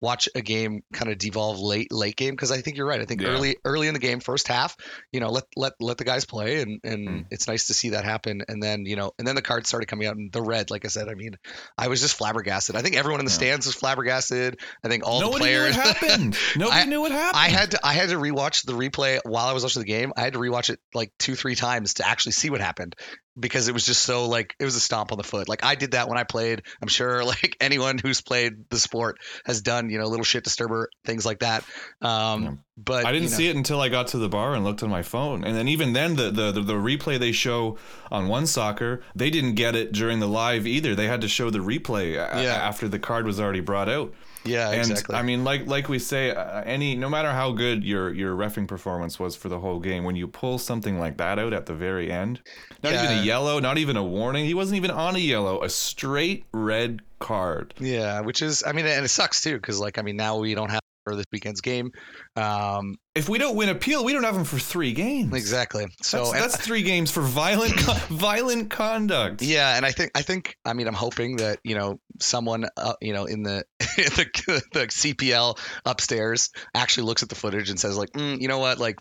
watch 0.00 0.28
a 0.34 0.40
game 0.40 0.82
kind 0.92 1.10
of 1.12 1.18
devolve 1.18 1.58
late 1.60 1.92
late 1.92 2.16
game 2.16 2.30
because 2.34 2.50
I 2.50 2.60
think 2.62 2.76
you're 2.76 2.86
right. 2.86 3.00
I 3.00 3.04
think 3.04 3.20
Yeah. 3.20 3.28
early 3.28 3.56
early 3.64 3.86
in 3.88 3.94
the 3.94 4.00
game, 4.00 4.20
first 4.20 4.48
half, 4.48 4.76
you 5.12 5.20
know, 5.20 5.30
let 5.30 5.44
let 5.56 5.72
let 5.80 5.98
the 5.98 6.04
guys 6.04 6.24
play, 6.24 6.62
and 6.62 6.80
and 6.84 7.08
Mm. 7.08 7.24
it's 7.30 7.46
nice 7.48 7.66
to 7.66 7.74
see 7.74 7.90
that 7.90 8.04
happen. 8.04 8.42
And 8.48 8.62
then 8.62 8.86
you 8.86 8.96
know, 8.96 9.12
and 9.18 9.26
then 9.28 9.34
the 9.34 9.42
cards 9.42 9.68
started 9.68 9.86
coming 9.86 10.06
out, 10.06 10.16
and 10.16 10.32
the 10.32 10.42
red, 10.42 10.70
like 10.70 10.84
I 10.84 10.88
said, 10.88 11.08
I 11.08 11.14
mean, 11.14 11.36
I 11.76 11.88
was 11.88 12.00
just 12.00 12.16
flabbergasted. 12.16 12.76
I 12.76 12.82
think 12.82 12.96
everyone 12.96 13.20
in 13.20 13.26
the 13.26 13.30
Yeah. 13.32 13.36
stands 13.36 13.66
was 13.66 13.74
flabbergasted. 13.74 14.58
I 14.84 14.88
think 14.88 15.06
all 15.06 15.20
Nobody 15.20 15.38
the 15.38 15.40
players. 15.44 15.76
knew 15.76 15.82
what 15.82 15.96
happened. 15.96 16.36
Nobody 16.56 16.80
I- 16.80 16.84
knew 16.84 17.00
what 17.00 17.12
happened. 17.12 17.36
I 17.42 17.48
had 17.48 17.70
to 17.72 17.80
I 17.86 17.92
had 17.92 18.08
to 18.08 18.16
rewatch 18.16 18.64
the 18.64 18.72
replay 18.72 19.20
while 19.24 19.46
I 19.46 19.52
was 19.52 19.62
watching 19.62 19.82
the 19.82 19.86
game. 19.88 20.12
I 20.16 20.22
had 20.22 20.32
to 20.32 20.38
rewatch 20.38 20.70
it 20.70 20.80
like 20.94 21.12
two 21.18 21.34
three 21.34 21.54
times 21.56 21.94
to 21.94 22.08
actually 22.08 22.32
see 22.32 22.50
what 22.50 22.60
happened 22.60 22.94
because 23.38 23.68
it 23.68 23.72
was 23.72 23.84
just 23.84 24.02
so 24.02 24.26
like 24.26 24.54
it 24.58 24.64
was 24.64 24.76
a 24.76 24.80
stomp 24.80 25.12
on 25.12 25.18
the 25.18 25.24
foot. 25.24 25.48
Like 25.48 25.64
I 25.64 25.74
did 25.74 25.92
that 25.92 26.08
when 26.08 26.18
I 26.18 26.24
played. 26.24 26.62
I'm 26.82 26.88
sure 26.88 27.24
like 27.24 27.56
anyone 27.60 27.98
who's 27.98 28.20
played 28.20 28.68
the 28.70 28.78
sport 28.78 29.18
has 29.44 29.62
done 29.62 29.90
you 29.90 29.98
know 29.98 30.06
little 30.06 30.24
shit 30.24 30.44
disturber 30.44 30.88
things 31.04 31.24
like 31.24 31.40
that. 31.40 31.64
Um, 32.02 32.42
Yeah. 32.42 32.50
But 32.82 33.04
I 33.04 33.12
didn't 33.12 33.24
you 33.24 33.30
know, 33.30 33.36
see 33.36 33.48
it 33.48 33.56
until 33.56 33.80
I 33.80 33.90
got 33.90 34.08
to 34.08 34.18
the 34.18 34.28
bar 34.28 34.54
and 34.54 34.64
looked 34.64 34.82
on 34.82 34.88
my 34.88 35.02
phone. 35.02 35.44
And 35.44 35.54
then 35.54 35.68
even 35.68 35.92
then, 35.92 36.16
the, 36.16 36.30
the, 36.30 36.50
the, 36.50 36.62
the 36.62 36.72
replay 36.72 37.18
they 37.18 37.32
show 37.32 37.76
on 38.10 38.26
OneSoccer, 38.26 39.02
they 39.14 39.28
didn't 39.28 39.54
get 39.54 39.76
it 39.76 39.92
during 39.92 40.18
the 40.18 40.26
live 40.26 40.66
either. 40.66 40.94
They 40.94 41.06
had 41.06 41.20
to 41.20 41.28
show 41.28 41.50
the 41.50 41.58
replay 41.58 42.14
a- 42.14 42.18
after 42.18 42.88
the 42.88 42.98
card 42.98 43.26
was 43.26 43.38
already 43.38 43.60
brought 43.60 43.90
out. 43.90 44.14
Yeah, 44.44 44.70
and 44.70 44.90
exactly. 44.90 45.16
I 45.16 45.22
mean, 45.22 45.44
like 45.44 45.66
like 45.66 45.88
we 45.88 45.98
say, 45.98 46.30
uh, 46.30 46.62
any 46.62 46.96
no 46.96 47.08
matter 47.08 47.30
how 47.30 47.52
good 47.52 47.84
your 47.84 48.12
your 48.12 48.34
refing 48.34 48.66
performance 48.66 49.18
was 49.18 49.36
for 49.36 49.48
the 49.48 49.60
whole 49.60 49.80
game, 49.80 50.04
when 50.04 50.16
you 50.16 50.26
pull 50.26 50.58
something 50.58 50.98
like 50.98 51.18
that 51.18 51.38
out 51.38 51.52
at 51.52 51.66
the 51.66 51.74
very 51.74 52.10
end, 52.10 52.40
not 52.82 52.92
even 52.92 53.18
a 53.18 53.22
yellow, 53.22 53.58
not 53.60 53.78
even 53.78 53.96
a 53.96 54.04
warning, 54.04 54.44
he 54.44 54.54
wasn't 54.54 54.76
even 54.76 54.90
on 54.90 55.16
a 55.16 55.18
yellow, 55.18 55.62
a 55.62 55.68
straight 55.68 56.44
red 56.52 57.00
card. 57.18 57.74
yeah, 57.78 58.20
which 58.20 58.42
is 58.42 58.64
I 58.66 58.72
mean, 58.72 58.86
and 58.86 59.04
it 59.04 59.08
sucks 59.08 59.42
too 59.42 59.54
because 59.54 59.78
like 59.78 59.98
I 59.98 60.02
mean 60.02 60.16
now 60.16 60.38
we 60.38 60.54
don't 60.54 60.70
have 60.70 60.80
for 61.04 61.16
this 61.16 61.26
weekend's 61.32 61.60
game. 61.60 61.90
Um, 62.36 62.96
If 63.14 63.28
we 63.28 63.38
don't 63.38 63.56
win 63.56 63.68
appeal, 63.68 64.04
we 64.04 64.12
don't 64.12 64.24
have 64.24 64.34
them 64.34 64.44
for 64.44 64.58
three 64.58 64.92
games. 64.92 65.34
exactly. 65.34 65.86
So 66.02 66.30
that's, 66.30 66.54
that's 66.54 66.56
three 66.56 66.82
games 66.82 67.10
for 67.10 67.22
violent 67.22 67.78
violent 68.08 68.70
conduct. 68.70 69.42
Yeah, 69.42 69.76
and 69.76 69.84
I 69.86 69.92
think 69.92 70.10
I 70.14 70.22
think 70.22 70.56
I 70.64 70.72
mean 70.72 70.86
I'm 70.86 70.94
hoping 70.94 71.36
that 71.36 71.58
you 71.64 71.74
know 71.74 72.00
someone 72.20 72.66
uh, 72.76 72.94
you 73.00 73.12
know 73.12 73.24
in 73.24 73.42
the, 73.42 73.64
the 73.78 74.62
the 74.72 74.86
CPL 74.86 75.58
upstairs 75.84 76.50
actually 76.74 77.04
looks 77.04 77.22
at 77.22 77.28
the 77.28 77.34
footage 77.34 77.70
and 77.70 77.78
says 77.78 77.96
like, 77.96 78.10
mm, 78.10 78.40
you 78.40 78.48
know 78.48 78.58
what, 78.58 78.78
like, 78.78 78.96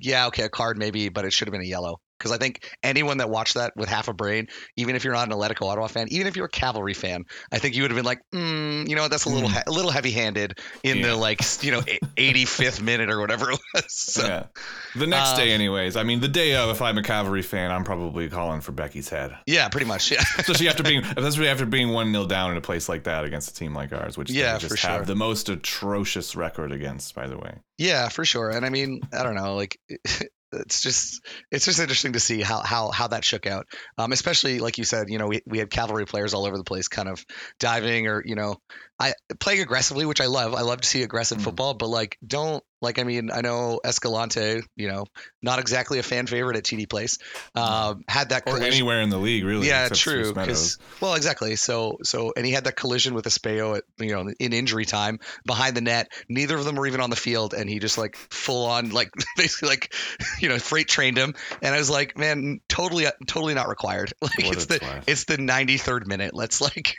yeah, 0.00 0.26
okay, 0.26 0.44
a 0.44 0.48
card 0.48 0.78
maybe, 0.78 1.08
but 1.08 1.24
it 1.24 1.32
should 1.32 1.48
have 1.48 1.52
been 1.52 1.62
a 1.62 1.64
yellow. 1.64 2.00
Because 2.18 2.32
I 2.32 2.36
think 2.38 2.68
anyone 2.82 3.18
that 3.18 3.30
watched 3.30 3.54
that 3.54 3.72
with 3.76 3.88
half 3.88 4.08
a 4.08 4.12
brain, 4.12 4.48
even 4.76 4.96
if 4.96 5.04
you're 5.04 5.14
not 5.14 5.28
an 5.30 5.34
Atletico 5.38 5.66
Ottawa 5.68 5.86
fan, 5.86 6.06
even 6.10 6.26
if 6.26 6.36
you're 6.36 6.46
a 6.46 6.50
Cavalry 6.50 6.94
fan, 6.94 7.24
I 7.52 7.58
think 7.58 7.76
you 7.76 7.82
would 7.82 7.90
have 7.90 7.96
been 7.96 8.04
like, 8.04 8.20
mm, 8.34 8.88
you 8.88 8.96
know 8.96 9.08
that's 9.08 9.24
a 9.24 9.28
little 9.28 9.48
Mm. 9.48 9.62
a 9.66 9.70
little 9.70 9.90
heavy-handed 9.90 10.58
in 10.82 10.98
Yeah. 10.98 11.06
the 11.08 11.16
like 11.16 11.40
you 11.62 11.70
know 11.70 11.82
85th 12.16 12.80
minute 12.82 13.10
or 13.10 13.20
whatever 13.20 13.50
it 13.52 13.58
was. 13.74 13.84
So, 13.88 14.26
Yeah. 14.26 14.46
The 14.94 15.06
next 15.06 15.30
Um, 15.30 15.36
day, 15.38 15.52
anyways. 15.52 15.96
I 15.96 16.02
mean, 16.02 16.20
the 16.20 16.28
day 16.28 16.54
of, 16.56 16.70
if 16.70 16.82
I'm 16.82 16.98
a 16.98 17.02
cavalry 17.02 17.42
fan, 17.42 17.70
I'm 17.70 17.84
probably 17.84 18.28
calling 18.28 18.60
for 18.60 18.72
Beckie's 18.72 19.08
head. 19.10 19.36
yeah, 19.46 19.68
pretty 19.68 19.86
much. 19.86 20.10
Yeah. 20.10 20.22
Especially 20.38 20.68
after 20.68 20.82
being, 20.82 21.04
especially 21.16 21.48
after 21.48 21.66
being 21.66 21.90
one 21.90 22.10
0 22.12 22.26
down 22.26 22.50
in 22.50 22.56
a 22.56 22.60
place 22.60 22.88
like 22.88 23.04
that 23.04 23.24
against 23.24 23.50
a 23.50 23.54
team 23.54 23.74
like 23.74 23.92
ours, 23.92 24.16
which 24.18 24.30
Yeah, 24.30 24.54
they 24.54 24.58
just 24.60 24.72
for 24.72 24.76
sure. 24.76 24.90
have 24.90 25.06
the 25.06 25.14
most 25.14 25.48
atrocious 25.48 26.34
record 26.34 26.72
against, 26.72 27.14
by 27.14 27.26
the 27.28 27.36
way. 27.38 27.54
Yeah, 27.76 28.08
for 28.08 28.24
sure. 28.24 28.50
And 28.50 28.66
I 28.66 28.70
mean, 28.70 29.00
I 29.12 29.22
don't 29.22 29.34
know, 29.36 29.54
like 29.54 29.78
it's 30.52 30.82
just 30.82 31.24
it's 31.50 31.64
just 31.64 31.80
interesting 31.80 32.14
to 32.14 32.20
see 32.20 32.40
how 32.40 32.60
how 32.60 32.90
how 32.90 33.08
that 33.08 33.24
shook 33.24 33.46
out. 33.46 33.66
Um, 33.96 34.12
especially 34.12 34.60
like 34.60 34.78
you 34.78 34.84
said, 34.84 35.08
you 35.10 35.18
know, 35.18 35.26
we, 35.26 35.42
we 35.46 35.58
had 35.58 35.70
cavalry 35.70 36.06
players 36.06 36.34
all 36.34 36.46
over 36.46 36.56
the 36.56 36.64
place, 36.64 36.88
kind 36.88 37.08
of 37.08 37.24
diving 37.58 38.06
or 38.06 38.22
you 38.24 38.34
know, 38.34 38.56
I 39.00 39.14
playing 39.38 39.60
aggressively, 39.60 40.04
which 40.06 40.20
I 40.20 40.26
love. 40.26 40.54
I 40.54 40.62
love 40.62 40.80
to 40.80 40.88
see 40.88 41.02
aggressive 41.02 41.38
Mhm. 41.38 41.42
football, 41.44 41.74
but 41.74 41.88
like 41.88 42.18
don't 42.26 42.64
like 42.80 42.98
I 42.98 43.04
mean, 43.04 43.30
I 43.32 43.40
know 43.40 43.80
Escalante, 43.84 44.60
you 44.76 44.88
know, 44.88 45.06
not 45.42 45.58
exactly 45.58 45.98
a 45.98 46.02
fan 46.02 46.26
favorite 46.26 46.56
at 46.56 46.64
TD 46.64 46.88
Place. 46.88 47.18
Um, 47.54 48.02
had 48.08 48.28
that 48.30 48.42
Or 48.46 48.54
collision- 48.54 48.72
anywhere 48.72 49.00
in 49.00 49.08
the 49.10 49.18
league, 49.18 49.44
really. 49.44 49.66
yeah, 49.68 49.88
true. 49.88 50.32
Well, 51.00 51.14
exactly. 51.14 51.56
So 51.56 51.98
so 52.02 52.32
and 52.36 52.44
he 52.46 52.52
had 52.52 52.64
that 52.64 52.76
collision 52.76 53.14
with 53.14 53.24
Espejo 53.24 53.76
at 53.78 53.84
you 53.98 54.12
know 54.12 54.32
in 54.38 54.52
injury 54.52 54.84
time 54.84 55.18
behind 55.46 55.76
the 55.76 55.80
net. 55.80 56.08
Neither 56.28 56.56
of 56.56 56.64
them 56.64 56.74
were 56.76 56.86
even 56.86 57.00
on 57.00 57.10
the 57.10 57.16
field, 57.16 57.54
and 57.54 57.68
he 57.70 57.78
just 57.78 57.98
like 57.98 58.16
full 58.30 58.66
on 58.66 58.90
like 58.90 59.10
basically 59.36 59.68
like 59.68 59.94
you 60.40 60.48
know 60.48 60.58
freight 60.58 60.88
trained 60.88 61.16
him. 61.16 61.34
And 61.62 61.74
I 61.74 61.78
was 61.78 61.90
like, 61.90 62.16
man, 62.18 62.60
totally 62.68 63.06
totally 63.28 63.54
not 63.54 63.68
required. 63.68 64.12
Like 64.22 64.38
What 64.44 64.56
it's 64.56 64.66
the 64.66 65.02
it's 65.06 65.24
the 65.24 65.36
93rd 65.36 66.06
minute. 66.06 66.34
Let's 66.34 66.60
like 66.60 66.94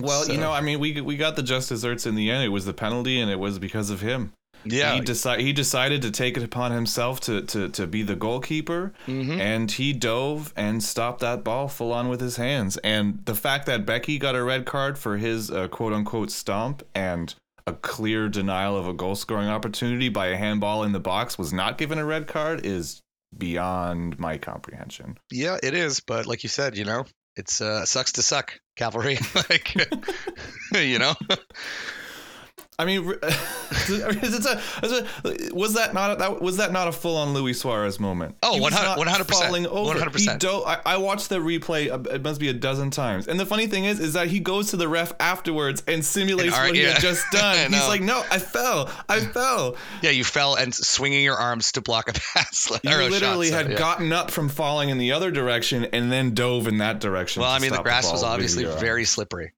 Well, 0.00 0.28
you 0.28 0.38
know, 0.38 0.52
I 0.52 0.60
mean, 0.60 0.78
we 0.80 1.00
we 1.00 1.16
got 1.16 1.36
the 1.36 1.42
just 1.42 1.68
desserts 1.68 2.06
in 2.06 2.14
the 2.14 2.30
end. 2.30 2.44
It 2.44 2.48
was 2.48 2.64
the 2.64 2.72
penalty, 2.74 3.20
and 3.20 3.30
it 3.30 3.38
was 3.38 3.58
because 3.58 3.90
of 3.90 4.00
him. 4.00 4.32
yeah. 4.64 4.94
he 4.94 5.00
decided 5.00 5.44
he 5.46 5.52
decided 5.52 6.02
to 6.02 6.10
take 6.10 6.36
it 6.36 6.42
upon 6.42 6.72
himself 6.72 7.20
to 7.20 7.42
to 7.42 7.68
to 7.70 7.86
be 7.86 8.02
the 8.02 8.16
goalkeeper, 8.16 8.92
Mhm. 9.06 9.38
and 9.38 9.70
he 9.70 9.92
dove 9.92 10.52
and 10.56 10.82
stopped 10.82 11.20
that 11.20 11.44
ball 11.44 11.68
full 11.68 11.92
on 11.92 12.08
with 12.08 12.20
his 12.20 12.36
hands. 12.36 12.76
And 12.78 13.20
the 13.24 13.36
fact 13.36 13.66
that 13.66 13.86
Beckie 13.86 14.18
got 14.18 14.34
a 14.34 14.42
red 14.42 14.66
card 14.66 14.98
for 14.98 15.16
his 15.16 15.50
uh, 15.50 15.68
quote 15.68 15.92
unquote 15.92 16.30
stomp 16.32 16.82
and 16.94 17.34
a 17.68 17.72
clear 17.72 18.28
denial 18.28 18.76
of 18.76 18.88
a 18.88 18.92
goal 18.94 19.14
scoring 19.14 19.48
opportunity 19.48 20.08
by 20.08 20.28
a 20.28 20.36
handball 20.36 20.82
in 20.82 20.92
the 20.92 21.00
box 21.00 21.38
was 21.38 21.52
not 21.52 21.78
given 21.78 21.98
a 21.98 22.04
red 22.04 22.26
card 22.26 22.64
is 22.66 23.00
beyond 23.36 24.18
my 24.18 24.38
comprehension. 24.38 25.18
Yeah, 25.30 25.58
it 25.62 25.74
is. 25.74 26.00
But 26.00 26.26
like 26.26 26.42
you 26.42 26.48
said, 26.48 26.76
you 26.76 26.84
know, 26.84 27.04
it's 27.38 27.60
uh 27.60 27.86
sucks 27.86 28.12
to 28.12 28.22
suck 28.22 28.60
cavalry. 28.76 29.18
like 29.34 29.74
you 30.74 30.98
know. 30.98 31.14
I 32.80 32.84
mean, 32.84 33.12
it's 33.22 34.46
a, 34.46 34.60
it's 34.84 34.92
a, 35.50 35.54
was 35.54 35.74
that 35.74 35.94
not 35.94 36.12
a, 36.12 36.16
that 36.16 36.40
was 36.40 36.58
that 36.58 36.70
not 36.70 36.86
a 36.86 36.92
full 36.92 37.16
on 37.16 37.34
Luis 37.34 37.60
Suarez 37.60 37.98
moment? 37.98 38.36
Oh, 38.40 38.56
100 38.60 39.04
not 39.04 39.26
100%, 39.26 39.26
falling 39.28 39.66
over. 39.66 39.98
100%. 39.98 40.64
I, 40.64 40.80
I 40.86 40.96
watched 40.98 41.28
the 41.28 41.40
replay. 41.40 41.90
uh, 41.90 41.98
It 42.14 42.22
must 42.22 42.38
be 42.38 42.48
a 42.50 42.52
dozen 42.52 42.90
times. 42.90 43.26
And 43.26 43.40
the 43.40 43.46
funny 43.46 43.66
thing 43.66 43.84
is, 43.84 43.98
is 43.98 44.12
that 44.12 44.28
he 44.28 44.38
goes 44.38 44.70
to 44.70 44.76
the 44.76 44.86
ref 44.86 45.12
afterwards 45.18 45.82
and 45.88 46.04
simulates 46.04 46.54
And 46.54 46.66
what 46.68 46.76
he 46.76 46.82
yeah. 46.82 46.92
had 46.92 47.02
just 47.02 47.24
done. 47.32 47.72
He's 47.72 47.88
like, 47.88 48.00
"No, 48.00 48.22
I 48.30 48.38
fell. 48.38 48.88
I 49.08 49.20
fell." 49.34 49.74
Yeah, 50.02 50.10
you 50.10 50.22
fell 50.22 50.54
and 50.54 50.72
swinging 50.72 51.24
your 51.24 51.36
arms 51.36 51.72
to 51.72 51.80
block 51.80 52.08
a 52.08 52.12
pass. 52.12 52.70
Like, 52.70 52.84
You 52.84 52.90
a 52.90 52.92
shot, 52.92 53.10
literally 53.10 53.48
so, 53.48 53.56
had 53.56 53.70
yeah. 53.72 53.78
gotten 53.78 54.12
up 54.12 54.30
from 54.30 54.48
falling 54.48 54.90
in 54.90 54.98
the 54.98 55.10
other 55.12 55.32
direction 55.32 55.86
and 55.86 56.12
then 56.12 56.32
dove 56.32 56.68
in 56.68 56.78
that 56.78 57.00
direction. 57.00 57.42
Well, 57.42 57.50
I 57.50 57.58
mean, 57.58 57.72
the 57.72 57.82
grass 57.82 58.04
ball 58.04 58.12
was 58.12 58.22
obviously 58.22 58.66
very 58.66 59.04
slippery. 59.04 59.52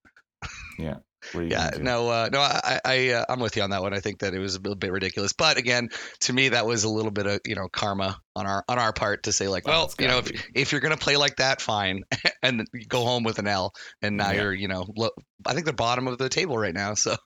Yeah. 0.78 0.96
What 1.32 1.40
are 1.40 1.44
you 1.44 1.50
Yeah, 1.50 1.70
no, 1.78 2.08
uh, 2.08 2.28
no, 2.32 2.40
I, 2.40 2.80
I, 2.84 3.08
uh, 3.10 3.24
I'm 3.28 3.40
with 3.40 3.56
you 3.56 3.62
on 3.62 3.70
that 3.70 3.82
one. 3.82 3.94
I 3.94 4.00
think 4.00 4.20
that 4.20 4.34
it 4.34 4.38
was 4.38 4.54
a 4.56 4.58
little 4.60 4.74
bit 4.76 4.92
ridiculous, 4.92 5.32
but 5.32 5.56
again, 5.58 5.90
to 6.20 6.32
me, 6.32 6.50
that 6.50 6.66
was 6.66 6.84
a 6.84 6.88
little 6.88 7.10
bit 7.10 7.26
of 7.26 7.40
you 7.46 7.54
know 7.54 7.68
karma 7.72 8.18
on 8.36 8.46
our 8.46 8.64
on 8.68 8.78
our 8.78 8.92
part 8.92 9.24
to 9.24 9.32
say 9.32 9.48
like, 9.48 9.64
Oh, 9.66 9.70
well, 9.70 9.94
you 9.98 10.08
know, 10.08 10.18
if, 10.18 10.46
if 10.54 10.72
you're 10.72 10.80
gonna 10.80 10.96
play 10.96 11.16
like 11.16 11.36
that, 11.36 11.60
fine, 11.60 12.02
and 12.42 12.66
go 12.88 13.04
home 13.04 13.22
with 13.24 13.38
an 13.38 13.46
L, 13.46 13.72
and 14.02 14.16
now 14.16 14.30
Yeah. 14.30 14.42
you're 14.42 14.52
you 14.54 14.68
know, 14.68 14.86
lo- 14.96 15.10
I 15.46 15.54
think 15.54 15.66
the 15.66 15.72
bottom 15.72 16.06
of 16.08 16.18
the 16.18 16.28
table 16.28 16.56
right 16.58 16.74
now. 16.74 16.94
So 16.94 17.16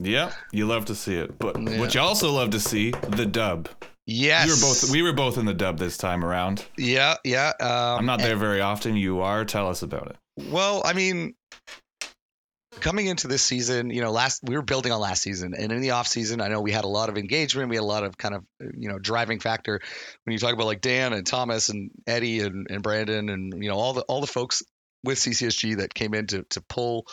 Yeah, 0.00 0.30
you 0.52 0.66
love 0.66 0.84
to 0.86 0.94
see 0.94 1.16
it, 1.16 1.38
but 1.38 1.60
Yeah. 1.60 1.80
what 1.80 1.94
you 1.94 2.00
also 2.00 2.30
love 2.32 2.50
to 2.50 2.60
see 2.60 2.90
the 2.92 3.26
dub. 3.26 3.68
yes, 4.06 4.46
We 4.46 4.52
were 4.52 4.60
both 4.60 4.90
we 4.92 5.02
were 5.02 5.12
both 5.12 5.38
in 5.38 5.44
the 5.46 5.54
dub 5.54 5.78
this 5.78 5.96
time 5.96 6.24
around. 6.24 6.64
yeah, 6.76 7.16
yeah. 7.24 7.52
Um, 7.60 7.98
I'm 8.00 8.06
not 8.06 8.20
there 8.20 8.36
very 8.36 8.60
often. 8.60 8.94
You 8.96 9.20
are. 9.22 9.44
Tell 9.44 9.68
us 9.68 9.82
about 9.82 10.06
it. 10.10 10.16
Well, 10.52 10.82
I 10.84 10.92
mean, 10.92 11.34
coming 12.80 13.06
into 13.06 13.28
this 13.28 13.42
season, 13.42 13.90
you 13.90 14.00
know, 14.00 14.10
last 14.10 14.40
we 14.42 14.56
were 14.56 14.62
building 14.62 14.92
on 14.92 15.00
last 15.00 15.22
season, 15.22 15.54
and 15.56 15.72
in 15.72 15.80
the 15.80 15.90
off 15.92 16.06
season, 16.06 16.40
I 16.40 16.48
know 16.48 16.60
we 16.60 16.72
had 16.72 16.84
a 16.84 16.88
lot 16.88 17.08
of 17.08 17.18
engagement. 17.18 17.68
We 17.70 17.76
had 17.76 17.82
a 17.82 17.86
lot 17.86 18.04
of 18.04 18.16
kind 18.16 18.34
of 18.34 18.44
you 18.76 18.88
know 18.88 18.98
driving 18.98 19.40
factor 19.40 19.80
when 20.24 20.32
you 20.32 20.38
talk 20.38 20.52
about 20.52 20.66
like 20.66 20.80
Dan 20.80 21.12
and 21.12 21.26
Thomas 21.26 21.68
and 21.68 21.90
Eddie 22.06 22.40
and, 22.40 22.66
and 22.70 22.82
Brandon 22.82 23.28
and 23.28 23.62
you 23.62 23.68
know 23.68 23.76
all 23.76 23.92
the 23.92 24.02
all 24.02 24.20
the 24.20 24.26
folks 24.26 24.62
with 25.04 25.18
CCSG 25.18 25.78
that 25.78 25.94
came 25.94 26.14
in 26.14 26.26
to 26.28 26.44
to 26.50 26.60
pull 26.62 27.06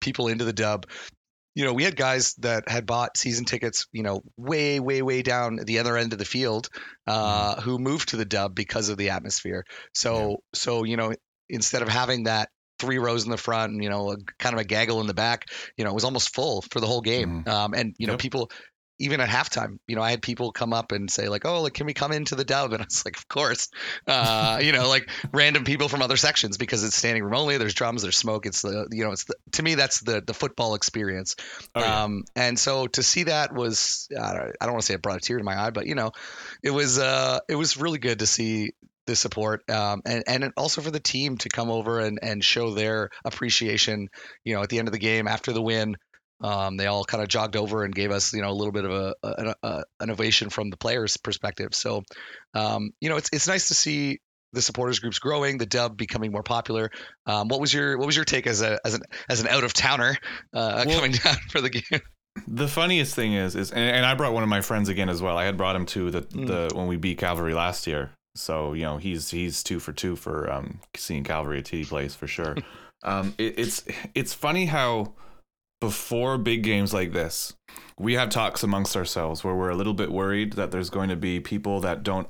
people 0.00 0.28
into 0.28 0.44
the 0.44 0.52
dub. 0.52 0.86
you 1.54 1.64
know, 1.64 1.72
we 1.72 1.82
had 1.82 1.96
guys 1.96 2.34
that 2.34 2.68
had 2.68 2.86
bought 2.86 3.16
season 3.16 3.44
tickets, 3.44 3.86
you 3.92 4.04
know, 4.04 4.22
way, 4.36 4.78
way, 4.78 5.02
way 5.02 5.22
down 5.22 5.58
at 5.58 5.66
the 5.66 5.80
other 5.80 5.96
end 5.96 6.12
of 6.12 6.18
the 6.20 6.24
field, 6.24 6.68
uh, 7.08 7.56
Mm-hmm. 7.56 7.60
who 7.62 7.78
moved 7.78 8.10
to 8.10 8.16
the 8.16 8.24
dub 8.24 8.54
because 8.54 8.88
of 8.90 8.96
the 8.96 9.10
atmosphere. 9.10 9.64
So, 9.92 10.42
so 10.54 10.84
you 10.84 10.96
know, 10.96 11.12
instead 11.48 11.82
of 11.82 11.88
having 11.88 12.24
that 12.24 12.48
three 12.78 12.98
rows 12.98 13.24
in 13.24 13.30
the 13.30 13.36
front 13.36 13.72
and 13.72 13.82
you 13.82 13.90
know, 13.90 14.12
a, 14.12 14.16
kind 14.38 14.54
of 14.54 14.60
a 14.60 14.64
gaggle 14.64 15.00
in 15.00 15.06
the 15.06 15.14
back, 15.14 15.46
you 15.76 15.84
know, 15.84 15.90
it 15.90 15.94
was 15.94 16.04
almost 16.04 16.34
full 16.34 16.62
for 16.70 16.80
the 16.80 16.86
whole 16.86 17.00
game. 17.00 17.44
Um, 17.46 17.74
and 17.74 17.94
you 17.98 18.06
know, 18.06 18.14
Yep. 18.14 18.20
people. 18.20 18.50
Even 19.00 19.20
at 19.20 19.28
halftime, 19.28 19.78
you 19.86 19.94
know, 19.94 20.02
I 20.02 20.10
had 20.10 20.22
people 20.22 20.50
come 20.50 20.72
up 20.72 20.90
and 20.90 21.08
say 21.08 21.28
like, 21.28 21.44
"Oh, 21.44 21.62
like, 21.62 21.72
can 21.72 21.86
we 21.86 21.94
come 21.94 22.10
into 22.10 22.34
the 22.34 22.42
dub?" 22.44 22.72
And 22.72 22.82
I 22.82 22.84
was 22.84 23.04
like, 23.06 23.16
"Of 23.16 23.28
course." 23.28 23.68
Uh, 24.08 24.58
you 24.60 24.72
know, 24.72 24.88
like 24.88 25.08
random 25.32 25.62
people 25.62 25.88
from 25.88 26.02
other 26.02 26.16
sections 26.16 26.56
because 26.56 26.82
it's 26.82 26.96
standing 26.96 27.22
room 27.22 27.34
only. 27.34 27.58
There's 27.58 27.74
drums, 27.74 28.02
there's 28.02 28.16
smoke. 28.16 28.44
It's 28.44 28.62
the, 28.62 28.88
you 28.90 29.04
know, 29.04 29.12
it's 29.12 29.22
the, 29.22 29.36
to 29.52 29.62
me 29.62 29.76
that's 29.76 30.00
the 30.00 30.20
the 30.20 30.34
football 30.34 30.74
experience. 30.74 31.36
Oh, 31.76 31.80
yeah. 31.80 32.02
Um, 32.02 32.24
and 32.34 32.58
so 32.58 32.88
to 32.88 33.04
see 33.04 33.22
that 33.22 33.54
was, 33.54 34.08
I 34.20 34.32
don't, 34.34 34.56
I 34.60 34.64
don't 34.64 34.72
want 34.72 34.80
to 34.82 34.86
say 34.86 34.94
it 34.94 35.02
brought 35.02 35.18
a 35.18 35.20
tear 35.20 35.38
to 35.38 35.44
my 35.44 35.56
eye, 35.56 35.70
but 35.70 35.86
you 35.86 35.94
know, 35.94 36.10
it 36.64 36.70
was, 36.70 36.98
uh, 36.98 37.38
it 37.48 37.54
was 37.54 37.76
really 37.76 38.00
good 38.00 38.18
to 38.18 38.26
see 38.26 38.72
the 39.08 39.16
support, 39.16 39.68
um, 39.68 40.02
and 40.06 40.22
and 40.28 40.52
also 40.56 40.80
for 40.80 40.92
the 40.92 41.00
team 41.00 41.36
to 41.38 41.48
come 41.48 41.70
over 41.70 41.98
and 41.98 42.20
and 42.22 42.44
show 42.44 42.74
their 42.74 43.10
appreciation. 43.24 44.08
You 44.44 44.54
know, 44.54 44.62
at 44.62 44.68
the 44.68 44.78
end 44.78 44.86
of 44.88 44.92
the 44.92 44.98
game 44.98 45.26
after 45.26 45.52
the 45.52 45.62
win. 45.62 45.96
Um, 46.40 46.76
they 46.76 46.86
all 46.86 47.02
kind 47.04 47.20
of 47.20 47.28
jogged 47.28 47.56
over 47.56 47.82
and 47.82 47.92
gave 47.92 48.12
us, 48.12 48.32
you 48.32 48.42
know, 48.42 48.50
a 48.50 48.54
little 48.54 48.70
bit 48.70 48.84
of 48.84 48.92
a, 48.92 49.14
a, 49.24 49.54
a 49.64 49.82
an 49.98 50.10
ovation 50.12 50.50
from 50.50 50.70
the 50.70 50.76
players' 50.76 51.16
perspective. 51.16 51.70
So, 51.72 52.04
um, 52.54 52.90
you 53.00 53.08
know, 53.08 53.16
it's 53.16 53.28
it's 53.32 53.48
nice 53.48 53.66
to 53.68 53.74
see 53.74 54.20
the 54.52 54.62
supporters 54.62 55.00
groups 55.00 55.18
growing, 55.18 55.58
the 55.58 55.66
dub 55.66 55.96
becoming 55.96 56.30
more 56.30 56.44
popular. 56.44 56.92
Um, 57.26 57.48
what 57.48 57.60
was 57.60 57.74
your 57.74 57.98
what 57.98 58.06
was 58.06 58.14
your 58.14 58.24
take 58.24 58.46
as 58.46 58.62
a 58.62 58.78
as 58.84 58.94
an 58.94 59.02
as 59.28 59.40
an 59.40 59.48
out 59.48 59.64
of 59.64 59.72
towner 59.72 60.16
uh, 60.54 60.84
Well- 60.86 60.94
coming 61.00 61.10
down 61.24 61.34
for 61.50 61.60
the 61.60 61.70
game? 61.70 62.00
The 62.46 62.68
funniest 62.68 63.16
thing 63.16 63.32
is, 63.32 63.56
is 63.56 63.72
and, 63.72 63.80
and 63.96 64.06
I 64.06 64.14
brought 64.14 64.32
one 64.32 64.44
of 64.44 64.48
my 64.48 64.60
friends 64.60 64.88
again 64.88 65.08
as 65.08 65.20
well. 65.20 65.36
I 65.36 65.44
had 65.44 65.56
brought 65.56 65.74
him 65.74 65.86
to 65.86 66.12
the 66.12 66.20
Mm. 66.22 66.46
the 66.46 66.76
when 66.76 66.86
we 66.86 66.94
beat 66.96 67.18
Cavalry 67.18 67.52
last 67.52 67.88
year. 67.88 68.12
So 68.38 68.72
you 68.72 68.84
know 68.84 68.98
he's 68.98 69.30
he's 69.30 69.62
two 69.62 69.80
for 69.80 69.92
two 69.92 70.16
for 70.16 70.50
um, 70.50 70.80
seeing 70.96 71.24
Cavalry 71.24 71.58
at 71.58 71.64
TD 71.64 71.88
Place 71.88 72.14
for 72.14 72.26
sure. 72.26 72.56
um, 73.02 73.34
it, 73.38 73.58
it's 73.58 73.84
it's 74.14 74.34
funny 74.34 74.66
how 74.66 75.14
before 75.80 76.38
big 76.38 76.62
games 76.62 76.92
like 76.92 77.12
this, 77.12 77.54
we 77.98 78.14
have 78.14 78.30
talks 78.30 78.62
amongst 78.62 78.96
ourselves 78.96 79.44
where 79.44 79.54
we're 79.54 79.70
a 79.70 79.76
little 79.76 79.94
bit 79.94 80.10
worried 80.10 80.54
that 80.54 80.70
there's 80.70 80.90
going 80.90 81.08
to 81.08 81.16
be 81.16 81.40
people 81.40 81.80
that 81.80 82.02
don't 82.02 82.28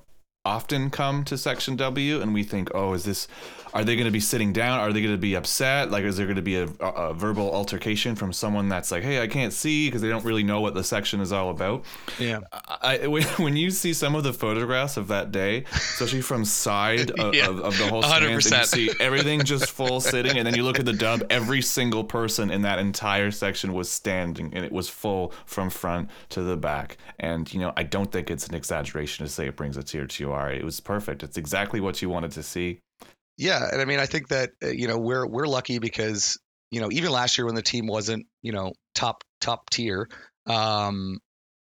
often 0.49 0.89
come 0.89 1.25
to 1.25 1.37
section 1.37 1.77
W 1.77 2.23
and 2.23 2.33
we 2.33 2.43
think, 2.43 2.71
oh, 2.75 2.95
is 2.95 3.05
this 3.05 3.29
are 3.75 3.85
they 3.85 3.97
going 3.97 4.07
to 4.07 4.11
be 4.11 4.21
sitting 4.21 4.53
down? 4.53 4.81
Are 4.81 4.93
they 4.93 5.01
going 5.03 5.15
to 5.15 5.19
be 5.19 5.35
upset? 5.35 5.91
Like, 5.91 6.05
is 6.05 6.17
there 6.17 6.27
going 6.27 6.37
to 6.37 6.43
be 6.43 6.57
a, 6.57 6.69
a, 6.81 7.15
verbal 7.15 7.53
altercation 7.53 8.15
from 8.15 8.33
someone 8.33 8.69
that's 8.69 8.91
like, 8.91 9.03
hey, 9.03 9.21
I 9.23 9.27
can't 9.27 9.53
see 9.53 9.89
because 9.89 10.01
they 10.01 10.09
don't 10.09 10.25
really 10.25 10.43
know 10.43 10.61
what 10.61 10.75
the 10.75 10.85
section 10.85 11.21
is 11.21 11.33
all 11.33 11.51
about? 11.51 11.85
Yeah. 12.19 12.41
I, 12.53 13.07
when, 13.07 13.57
you 13.57 13.71
see 13.71 13.93
some 13.93 14.15
of 14.15 14.25
the 14.25 14.33
photographs 14.33 14.97
of 14.97 15.09
that 15.09 15.33
day, 15.33 15.65
especially 15.73 16.23
from 16.23 16.45
side 16.45 17.11
of, 17.19 17.35
Yeah. 17.35 17.49
of, 17.49 17.61
of 17.61 17.79
the 17.79 17.89
whole 17.89 18.03
stands, 18.03 18.47
and 18.47 18.55
100%. 18.63 18.77
you 18.77 18.89
see 18.89 18.91
everything 19.01 19.45
just 19.45 19.71
full 19.71 20.01
sitting, 20.01 20.39
and 20.39 20.47
then 20.47 20.55
you 20.55 20.63
look 20.63 20.79
at 20.79 20.85
the 20.85 20.93
dub, 20.93 21.25
every 21.31 21.63
single 21.63 22.05
person 22.05 22.51
in 22.51 22.63
that 22.63 22.79
entire 22.79 23.31
section 23.31 23.75
was 23.75 23.91
standing, 23.91 24.53
and 24.55 24.65
it 24.65 24.73
was 24.73 24.89
full 24.89 25.33
from 25.45 25.71
front 25.71 26.11
to 26.31 26.43
the 26.43 26.57
back. 26.57 26.97
And 27.19 27.53
you 27.53 27.61
know, 27.61 27.73
I 27.77 27.83
don't 27.83 28.11
think 28.11 28.31
it's 28.31 28.47
an 28.47 28.55
exaggeration 28.55 29.27
to 29.27 29.33
say 29.33 29.47
it 29.47 29.57
brings 29.57 29.77
a 29.77 29.83
tear 29.83 30.07
to 30.07 30.25
your 30.25 30.38
eye. 30.39 30.53
It 30.53 30.64
was 30.64 30.80
perfect. 30.80 31.22
It's 31.22 31.36
exactly 31.36 31.80
what 31.80 32.01
you 32.01 32.09
wanted 32.09 32.32
to 32.32 32.43
see. 32.43 32.80
Yeah, 33.36 33.68
and 33.70 33.80
I 33.80 33.84
mean, 33.84 34.01
I 34.01 34.07
think 34.07 34.28
that 34.28 34.51
uh, 34.62 34.68
you 34.68 34.89
know 34.89 34.99
we're 34.99 35.26
we're 35.26 35.47
lucky 35.47 35.78
because 35.78 36.39
you 36.70 36.80
know 36.80 36.91
even 36.91 37.12
last 37.12 37.39
year 37.39 37.47
when 37.47 37.55
the 37.55 37.62
team 37.62 37.86
wasn't 37.86 38.26
you 38.43 38.53
know 38.53 38.72
top 38.95 39.22
top 39.41 39.70
tier, 39.70 40.09
um, 40.47 41.18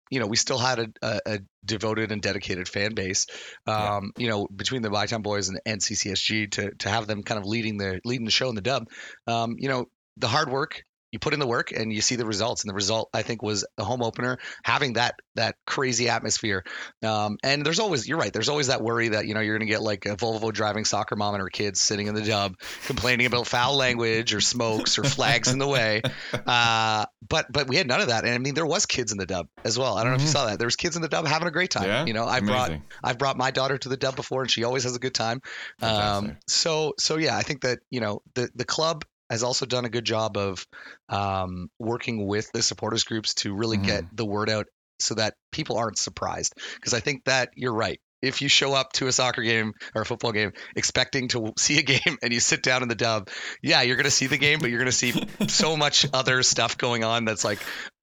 you 0.09 0.19
know 0.19 0.25
we 0.25 0.35
still 0.35 0.57
had 0.57 0.79
a, 0.79 0.87
a, 1.01 1.19
a 1.25 1.39
devoted 1.63 2.11
and 2.11 2.21
dedicated 2.21 2.67
fan 2.67 2.95
base. 2.95 3.27
Yeah. 3.67 3.97
Um, 3.97 4.11
You 4.17 4.29
know 4.29 4.47
between 4.47 4.81
the 4.81 4.89
Bytown 4.89 5.21
boys 5.21 5.49
and, 5.49 5.59
and 5.65 5.79
CCSG 5.79 6.51
to 6.53 6.71
to 6.79 6.89
have 6.89 7.05
them 7.05 7.23
kind 7.23 7.39
of 7.39 7.45
leading 7.45 7.77
the 7.77 8.01
leading 8.03 8.25
the 8.25 8.31
show 8.31 8.49
in 8.49 8.55
the 8.55 8.61
dub. 8.61 8.87
Um, 9.27 9.55
you 9.59 9.69
know 9.69 9.85
the 10.17 10.27
hard 10.27 10.49
work. 10.49 10.83
You 11.11 11.19
put 11.19 11.33
in 11.33 11.39
the 11.39 11.47
work 11.47 11.71
and 11.71 11.91
you 11.91 12.01
see 12.01 12.15
the 12.15 12.25
results, 12.25 12.63
and 12.63 12.69
the 12.69 12.75
result 12.75 13.09
I 13.13 13.21
think 13.21 13.41
was 13.41 13.65
the 13.77 13.83
home 13.83 14.03
opener 14.03 14.37
having 14.63 14.93
that 14.93 15.15
that 15.35 15.55
crazy 15.65 16.09
atmosphere. 16.09 16.63
Um, 17.03 17.37
and 17.43 17.65
there's 17.65 17.79
always, 17.79 18.07
you're 18.07 18.17
right. 18.17 18.33
There's 18.33 18.49
always 18.49 18.67
that 18.67 18.81
worry 18.81 19.09
that 19.09 19.25
you 19.25 19.33
know 19.33 19.39
you're 19.39 19.57
going 19.57 19.67
to 19.67 19.71
get 19.71 19.81
like 19.81 20.05
a 20.05 20.15
Volvo 20.15 20.51
driving 20.51 20.85
soccer 20.85 21.15
mom 21.15 21.33
and 21.33 21.41
her 21.41 21.49
kids 21.49 21.79
sitting 21.81 22.07
in 22.07 22.15
the 22.15 22.21
dub 22.21 22.53
complaining 22.85 23.25
about 23.25 23.47
foul 23.47 23.75
language 23.75 24.33
or 24.33 24.41
smokes 24.41 24.99
or 24.99 25.03
flags 25.03 25.51
in 25.51 25.59
the 25.59 25.67
way. 25.67 26.01
Uh, 26.45 27.05
but 27.27 27.45
but 27.51 27.67
we 27.67 27.75
had 27.75 27.87
none 27.87 28.01
of 28.01 28.07
that, 28.07 28.23
and 28.25 28.33
I 28.33 28.37
mean 28.39 28.55
there 28.55 28.65
was 28.65 28.85
kids 28.85 29.11
in 29.11 29.17
the 29.19 29.25
dub 29.25 29.47
as 29.63 29.77
well. 29.77 29.97
I 29.97 30.03
don't 30.03 30.11
know 30.13 30.15
if 30.17 30.23
you 30.23 30.29
Mhm. 30.29 30.31
saw 30.31 30.45
that. 30.47 30.57
There 30.57 30.65
was 30.67 30.75
kids 30.75 30.95
in 30.95 31.01
the 31.01 31.07
dub 31.07 31.27
having 31.27 31.47
a 31.47 31.51
great 31.51 31.69
time. 31.69 31.85
Yeah, 31.85 32.05
you 32.05 32.13
know, 32.13 32.25
I 32.25 32.39
brought 32.39 32.69
Amazing. 32.69 32.83
I've 33.03 33.17
brought 33.19 33.37
my 33.37 33.51
daughter 33.51 33.77
to 33.77 33.89
the 33.89 33.97
dub 33.97 34.15
before, 34.15 34.41
and 34.41 34.49
she 34.49 34.63
always 34.63 34.83
has 34.83 34.95
a 34.95 34.99
good 34.99 35.13
time. 35.13 35.41
Um, 35.81 36.37
so 36.47 36.93
so 36.97 37.17
yeah, 37.17 37.37
I 37.37 37.43
think 37.43 37.61
that 37.61 37.79
you 37.91 37.99
know 37.99 38.21
the 38.33 38.49
the 38.55 38.65
club 38.65 39.05
has 39.29 39.43
also 39.43 39.65
done 39.65 39.85
a 39.85 39.89
good 39.89 40.05
job 40.05 40.37
of 40.37 40.65
um, 41.09 41.69
working 41.79 42.25
with 42.25 42.51
the 42.51 42.61
supporters 42.61 43.03
groups 43.03 43.33
to 43.35 43.53
really 43.53 43.77
get 43.77 44.03
Mm-hmm. 44.03 44.15
the 44.15 44.25
word 44.25 44.49
out 44.49 44.65
so 44.99 45.15
that 45.15 45.33
people 45.51 45.77
aren't 45.77 45.97
surprised. 45.97 46.53
Because 46.75 46.93
I 46.93 46.99
think 46.99 47.23
that 47.25 47.49
you're 47.55 47.73
right. 47.73 47.99
If 48.21 48.41
you 48.41 48.49
show 48.49 48.73
up 48.73 48.91
to 48.93 49.07
a 49.07 49.13
soccer 49.13 49.41
game 49.41 49.71
or 49.95 50.01
a 50.01 50.05
football 50.05 50.33
game 50.33 50.51
expecting 50.75 51.29
to 51.29 51.53
see 51.57 51.79
a 51.79 51.83
game 51.83 52.17
and 52.21 52.33
you 52.33 52.39
sit 52.41 52.61
down 52.63 52.83
in 52.83 52.89
the 52.89 52.95
dub, 52.95 53.29
yeah, 53.63 53.81
you're 53.81 53.95
going 53.95 54.05
to 54.05 54.11
see 54.11 54.27
the 54.27 54.37
game, 54.37 54.59
but 54.59 54.69
you're 54.69 54.79
going 54.79 54.91
to 54.91 54.91
see 54.91 55.13
so 55.47 55.77
much 55.77 56.05
other 56.11 56.43
stuff 56.43 56.77
going 56.77 57.03
on 57.05 57.23
that's 57.23 57.45
like, 57.45 57.59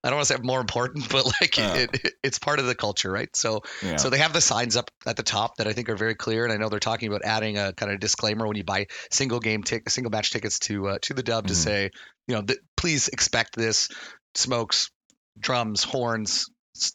I 0.07 0.11
don't 0.11 0.19
want 0.19 0.29
to 0.29 0.35
say 0.35 0.41
more 0.43 0.61
important, 0.61 1.09
but 1.11 1.27
like 1.27 1.59
Yeah. 1.59 1.75
it, 1.75 1.91
it, 2.05 2.13
it's 2.23 2.39
part 2.39 2.61
of 2.61 2.67
the 2.67 2.75
culture, 2.77 3.11
right? 3.11 3.29
So 3.35 3.63
Yeah. 3.83 3.97
so 3.97 4.09
they 4.09 4.19
have 4.19 4.33
the 4.33 4.41
signs 4.41 4.77
up 4.77 4.89
at 5.05 5.17
the 5.17 5.25
top 5.25 5.57
that 5.57 5.67
I 5.67 5.73
think 5.73 5.89
are 5.89 5.97
very 5.97 6.15
clear, 6.15 6.45
and 6.45 6.53
I 6.53 6.57
know 6.57 6.69
they're 6.69 6.79
talking 6.79 7.09
about 7.09 7.23
adding 7.25 7.59
a 7.59 7.73
kind 7.73 7.91
of 7.91 7.99
disclaimer 7.99 8.47
when 8.47 8.57
you 8.57 8.65
buy 8.65 8.87
single 9.11 9.41
game 9.41 9.65
tick, 9.65 9.91
single 9.91 10.11
match 10.11 10.31
tickets 10.31 10.61
to 10.61 10.89
uh, 10.89 10.99
to 11.03 11.15
the 11.15 11.25
dub 11.25 11.49
to 11.49 11.55
Mhm. 11.55 11.57
say, 11.57 11.91
you 12.29 12.35
know, 12.37 12.43
th- 12.43 12.61
please 12.77 13.09
expect 13.09 13.57
this 13.57 13.89
smokes, 14.35 14.91
drums, 15.39 15.83
horns, 15.83 16.47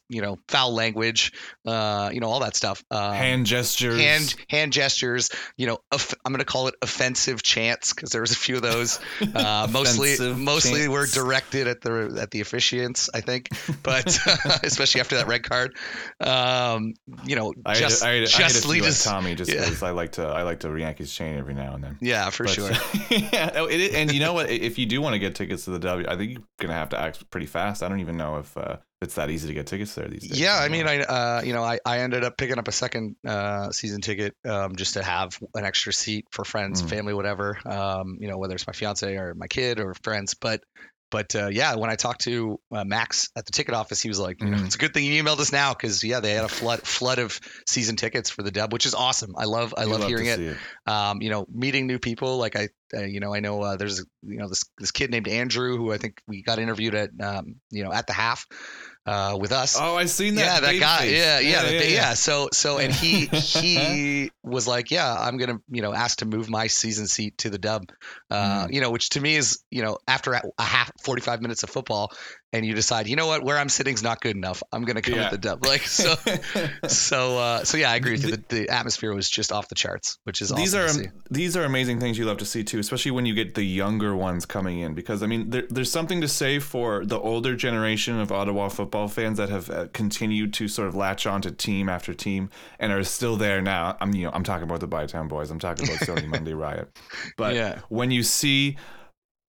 you 0.10 0.22
know, 0.22 0.38
foul 0.48 0.74
language, 0.74 1.34
uh, 1.66 2.10
you 2.14 2.20
know, 2.20 2.28
all 2.28 2.40
that 2.42 2.56
stuff. 2.56 2.84
Uh, 2.90 3.12
hand 3.12 3.46
gestures. 3.46 4.00
hand 4.00 4.36
hand 4.50 4.74
gestures 4.74 5.30
you 5.58 5.68
know 5.68 5.78
off- 5.92 6.14
i'm 6.26 6.32
going 6.32 6.40
to 6.40 6.46
call 6.46 6.68
it 6.68 6.76
offensive 6.82 7.44
chants 7.44 7.94
because 7.94 8.10
there 8.10 8.22
was 8.22 8.32
a 8.32 8.36
few 8.36 8.56
of 8.56 8.62
those 8.62 9.00
uh, 9.36 9.68
mostly 9.72 10.18
mostly 10.34 10.88
were 10.88 11.06
directed 11.06 11.68
at 11.68 11.82
the 11.82 12.18
at 12.22 12.32
the 12.32 12.42
officiants 12.42 13.10
i 13.14 13.22
think 13.22 13.50
but 13.84 14.06
especially 14.64 15.02
after 15.02 15.16
that 15.16 15.28
red 15.28 15.44
card 15.44 15.76
um 16.20 16.94
you 17.26 17.36
know 17.36 17.54
I, 17.66 17.76
just 17.76 18.02
had, 18.04 18.10
I, 18.10 18.14
had, 18.16 18.28
I 18.28 18.32
had 18.32 18.52
justly 18.52 18.80
just 18.82 19.06
Tommy 19.06 19.36
just 19.36 19.52
yeah. 19.52 19.62
because 19.62 19.84
I 19.84 19.92
like 19.92 20.14
to 20.14 20.24
I 20.24 20.44
like 20.44 20.60
to 20.62 20.76
Yankees 20.76 21.14
chain 21.14 21.38
every 21.38 21.54
now 21.54 21.76
and 21.76 21.84
then. 21.84 21.98
yeah 22.02 22.30
for 22.30 22.46
But, 22.46 22.54
sure 22.54 22.72
yeah, 23.10 23.52
no, 23.54 23.66
it, 23.66 23.94
and 23.94 24.12
you 24.12 24.20
know 24.20 24.34
what? 24.34 24.50
If 24.50 24.78
you 24.78 24.86
do 24.86 25.02
want 25.02 25.14
to 25.14 25.20
get 25.20 25.36
tickets 25.36 25.66
to 25.66 25.72
the 25.72 25.80
W, 25.80 26.08
I 26.08 26.16
think 26.16 26.32
you're 26.32 26.42
gonna 26.60 26.74
have 26.74 26.90
to 26.90 27.00
act 27.00 27.30
pretty 27.30 27.46
fast. 27.46 27.84
I 27.84 27.90
don't 27.90 28.00
even 28.00 28.18
know 28.18 28.38
if 28.38 28.56
uh, 28.58 28.78
it's 29.02 29.16
that 29.16 29.30
easy 29.30 29.48
to 29.48 29.54
get 29.54 29.66
tickets 29.68 29.96
there 29.96 30.08
these 30.08 30.28
days. 30.28 30.40
yeah 30.40 30.58
i 30.60 30.70
mean 30.70 30.88
i 30.88 31.00
uh 31.00 31.42
you 31.44 31.54
know 31.54 31.64
i, 31.64 31.80
I 31.86 32.00
ended 32.00 32.24
up 32.24 32.38
picking 32.38 32.60
up 32.60 32.68
a 32.68 32.72
second 32.72 33.16
uh 33.28 33.72
season 33.72 34.02
ticket 34.02 34.36
um 34.46 34.76
just 34.76 34.94
to 34.94 35.04
have 35.04 35.40
an 35.56 35.66
extra 35.66 35.92
seat 35.94 36.26
for 36.32 36.46
friends 36.46 36.82
Mm. 36.82 36.90
family 36.90 37.14
whatever 37.14 37.58
um 37.66 38.18
you 38.20 38.28
know 38.28 38.38
whether 38.38 38.54
it's 38.56 38.68
my 38.68 38.74
fiance 38.74 39.16
or 39.16 39.34
my 39.36 39.48
kid 39.48 39.80
or 39.80 39.94
friends 40.04 40.34
but 40.36 40.62
but 41.10 41.36
uh, 41.36 41.48
yeah, 41.52 41.76
when 41.76 41.90
I 41.90 41.98
talked 41.98 42.22
to 42.22 42.58
uh, 42.72 42.86
Max 42.86 43.32
at 43.36 43.46
the 43.46 43.52
ticket 43.52 43.74
office, 43.74 44.02
he 44.02 44.08
was 44.08 44.18
like, 44.18 44.40
you 44.42 44.50
know, 44.50 44.56
Mhm. 44.56 44.66
"It's 44.68 44.76
a 44.76 44.78
good 44.78 44.94
thing 44.94 45.04
you 45.04 45.22
emailed 45.22 45.40
us 45.42 45.52
now 45.52 45.74
because 45.74 46.02
yeah, 46.06 46.22
they 46.22 46.32
had 46.32 46.46
a 46.46 46.48
flood 46.48 46.88
flood 46.88 47.20
of 47.20 47.38
season 47.68 47.98
tickets 47.98 48.30
for 48.30 48.44
the 48.44 48.50
dub, 48.52 48.72
which 48.72 48.86
is 48.86 48.94
awesome. 48.94 49.34
I 49.38 49.44
love 49.44 49.74
I 49.78 49.84
You 49.84 49.90
love 49.90 50.08
hearing 50.08 50.28
it. 50.28 50.38
see 50.38 50.54
Um, 50.86 51.22
you 51.22 51.30
know, 51.30 51.46
meeting 51.54 51.86
new 51.86 52.00
people. 52.00 52.38
Like 52.38 52.56
I, 52.56 52.70
uh, 52.96 53.02
you 53.02 53.20
know, 53.20 53.34
I 53.34 53.42
know 53.42 53.62
uh, 53.62 53.76
there's 53.76 54.00
you 54.26 54.38
know 54.38 54.48
this 54.48 54.64
this 54.78 54.92
kid 54.92 55.12
named 55.12 55.28
Andrew 55.28 55.76
who 55.76 55.92
I 55.92 55.98
think 55.98 56.22
we 56.30 56.44
got 56.44 56.60
interviewed 56.60 56.96
at 56.96 57.10
um, 57.22 57.56
you 57.72 57.84
know 57.84 57.92
at 57.92 58.08
the 58.08 58.14
half 58.14 58.48
uh, 59.06 59.38
with 59.40 59.52
us. 59.52 59.78
Oh, 59.80 59.96
I've 59.98 60.10
seen 60.10 60.36
that. 60.36 60.46
yeah, 60.46 60.60
that 60.60 60.80
guy. 60.80 60.98
face. 61.00 61.18
Yeah, 61.18 61.40
yeah, 61.40 61.64
the 61.64 61.78
ba- 61.80 61.92
yeah, 61.92 62.14
So, 62.14 62.50
so, 62.54 62.78
and 62.78 62.94
he 62.94 63.26
he 63.26 64.32
was 64.44 64.68
like, 64.68 64.92
yeah, 64.92 65.14
I'm 65.18 65.38
gonna, 65.38 65.60
you 65.70 65.82
know, 65.82 65.94
ask 65.94 66.20
to 66.20 66.26
move 66.26 66.50
my 66.50 66.68
season 66.68 67.08
seat 67.08 67.38
to 67.40 67.50
the 67.50 67.58
dub. 67.58 67.84
Uh, 68.30 68.66
Mm. 68.68 68.74
You 68.74 68.82
know, 68.82 68.92
which 68.92 69.10
to 69.12 69.22
me 69.22 69.36
is, 69.36 69.64
you 69.72 69.82
know, 69.84 69.98
after 70.08 70.34
a 70.34 70.42
a 70.58 70.64
half 70.64 70.92
45 71.04 71.42
minutes 71.42 71.64
of 71.64 71.70
football, 71.70 72.12
and 72.54 72.66
you 72.66 72.74
decide, 72.74 73.08
you 73.08 73.16
know 73.16 73.28
what, 73.28 73.44
where 73.44 73.58
I'm 73.58 73.70
sitting 73.70 73.94
is 73.94 74.04
not 74.04 74.20
good 74.22 74.36
enough. 74.36 74.62
I'm 74.72 74.84
gonna 74.84 75.02
come 75.02 75.16
Yeah. 75.16 75.32
with 75.32 75.42
the 75.42 75.48
dub. 75.50 75.66
Like 75.66 75.84
so, 75.84 76.16
so, 76.88 77.38
uh, 77.38 77.64
so 77.64 77.78
yeah, 77.78 77.92
I 77.92 77.96
agree 77.96 78.12
with 78.14 78.26
you. 78.26 78.32
The, 78.32 78.44
the 78.50 78.70
atmosphere 78.70 79.14
was 79.14 79.30
just 79.30 79.52
off 79.52 79.68
the 79.70 79.76
charts, 79.76 80.18
which 80.24 80.42
is 80.42 80.50
these 80.50 80.76
awesome 80.76 81.06
are 81.06 81.14
these 81.30 81.56
are 81.56 81.64
amazing 81.64 82.00
things 82.00 82.18
you 82.18 82.26
love 82.26 82.38
to 82.38 82.46
see 82.46 82.64
too, 82.64 82.80
especially 82.80 83.12
when 83.12 83.26
you 83.26 83.34
get 83.34 83.56
the 83.56 83.64
younger 83.64 84.16
ones 84.16 84.46
coming 84.46 84.80
in. 84.80 84.94
Because 84.94 85.24
I 85.24 85.28
mean, 85.28 85.50
there, 85.50 85.64
there's 85.70 85.92
something 85.92 86.22
to 86.22 86.28
say 86.28 86.60
for 86.60 87.06
the 87.06 87.20
older 87.20 87.56
generation 87.56 88.20
of 88.20 88.32
Ottawa 88.32 88.68
football 88.70 89.08
fans 89.08 89.38
that 89.38 89.50
have 89.50 89.70
uh, 89.70 89.88
continued 89.94 90.54
to 90.56 90.68
sort 90.68 90.88
of 90.88 90.96
latch 90.96 91.26
on 91.26 91.42
to 91.44 91.52
team 91.52 91.90
after 91.90 92.14
team 92.14 92.50
and 92.80 92.92
are 92.92 93.04
still 93.04 93.38
there 93.38 93.62
now. 93.62 93.98
I'm 94.02 94.14
you 94.14 94.26
know 94.26 94.32
I'm 94.34 94.44
talking 94.44 94.64
about 94.64 94.80
the 94.80 94.88
Bytown 94.88 95.28
boys. 95.28 95.52
I'm 95.52 95.60
talking 95.60 95.88
about 95.88 96.02
Stony 96.02 96.28
Monday 96.28 96.54
Riot. 96.54 96.90
But 97.38 97.56
Yeah. 97.56 97.80
when 97.90 98.12
you 98.12 98.24
see 98.24 98.78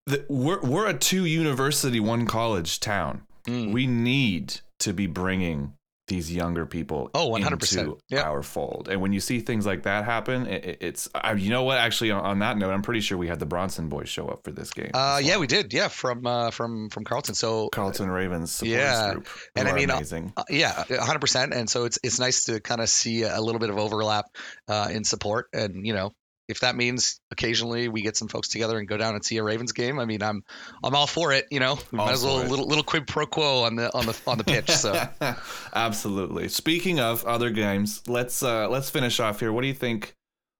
the, 0.07 0.24
we're 0.28 0.61
we're 0.61 0.86
a 0.88 0.94
two 0.94 1.24
university, 1.24 2.00
one 2.00 2.26
college 2.26 2.80
town. 2.80 3.22
Mm. 3.46 3.72
We 3.72 3.86
need 3.86 4.61
to 4.80 4.92
be 4.92 5.07
bringing 5.07 5.74
these 6.09 6.32
younger 6.32 6.66
people 6.66 7.11
Oh, 7.14 7.30
100%. 7.30 7.78
into 7.78 7.98
Yeah. 8.11 8.22
our 8.22 8.42
fold. 8.42 8.88
And 8.90 9.00
when 9.00 9.12
you 9.12 9.20
see 9.20 9.38
things 9.40 9.64
like 9.64 9.84
that 9.84 10.05
happen, 10.05 10.46
it, 10.46 10.64
it- 10.64 10.78
it's 10.80 11.09
I, 11.14 11.32
you 11.34 11.48
know 11.50 11.62
what? 11.62 11.78
Actually, 11.78 12.11
on, 12.11 12.20
on 12.24 12.38
that 12.40 12.59
note, 12.59 12.70
I'm 12.72 12.82
pretty 12.82 13.00
sure 13.00 13.16
we 13.16 13.28
had 13.28 13.38
the 13.38 13.46
Bronson 13.46 13.88
boys 13.88 14.09
show 14.09 14.26
up 14.28 14.42
for 14.44 14.50
this 14.50 14.72
game. 14.72 14.90
Uh, 14.92 15.20
yeah, 15.22 15.32
well. 15.32 15.40
we 15.40 15.46
did. 15.46 15.72
Yeah, 15.72 15.88
from 15.88 16.26
uh, 16.26 16.50
from 16.50 16.90
from 16.90 17.05
Carleton. 17.05 17.34
So 17.34 17.68
Carleton 17.68 18.11
Ravens 18.11 18.61
Yeah. 18.64 19.12
group. 19.12 19.28
And 19.55 19.68
I 19.68 19.72
mean, 19.72 19.90
uh, 19.90 19.94
amazing. 19.96 20.32
Uh, 20.36 20.42
yeah, 20.50 20.84
hundred 21.00 21.20
percent. 21.20 21.55
And 21.55 21.70
so 21.70 21.84
it's 21.84 21.98
it's 22.03 22.18
nice 22.18 22.44
to 22.44 22.61
kind 22.61 22.80
of 22.80 22.88
see 22.88 23.22
a 23.22 23.40
little 23.40 23.61
bit 23.61 23.70
of 23.70 23.78
overlap 23.78 24.26
uh, 24.68 24.88
in 24.90 25.05
support, 25.05 25.46
and 25.53 25.86
you 25.86 25.94
know, 25.94 26.12
if 26.49 26.61
that 26.61 26.74
means 26.76 27.20
occasionally 27.30 27.88
we 27.88 28.03
get 28.03 28.16
some 28.16 28.28
folks 28.28 28.49
together 28.49 28.78
and 28.78 28.86
go 28.88 28.97
down 28.97 29.14
and 29.14 29.24
see 29.24 29.36
a 29.38 29.43
Ravens 29.43 29.72
game, 29.72 29.99
I 29.99 30.05
mean, 30.05 30.22
I'm 30.22 30.43
I'm 30.84 30.95
all 30.95 31.07
for 31.07 31.32
it. 31.32 31.47
You 31.51 31.61
know, 31.61 31.78
we 31.93 31.99
All 31.99 32.07
might 32.07 32.12
as 32.12 32.24
well 32.24 32.40
it. 32.40 32.49
little 32.51 32.66
little 32.66 32.84
quid 32.84 33.07
pro 33.07 33.26
quo 33.26 33.62
on 33.62 33.76
the 33.76 33.93
on 33.97 34.07
the 34.07 34.18
on 34.26 34.38
the 34.38 34.45
pitch. 34.45 34.70
So 34.70 34.93
Absolutely. 35.74 36.49
Speaking 36.49 37.01
of 37.01 37.24
other 37.24 37.51
games, 37.51 38.03
let's 38.07 38.43
uh 38.43 38.68
let's 38.68 38.90
finish 38.90 39.20
off 39.20 39.40
here. 39.40 39.53
What 39.53 39.62
do 39.62 39.68
you 39.68 39.74
think? 39.74 40.14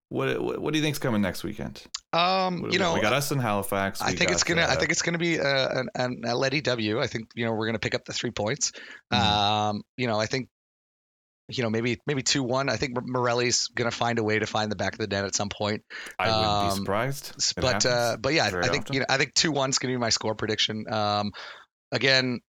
What 0.09 0.41
what, 0.43 0.59
what 0.61 0.73
do 0.73 0.79
you 0.79 0.85
think's 0.85 0.99
coming 0.99 1.23
next 1.23 1.43
weekend? 1.45 1.83
um, 2.13 2.59
you 2.59 2.69
we- 2.73 2.77
know, 2.79 2.95
we 2.95 3.01
got 3.01 3.15
us 3.15 3.33
in 3.33 3.39
Halifax. 3.39 4.03
I 4.03 4.13
think 4.15 4.31
it's 4.31 4.45
gonna. 4.45 4.61
I 4.63 4.75
uh, 4.75 4.79
think 4.79 4.91
it's 4.93 5.01
gonna 5.03 5.17
be 5.19 5.41
uh, 5.41 5.69
an, 5.81 5.89
an 5.95 6.23
Ottleti 6.27 6.63
W. 6.65 7.01
I 7.01 7.07
think 7.07 7.29
you 7.35 7.47
know 7.47 7.53
we're 7.53 7.67
gonna 7.67 7.79
pick 7.79 7.95
up 7.95 8.05
the 8.05 8.13
three 8.13 8.31
points. 8.31 8.73
Mhm. 9.13 9.19
Um, 9.19 9.83
you 9.97 10.07
know, 10.07 10.19
I 10.21 10.27
think 10.27 10.49
you 11.49 11.63
know 11.63 11.71
maybe 11.71 11.99
maybe 12.07 12.23
two 12.23 12.43
one. 12.43 12.69
I 12.69 12.77
think 12.77 12.97
Morelli's 13.05 13.69
gonna 13.69 13.91
find 13.91 14.19
a 14.19 14.25
way 14.25 14.39
to 14.39 14.47
find 14.47 14.71
the 14.71 14.77
back 14.77 14.95
of 14.95 14.99
the 14.99 15.07
net 15.07 15.25
at 15.25 15.35
some 15.35 15.49
point. 15.49 15.83
I 16.19 16.29
wouldn't 16.29 16.45
um, 16.45 16.69
be 16.69 16.77
surprised. 16.77 17.55
But 17.61 17.87
uh, 17.87 18.17
but 18.21 18.35
yeah, 18.35 18.47
I 18.47 18.51
think 18.69 18.85
often. 18.85 18.95
you 18.95 19.01
know 19.01 19.07
I 19.09 19.19
think 19.19 19.35
two 19.35 19.53
one's 19.53 19.79
gonna 19.79 19.95
be 19.95 19.99
my 19.99 20.11
score 20.11 20.35
prediction. 20.35 20.85
Um, 20.91 21.33
again, 21.91 22.41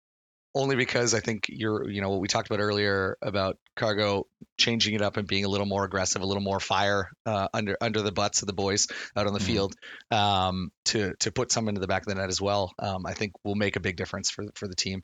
only 0.56 0.76
because 0.76 1.14
I 1.14 1.20
think 1.20 1.46
you're 1.50 1.90
you 1.90 2.02
know 2.02 2.10
what 2.10 2.22
we 2.22 2.28
talked 2.28 2.48
about 2.50 2.62
earlier 2.62 3.18
about 3.22 3.58
Cargo 3.76 4.28
changing 4.58 4.94
it 4.94 5.02
up 5.02 5.18
and 5.18 5.28
being 5.28 5.46
a 5.46 5.50
little 5.50 5.66
more 5.66 5.84
aggressive, 5.84 6.22
a 6.22 6.26
little 6.26 6.44
more 6.44 6.60
fire 6.60 7.10
uh, 7.26 7.48
under 7.54 7.76
under 7.82 8.02
the 8.02 8.12
butts 8.12 8.42
of 8.42 8.48
the 8.48 8.54
boys 8.54 8.88
out 9.16 9.26
on 9.26 9.34
the 9.34 9.40
Mhm. 9.40 9.44
field 9.44 9.76
um, 10.12 10.72
to 10.86 11.14
to 11.20 11.32
put 11.32 11.52
some 11.52 11.68
into 11.68 11.82
the 11.82 11.88
back 11.88 12.04
of 12.04 12.08
the 12.08 12.16
net 12.16 12.30
as 12.30 12.40
well. 12.40 12.74
Um, 12.78 13.06
I 13.06 13.14
think 13.14 13.34
will 13.44 13.56
make 13.56 13.76
a 13.76 13.80
big 13.80 13.98
difference 13.98 14.30
for 14.30 14.46
for 14.56 14.68
the 14.68 14.76
team. 14.76 15.04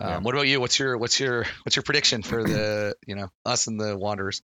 Um, 0.00 0.08
Yeah. 0.08 0.18
What 0.18 0.34
about 0.34 0.48
you? 0.48 0.60
What's 0.60 0.78
your 0.78 0.96
what's 0.98 1.18
your 1.20 1.44
what's 1.64 1.76
your 1.76 1.82
prediction 1.82 2.22
for 2.22 2.42
the 2.44 2.94
you 3.06 3.14
know 3.16 3.28
us 3.44 3.66
and 3.66 3.80
the 3.80 3.96
Wanderers? 3.96 4.42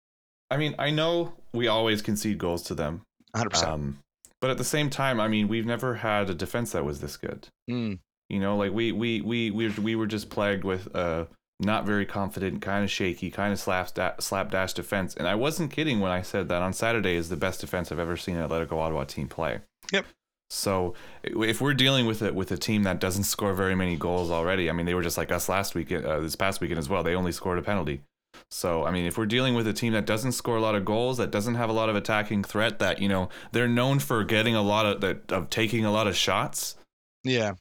I 0.51 0.57
mean, 0.57 0.75
I 0.79 0.89
know 0.89 1.33
we 1.53 1.67
always 1.67 2.01
concede 2.01 2.37
goals 2.37 2.63
to 2.63 2.75
them, 2.75 3.01
100. 3.31 3.49
percent 3.51 3.71
um, 3.71 3.99
but 4.41 4.49
at 4.49 4.57
the 4.57 4.63
same 4.63 4.89
time, 4.89 5.19
I 5.19 5.27
mean, 5.27 5.47
we've 5.47 5.65
never 5.65 5.95
had 5.95 6.29
a 6.29 6.33
defense 6.33 6.71
that 6.71 6.85
was 6.85 7.01
this 7.01 7.17
good. 7.17 7.47
Mm, 7.69 7.99
You 8.29 8.39
know, 8.39 8.57
like 8.57 8.71
we 8.71 8.91
we 8.91 9.21
we 9.21 9.51
we 9.51 9.69
we 9.69 9.95
were 9.95 10.07
just 10.07 10.29
plagued 10.29 10.63
with 10.63 10.93
uh 10.95 11.25
not 11.61 11.85
very 11.85 12.05
confident, 12.05 12.61
kind 12.61 12.85
of 12.85 12.89
shaky, 12.89 13.29
kind 13.29 13.51
of 13.51 13.59
slap 13.59 13.89
slapdash 14.21 14.73
defense. 14.73 15.13
And 15.15 15.27
I 15.27 15.35
wasn't 15.35 15.71
kidding 15.71 15.99
when 15.99 16.11
I 16.11 16.21
said 16.21 16.47
that 16.49 16.61
on 16.61 16.71
Saturday 16.73 17.15
is 17.15 17.27
the 17.29 17.35
best 17.35 17.59
defense 17.59 17.91
I've 17.91 17.99
ever 17.99 18.15
seen 18.15 18.37
an 18.37 18.47
Atletico 18.47 18.73
Ottawa 18.79 19.03
team 19.03 19.27
play. 19.27 19.59
Yep. 19.91 20.05
So 20.49 20.95
if 21.23 21.61
we're 21.61 21.73
dealing 21.73 22.05
with 22.05 22.21
it 22.21 22.33
with 22.33 22.51
a 22.51 22.57
team 22.57 22.83
that 22.83 22.99
doesn't 22.99 23.25
score 23.25 23.53
very 23.53 23.75
many 23.75 23.95
goals 23.95 24.31
already, 24.31 24.69
I 24.69 24.73
mean 24.73 24.85
they 24.85 24.93
were 24.93 25.03
just 25.03 25.17
like 25.17 25.31
us 25.31 25.47
last 25.47 25.75
week, 25.75 25.91
uh, 25.91 26.19
this 26.19 26.35
past 26.35 26.61
weekend 26.61 26.79
as 26.79 26.89
well. 26.89 27.03
They 27.03 27.15
only 27.15 27.31
scored 27.31 27.59
a 27.59 27.61
penalty. 27.61 28.01
So 28.49 28.83
I 28.83 28.91
mean, 28.91 29.05
if 29.05 29.17
we're 29.17 29.25
dealing 29.25 29.53
with 29.53 29.67
a 29.67 29.73
team 29.73 29.93
that 29.93 30.05
doesn't 30.05 30.31
score 30.31 30.57
a 30.57 30.61
lot 30.61 30.75
of 30.75 30.85
goals, 30.85 31.17
that 31.17 31.31
doesn't 31.31 31.55
have 31.55 31.69
a 31.69 31.73
lot 31.73 31.89
of 31.89 31.95
attacking 31.95 32.43
threat, 32.43 32.79
that 32.79 32.99
you 32.99 33.09
know 33.09 33.29
they're 33.51 33.67
known 33.67 33.99
for 33.99 34.23
getting 34.23 34.55
a 34.55 34.61
lot 34.61 34.85
of 34.85 35.01
that 35.01 35.31
of 35.31 35.49
taking 35.49 35.85
a 35.85 35.91
lot 35.91 36.07
of 36.07 36.15
shots 36.15 36.75
yeah, 37.23 37.53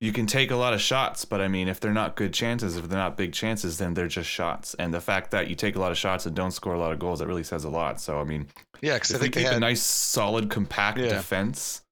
you 0.00 0.12
can 0.12 0.26
take 0.26 0.50
a 0.52 0.56
lot 0.56 0.74
of 0.74 0.80
shots, 0.80 1.24
but 1.24 1.40
I 1.40 1.48
mean, 1.48 1.66
if 1.66 1.80
they're 1.80 1.92
not 1.92 2.14
good 2.14 2.32
chances, 2.32 2.76
if 2.76 2.88
they're 2.88 2.98
not 2.98 3.16
big 3.16 3.32
chances, 3.32 3.78
then 3.78 3.94
they're 3.94 4.06
just 4.06 4.28
shots. 4.30 4.74
And 4.74 4.94
the 4.94 5.00
fact 5.00 5.32
that 5.32 5.48
you 5.48 5.56
take 5.56 5.74
a 5.74 5.80
lot 5.80 5.90
of 5.90 5.98
shots 5.98 6.24
and 6.24 6.36
don't 6.36 6.52
score 6.52 6.74
a 6.74 6.78
lot 6.78 6.92
of 6.92 6.98
goals, 7.00 7.18
that 7.18 7.26
really 7.26 7.42
says 7.42 7.64
a 7.64 7.68
lot. 7.68 8.00
So 8.00 8.20
I 8.20 8.24
mean, 8.24 8.46
yeah. 8.80 8.94
Because 8.94 9.14
I 9.14 9.18
think 9.18 9.34
they 9.34 9.42
keep 9.42 9.52
a 9.52 9.58
nice, 9.60 9.82
solid, 9.82 10.50
compact 10.50 10.98
Yeah. 10.98 11.08
defense 11.08 11.82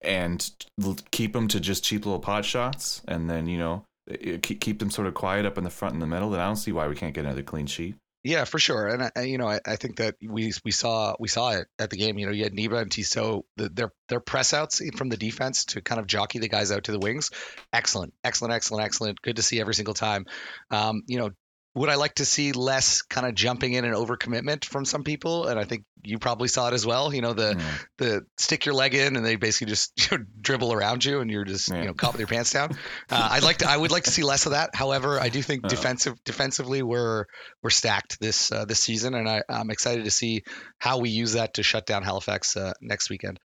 and 0.00 0.50
keep 1.10 1.32
them 1.32 1.48
to 1.48 1.60
just 1.60 1.84
cheap 1.84 2.04
little 2.06 2.20
pot 2.20 2.44
shots, 2.44 3.02
and 3.08 3.28
then 3.28 3.46
you 3.46 3.58
know 3.58 3.84
keep 4.42 4.60
keep 4.60 4.78
them 4.78 4.90
sort 4.90 5.06
of 5.06 5.14
quiet 5.14 5.46
up 5.46 5.58
in 5.58 5.64
the 5.64 5.70
front 5.70 5.94
and 5.94 6.02
the 6.02 6.06
middle, 6.06 6.30
then 6.30 6.40
I 6.40 6.46
don't 6.46 6.56
see 6.56 6.72
why 6.72 6.88
we 6.88 6.94
can't 6.94 7.14
get 7.14 7.24
another 7.24 7.42
clean 7.42 7.66
sheet. 7.66 7.94
Yeah, 8.24 8.44
for 8.44 8.58
sure, 8.58 8.88
and 8.88 9.12
I, 9.14 9.20
you 9.24 9.36
know, 9.36 9.46
I, 9.46 9.60
I 9.66 9.76
think 9.76 9.96
that 9.96 10.16
we 10.26 10.50
we 10.64 10.70
saw 10.70 11.14
we 11.20 11.28
saw 11.28 11.50
it 11.50 11.68
at 11.78 11.90
the 11.90 11.98
game. 11.98 12.16
You 12.18 12.24
know, 12.24 12.32
you 12.32 12.44
had 12.44 12.54
Neva 12.54 12.76
and 12.76 12.90
Tissot, 12.90 13.44
the, 13.58 13.68
their 13.68 13.92
their 14.08 14.18
press 14.20 14.54
outs 14.54 14.80
from 14.96 15.10
the 15.10 15.18
defense 15.18 15.66
to 15.66 15.82
kind 15.82 16.00
of 16.00 16.06
jockey 16.06 16.38
the 16.38 16.48
guys 16.48 16.72
out 16.72 16.84
to 16.84 16.92
the 16.92 16.98
wings. 16.98 17.30
Excellent, 17.70 18.14
excellent, 18.24 18.54
excellent, 18.54 18.82
excellent. 18.86 19.20
Good 19.20 19.36
to 19.36 19.42
see 19.42 19.60
every 19.60 19.74
single 19.74 19.92
time. 19.92 20.24
Um, 20.70 21.02
you 21.06 21.18
know, 21.18 21.32
would 21.74 21.88
I 21.88 21.96
like 21.96 22.14
to 22.16 22.24
see 22.24 22.52
less 22.52 23.02
kind 23.02 23.26
of 23.26 23.34
jumping 23.34 23.72
in 23.72 23.84
and 23.84 23.94
overcommitment 23.94 24.64
from 24.64 24.84
some 24.84 25.02
people? 25.02 25.48
And 25.48 25.58
I 25.58 25.64
think 25.64 25.84
you 26.04 26.18
probably 26.18 26.46
saw 26.48 26.68
it 26.68 26.74
as 26.74 26.86
well. 26.86 27.12
You 27.12 27.20
know, 27.22 27.32
the 27.32 27.54
Mm. 27.54 27.84
the 27.98 28.26
stick 28.38 28.64
your 28.66 28.74
leg 28.74 28.94
in 28.94 29.16
and 29.16 29.24
they 29.26 29.36
basically 29.36 29.68
just 29.72 29.92
you 30.12 30.18
know, 30.18 30.24
dribble 30.40 30.72
around 30.72 31.04
you 31.04 31.20
and 31.20 31.30
you're 31.30 31.44
just 31.44 31.68
Yeah. 31.70 31.80
you 31.80 31.84
know 31.86 31.94
caught 31.94 32.12
with 32.12 32.20
your 32.20 32.28
pants 32.28 32.52
down. 32.52 32.72
Uh, 33.10 33.28
I'd 33.32 33.42
like 33.42 33.58
to 33.58 33.68
I 33.68 33.76
would 33.76 33.90
like 33.90 34.04
to 34.04 34.10
see 34.12 34.22
less 34.22 34.46
of 34.46 34.52
that. 34.52 34.74
However, 34.74 35.18
I 35.20 35.30
do 35.30 35.42
think 35.42 35.64
Uh-oh. 35.64 35.68
defensive 35.70 36.14
defensively 36.24 36.82
we're 36.82 37.24
we're 37.62 37.70
stacked 37.70 38.20
this 38.20 38.52
uh, 38.52 38.64
this 38.66 38.80
season 38.80 39.14
and 39.14 39.28
I, 39.28 39.42
I'm 39.48 39.70
excited 39.70 40.04
to 40.04 40.10
see 40.12 40.42
how 40.78 40.98
we 40.98 41.08
use 41.10 41.32
that 41.32 41.54
to 41.54 41.62
shut 41.62 41.86
down 41.86 42.02
Halifax 42.04 42.56
uh, 42.56 42.72
next 42.80 43.10
weekend. 43.10 43.40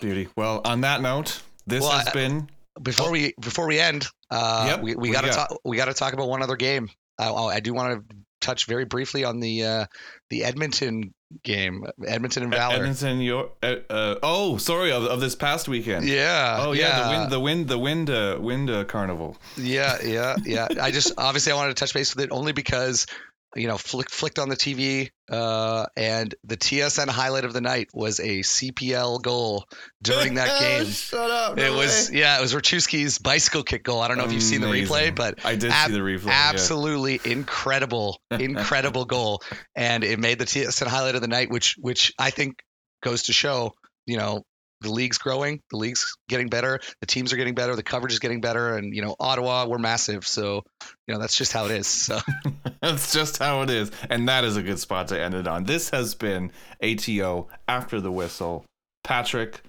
Beauty. 0.00 0.28
Well, 0.36 0.62
on 0.64 0.80
that 0.80 1.02
note, 1.02 1.42
this 1.66 1.82
Well, 1.82 1.90
has 1.92 2.08
I- 2.08 2.12
been 2.12 2.48
Before 2.82 3.10
we 3.10 3.34
before 3.38 3.66
we 3.66 3.78
end, 3.78 4.06
uh, 4.30 4.64
Yep, 4.70 4.80
we, 4.82 4.94
we 4.96 5.10
got 5.10 5.22
to 5.22 5.30
talk 5.30 5.58
we 5.64 5.76
got 5.76 5.84
to 5.86 5.94
talk 5.94 6.14
about 6.14 6.28
one 6.28 6.42
other 6.42 6.56
game. 6.56 6.88
I, 7.30 7.56
I 7.56 7.60
do 7.60 7.74
want 7.74 8.08
to 8.08 8.16
touch 8.40 8.66
very 8.66 8.84
briefly 8.84 9.24
on 9.24 9.40
the 9.40 9.64
uh, 9.64 9.86
the 10.28 10.44
Edmonton 10.44 11.14
game, 11.42 11.84
Edmonton 12.06 12.42
and 12.42 12.52
Valour. 12.52 12.76
Edmonton. 12.76 13.20
Your 13.20 13.52
uh, 13.62 13.76
uh, 13.88 14.18
oh, 14.22 14.56
sorry, 14.58 14.92
of, 14.92 15.04
of 15.04 15.20
this 15.20 15.34
past 15.34 15.68
weekend. 15.68 16.06
Yeah. 16.06 16.58
Oh 16.60 16.72
yeah, 16.72 16.82
yeah. 16.82 17.02
the 17.02 17.08
wind, 17.08 17.30
the 17.32 17.40
wind, 17.40 17.68
the 17.68 17.78
wind, 17.78 18.10
uh, 18.10 18.38
wind 18.40 18.70
uh, 18.70 18.84
carnival. 18.84 19.36
Yeah, 19.56 19.98
yeah, 20.04 20.36
yeah. 20.44 20.68
I 20.80 20.90
just 20.90 21.12
obviously 21.16 21.52
I 21.52 21.56
wanted 21.56 21.76
to 21.76 21.80
touch 21.80 21.94
base 21.94 22.14
with 22.14 22.24
it 22.24 22.30
only 22.32 22.52
because 22.52 23.06
you 23.54 23.68
know 23.68 23.76
flick, 23.78 24.10
flicked 24.10 24.38
on 24.38 24.48
the 24.48 24.56
TV 24.56 25.10
uh, 25.30 25.86
and 25.96 26.34
the 26.44 26.56
TSN 26.56 27.08
highlight 27.08 27.44
of 27.44 27.52
the 27.52 27.60
night 27.60 27.88
was 27.92 28.18
a 28.20 28.40
CPL 28.40 29.22
goal 29.22 29.64
during 30.02 30.34
that 30.34 30.60
game. 30.60 30.86
Shut 30.86 31.30
up. 31.30 31.58
It 31.58 31.62
no 31.70 31.76
was 31.76 32.10
way. 32.10 32.18
yeah, 32.20 32.38
it 32.38 32.40
was 32.40 32.54
Rachuski's 32.54 33.18
bicycle 33.18 33.62
kick 33.62 33.82
goal. 33.84 34.00
I 34.00 34.08
don't 34.08 34.18
know 34.18 34.24
if 34.24 34.32
you've 34.32 34.42
seen 34.42 34.60
the 34.60 34.66
replay, 34.68 35.14
but 35.14 35.44
I 35.44 35.56
did 35.56 35.70
ab- 35.70 35.88
see 35.90 35.94
the 35.94 36.00
replay. 36.00 36.26
yeah. 36.26 36.50
absolutely 36.50 37.20
incredible, 37.24 38.20
incredible 38.30 39.04
goal, 39.16 39.42
and 39.76 40.04
it 40.04 40.18
made 40.18 40.38
the 40.38 40.44
TSN 40.46 40.86
highlight 40.86 41.14
of 41.14 41.20
the 41.20 41.28
night, 41.28 41.50
which 41.50 41.76
which 41.78 42.12
I 42.18 42.30
think 42.30 42.62
goes 43.02 43.24
to 43.24 43.32
show, 43.32 43.72
you 44.06 44.16
know, 44.16 44.44
the 44.82 44.92
league's 44.92 45.18
growing, 45.18 45.60
the 45.70 45.76
league's 45.76 46.16
getting 46.28 46.48
better, 46.48 46.80
the 47.00 47.06
teams 47.06 47.32
are 47.32 47.36
getting 47.36 47.54
better, 47.54 47.74
the 47.76 47.82
coverage 47.82 48.12
is 48.12 48.18
getting 48.18 48.40
better, 48.40 48.76
and 48.76 48.94
you 48.94 49.02
know, 49.02 49.16
Ottawa, 49.18 49.66
we're 49.66 49.78
massive, 49.78 50.26
so 50.26 50.62
you 51.06 51.14
know 51.14 51.20
that's 51.20 51.36
just 51.36 51.52
how 51.52 51.66
it 51.66 51.70
is. 51.72 51.86
So 51.86 52.18
That's 52.82 53.12
just 53.12 53.38
how 53.38 53.62
it 53.62 53.70
is. 53.70 53.92
And 54.10 54.28
that 54.28 54.44
is 54.44 54.56
a 54.56 54.62
good 54.62 54.78
spot 54.78 55.08
to 55.08 55.20
end 55.20 55.34
it 55.34 55.46
on. 55.46 55.64
This 55.64 55.90
has 55.90 56.16
been 56.16 56.50
ATO 56.82 57.48
after 57.68 58.00
the 58.00 58.10
whistle. 58.10 58.64
Patrick, 59.04 59.62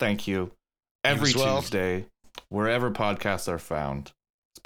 thank 0.00 0.26
you. 0.26 0.50
Every 1.04 1.32
well. 1.34 1.60
Tuesday, 1.60 2.06
wherever 2.48 2.90
podcasts 2.90 3.48
are 3.48 3.60
found. 3.60 4.12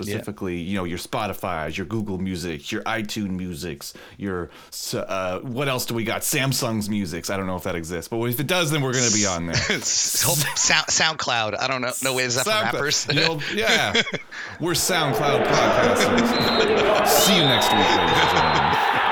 Specifically, 0.04 0.56
you 0.58 0.76
know, 0.76 0.84
your 0.84 0.98
Spotify's, 0.98 1.76
your 1.76 1.86
Google 1.86 2.18
Music, 2.18 2.70
your 2.72 2.82
iTunes 2.82 3.30
Musics, 3.30 3.94
your 4.16 4.50
uh, 4.94 5.40
what 5.40 5.68
else 5.68 5.86
do 5.86 5.94
we 5.94 6.04
got? 6.04 6.22
Samsung's 6.22 6.88
Musics. 6.88 7.30
I 7.30 7.36
don't 7.36 7.46
know 7.46 7.56
if 7.56 7.64
that 7.64 7.74
exists, 7.74 8.08
but 8.08 8.20
if 8.24 8.40
it 8.40 8.46
does, 8.46 8.70
then 8.70 8.82
we're 8.82 8.92
gonna 8.92 9.10
be 9.10 9.26
on 9.26 9.46
there. 9.46 9.54
Sound, 9.82 10.38
SoundCloud, 10.88 11.58
I 11.58 11.66
don't 11.66 11.80
know. 11.80 11.92
No 12.02 12.14
way 12.14 12.24
is 12.24 12.34
that 12.36 12.44
for 12.44 12.50
SoundCloud. 12.50 12.72
rappers? 12.72 13.06
You 13.10 13.16
know, 13.16 13.40
yeah, 13.54 13.92
we're 14.60 14.72
SoundCloud 14.72 15.44
podcasters. 15.44 17.06
See 17.06 17.36
you 17.36 17.42
next 17.42 17.66
week, 17.68 17.78
ladies 17.78 18.16
and 18.16 18.30
gentlemen. 18.30 19.09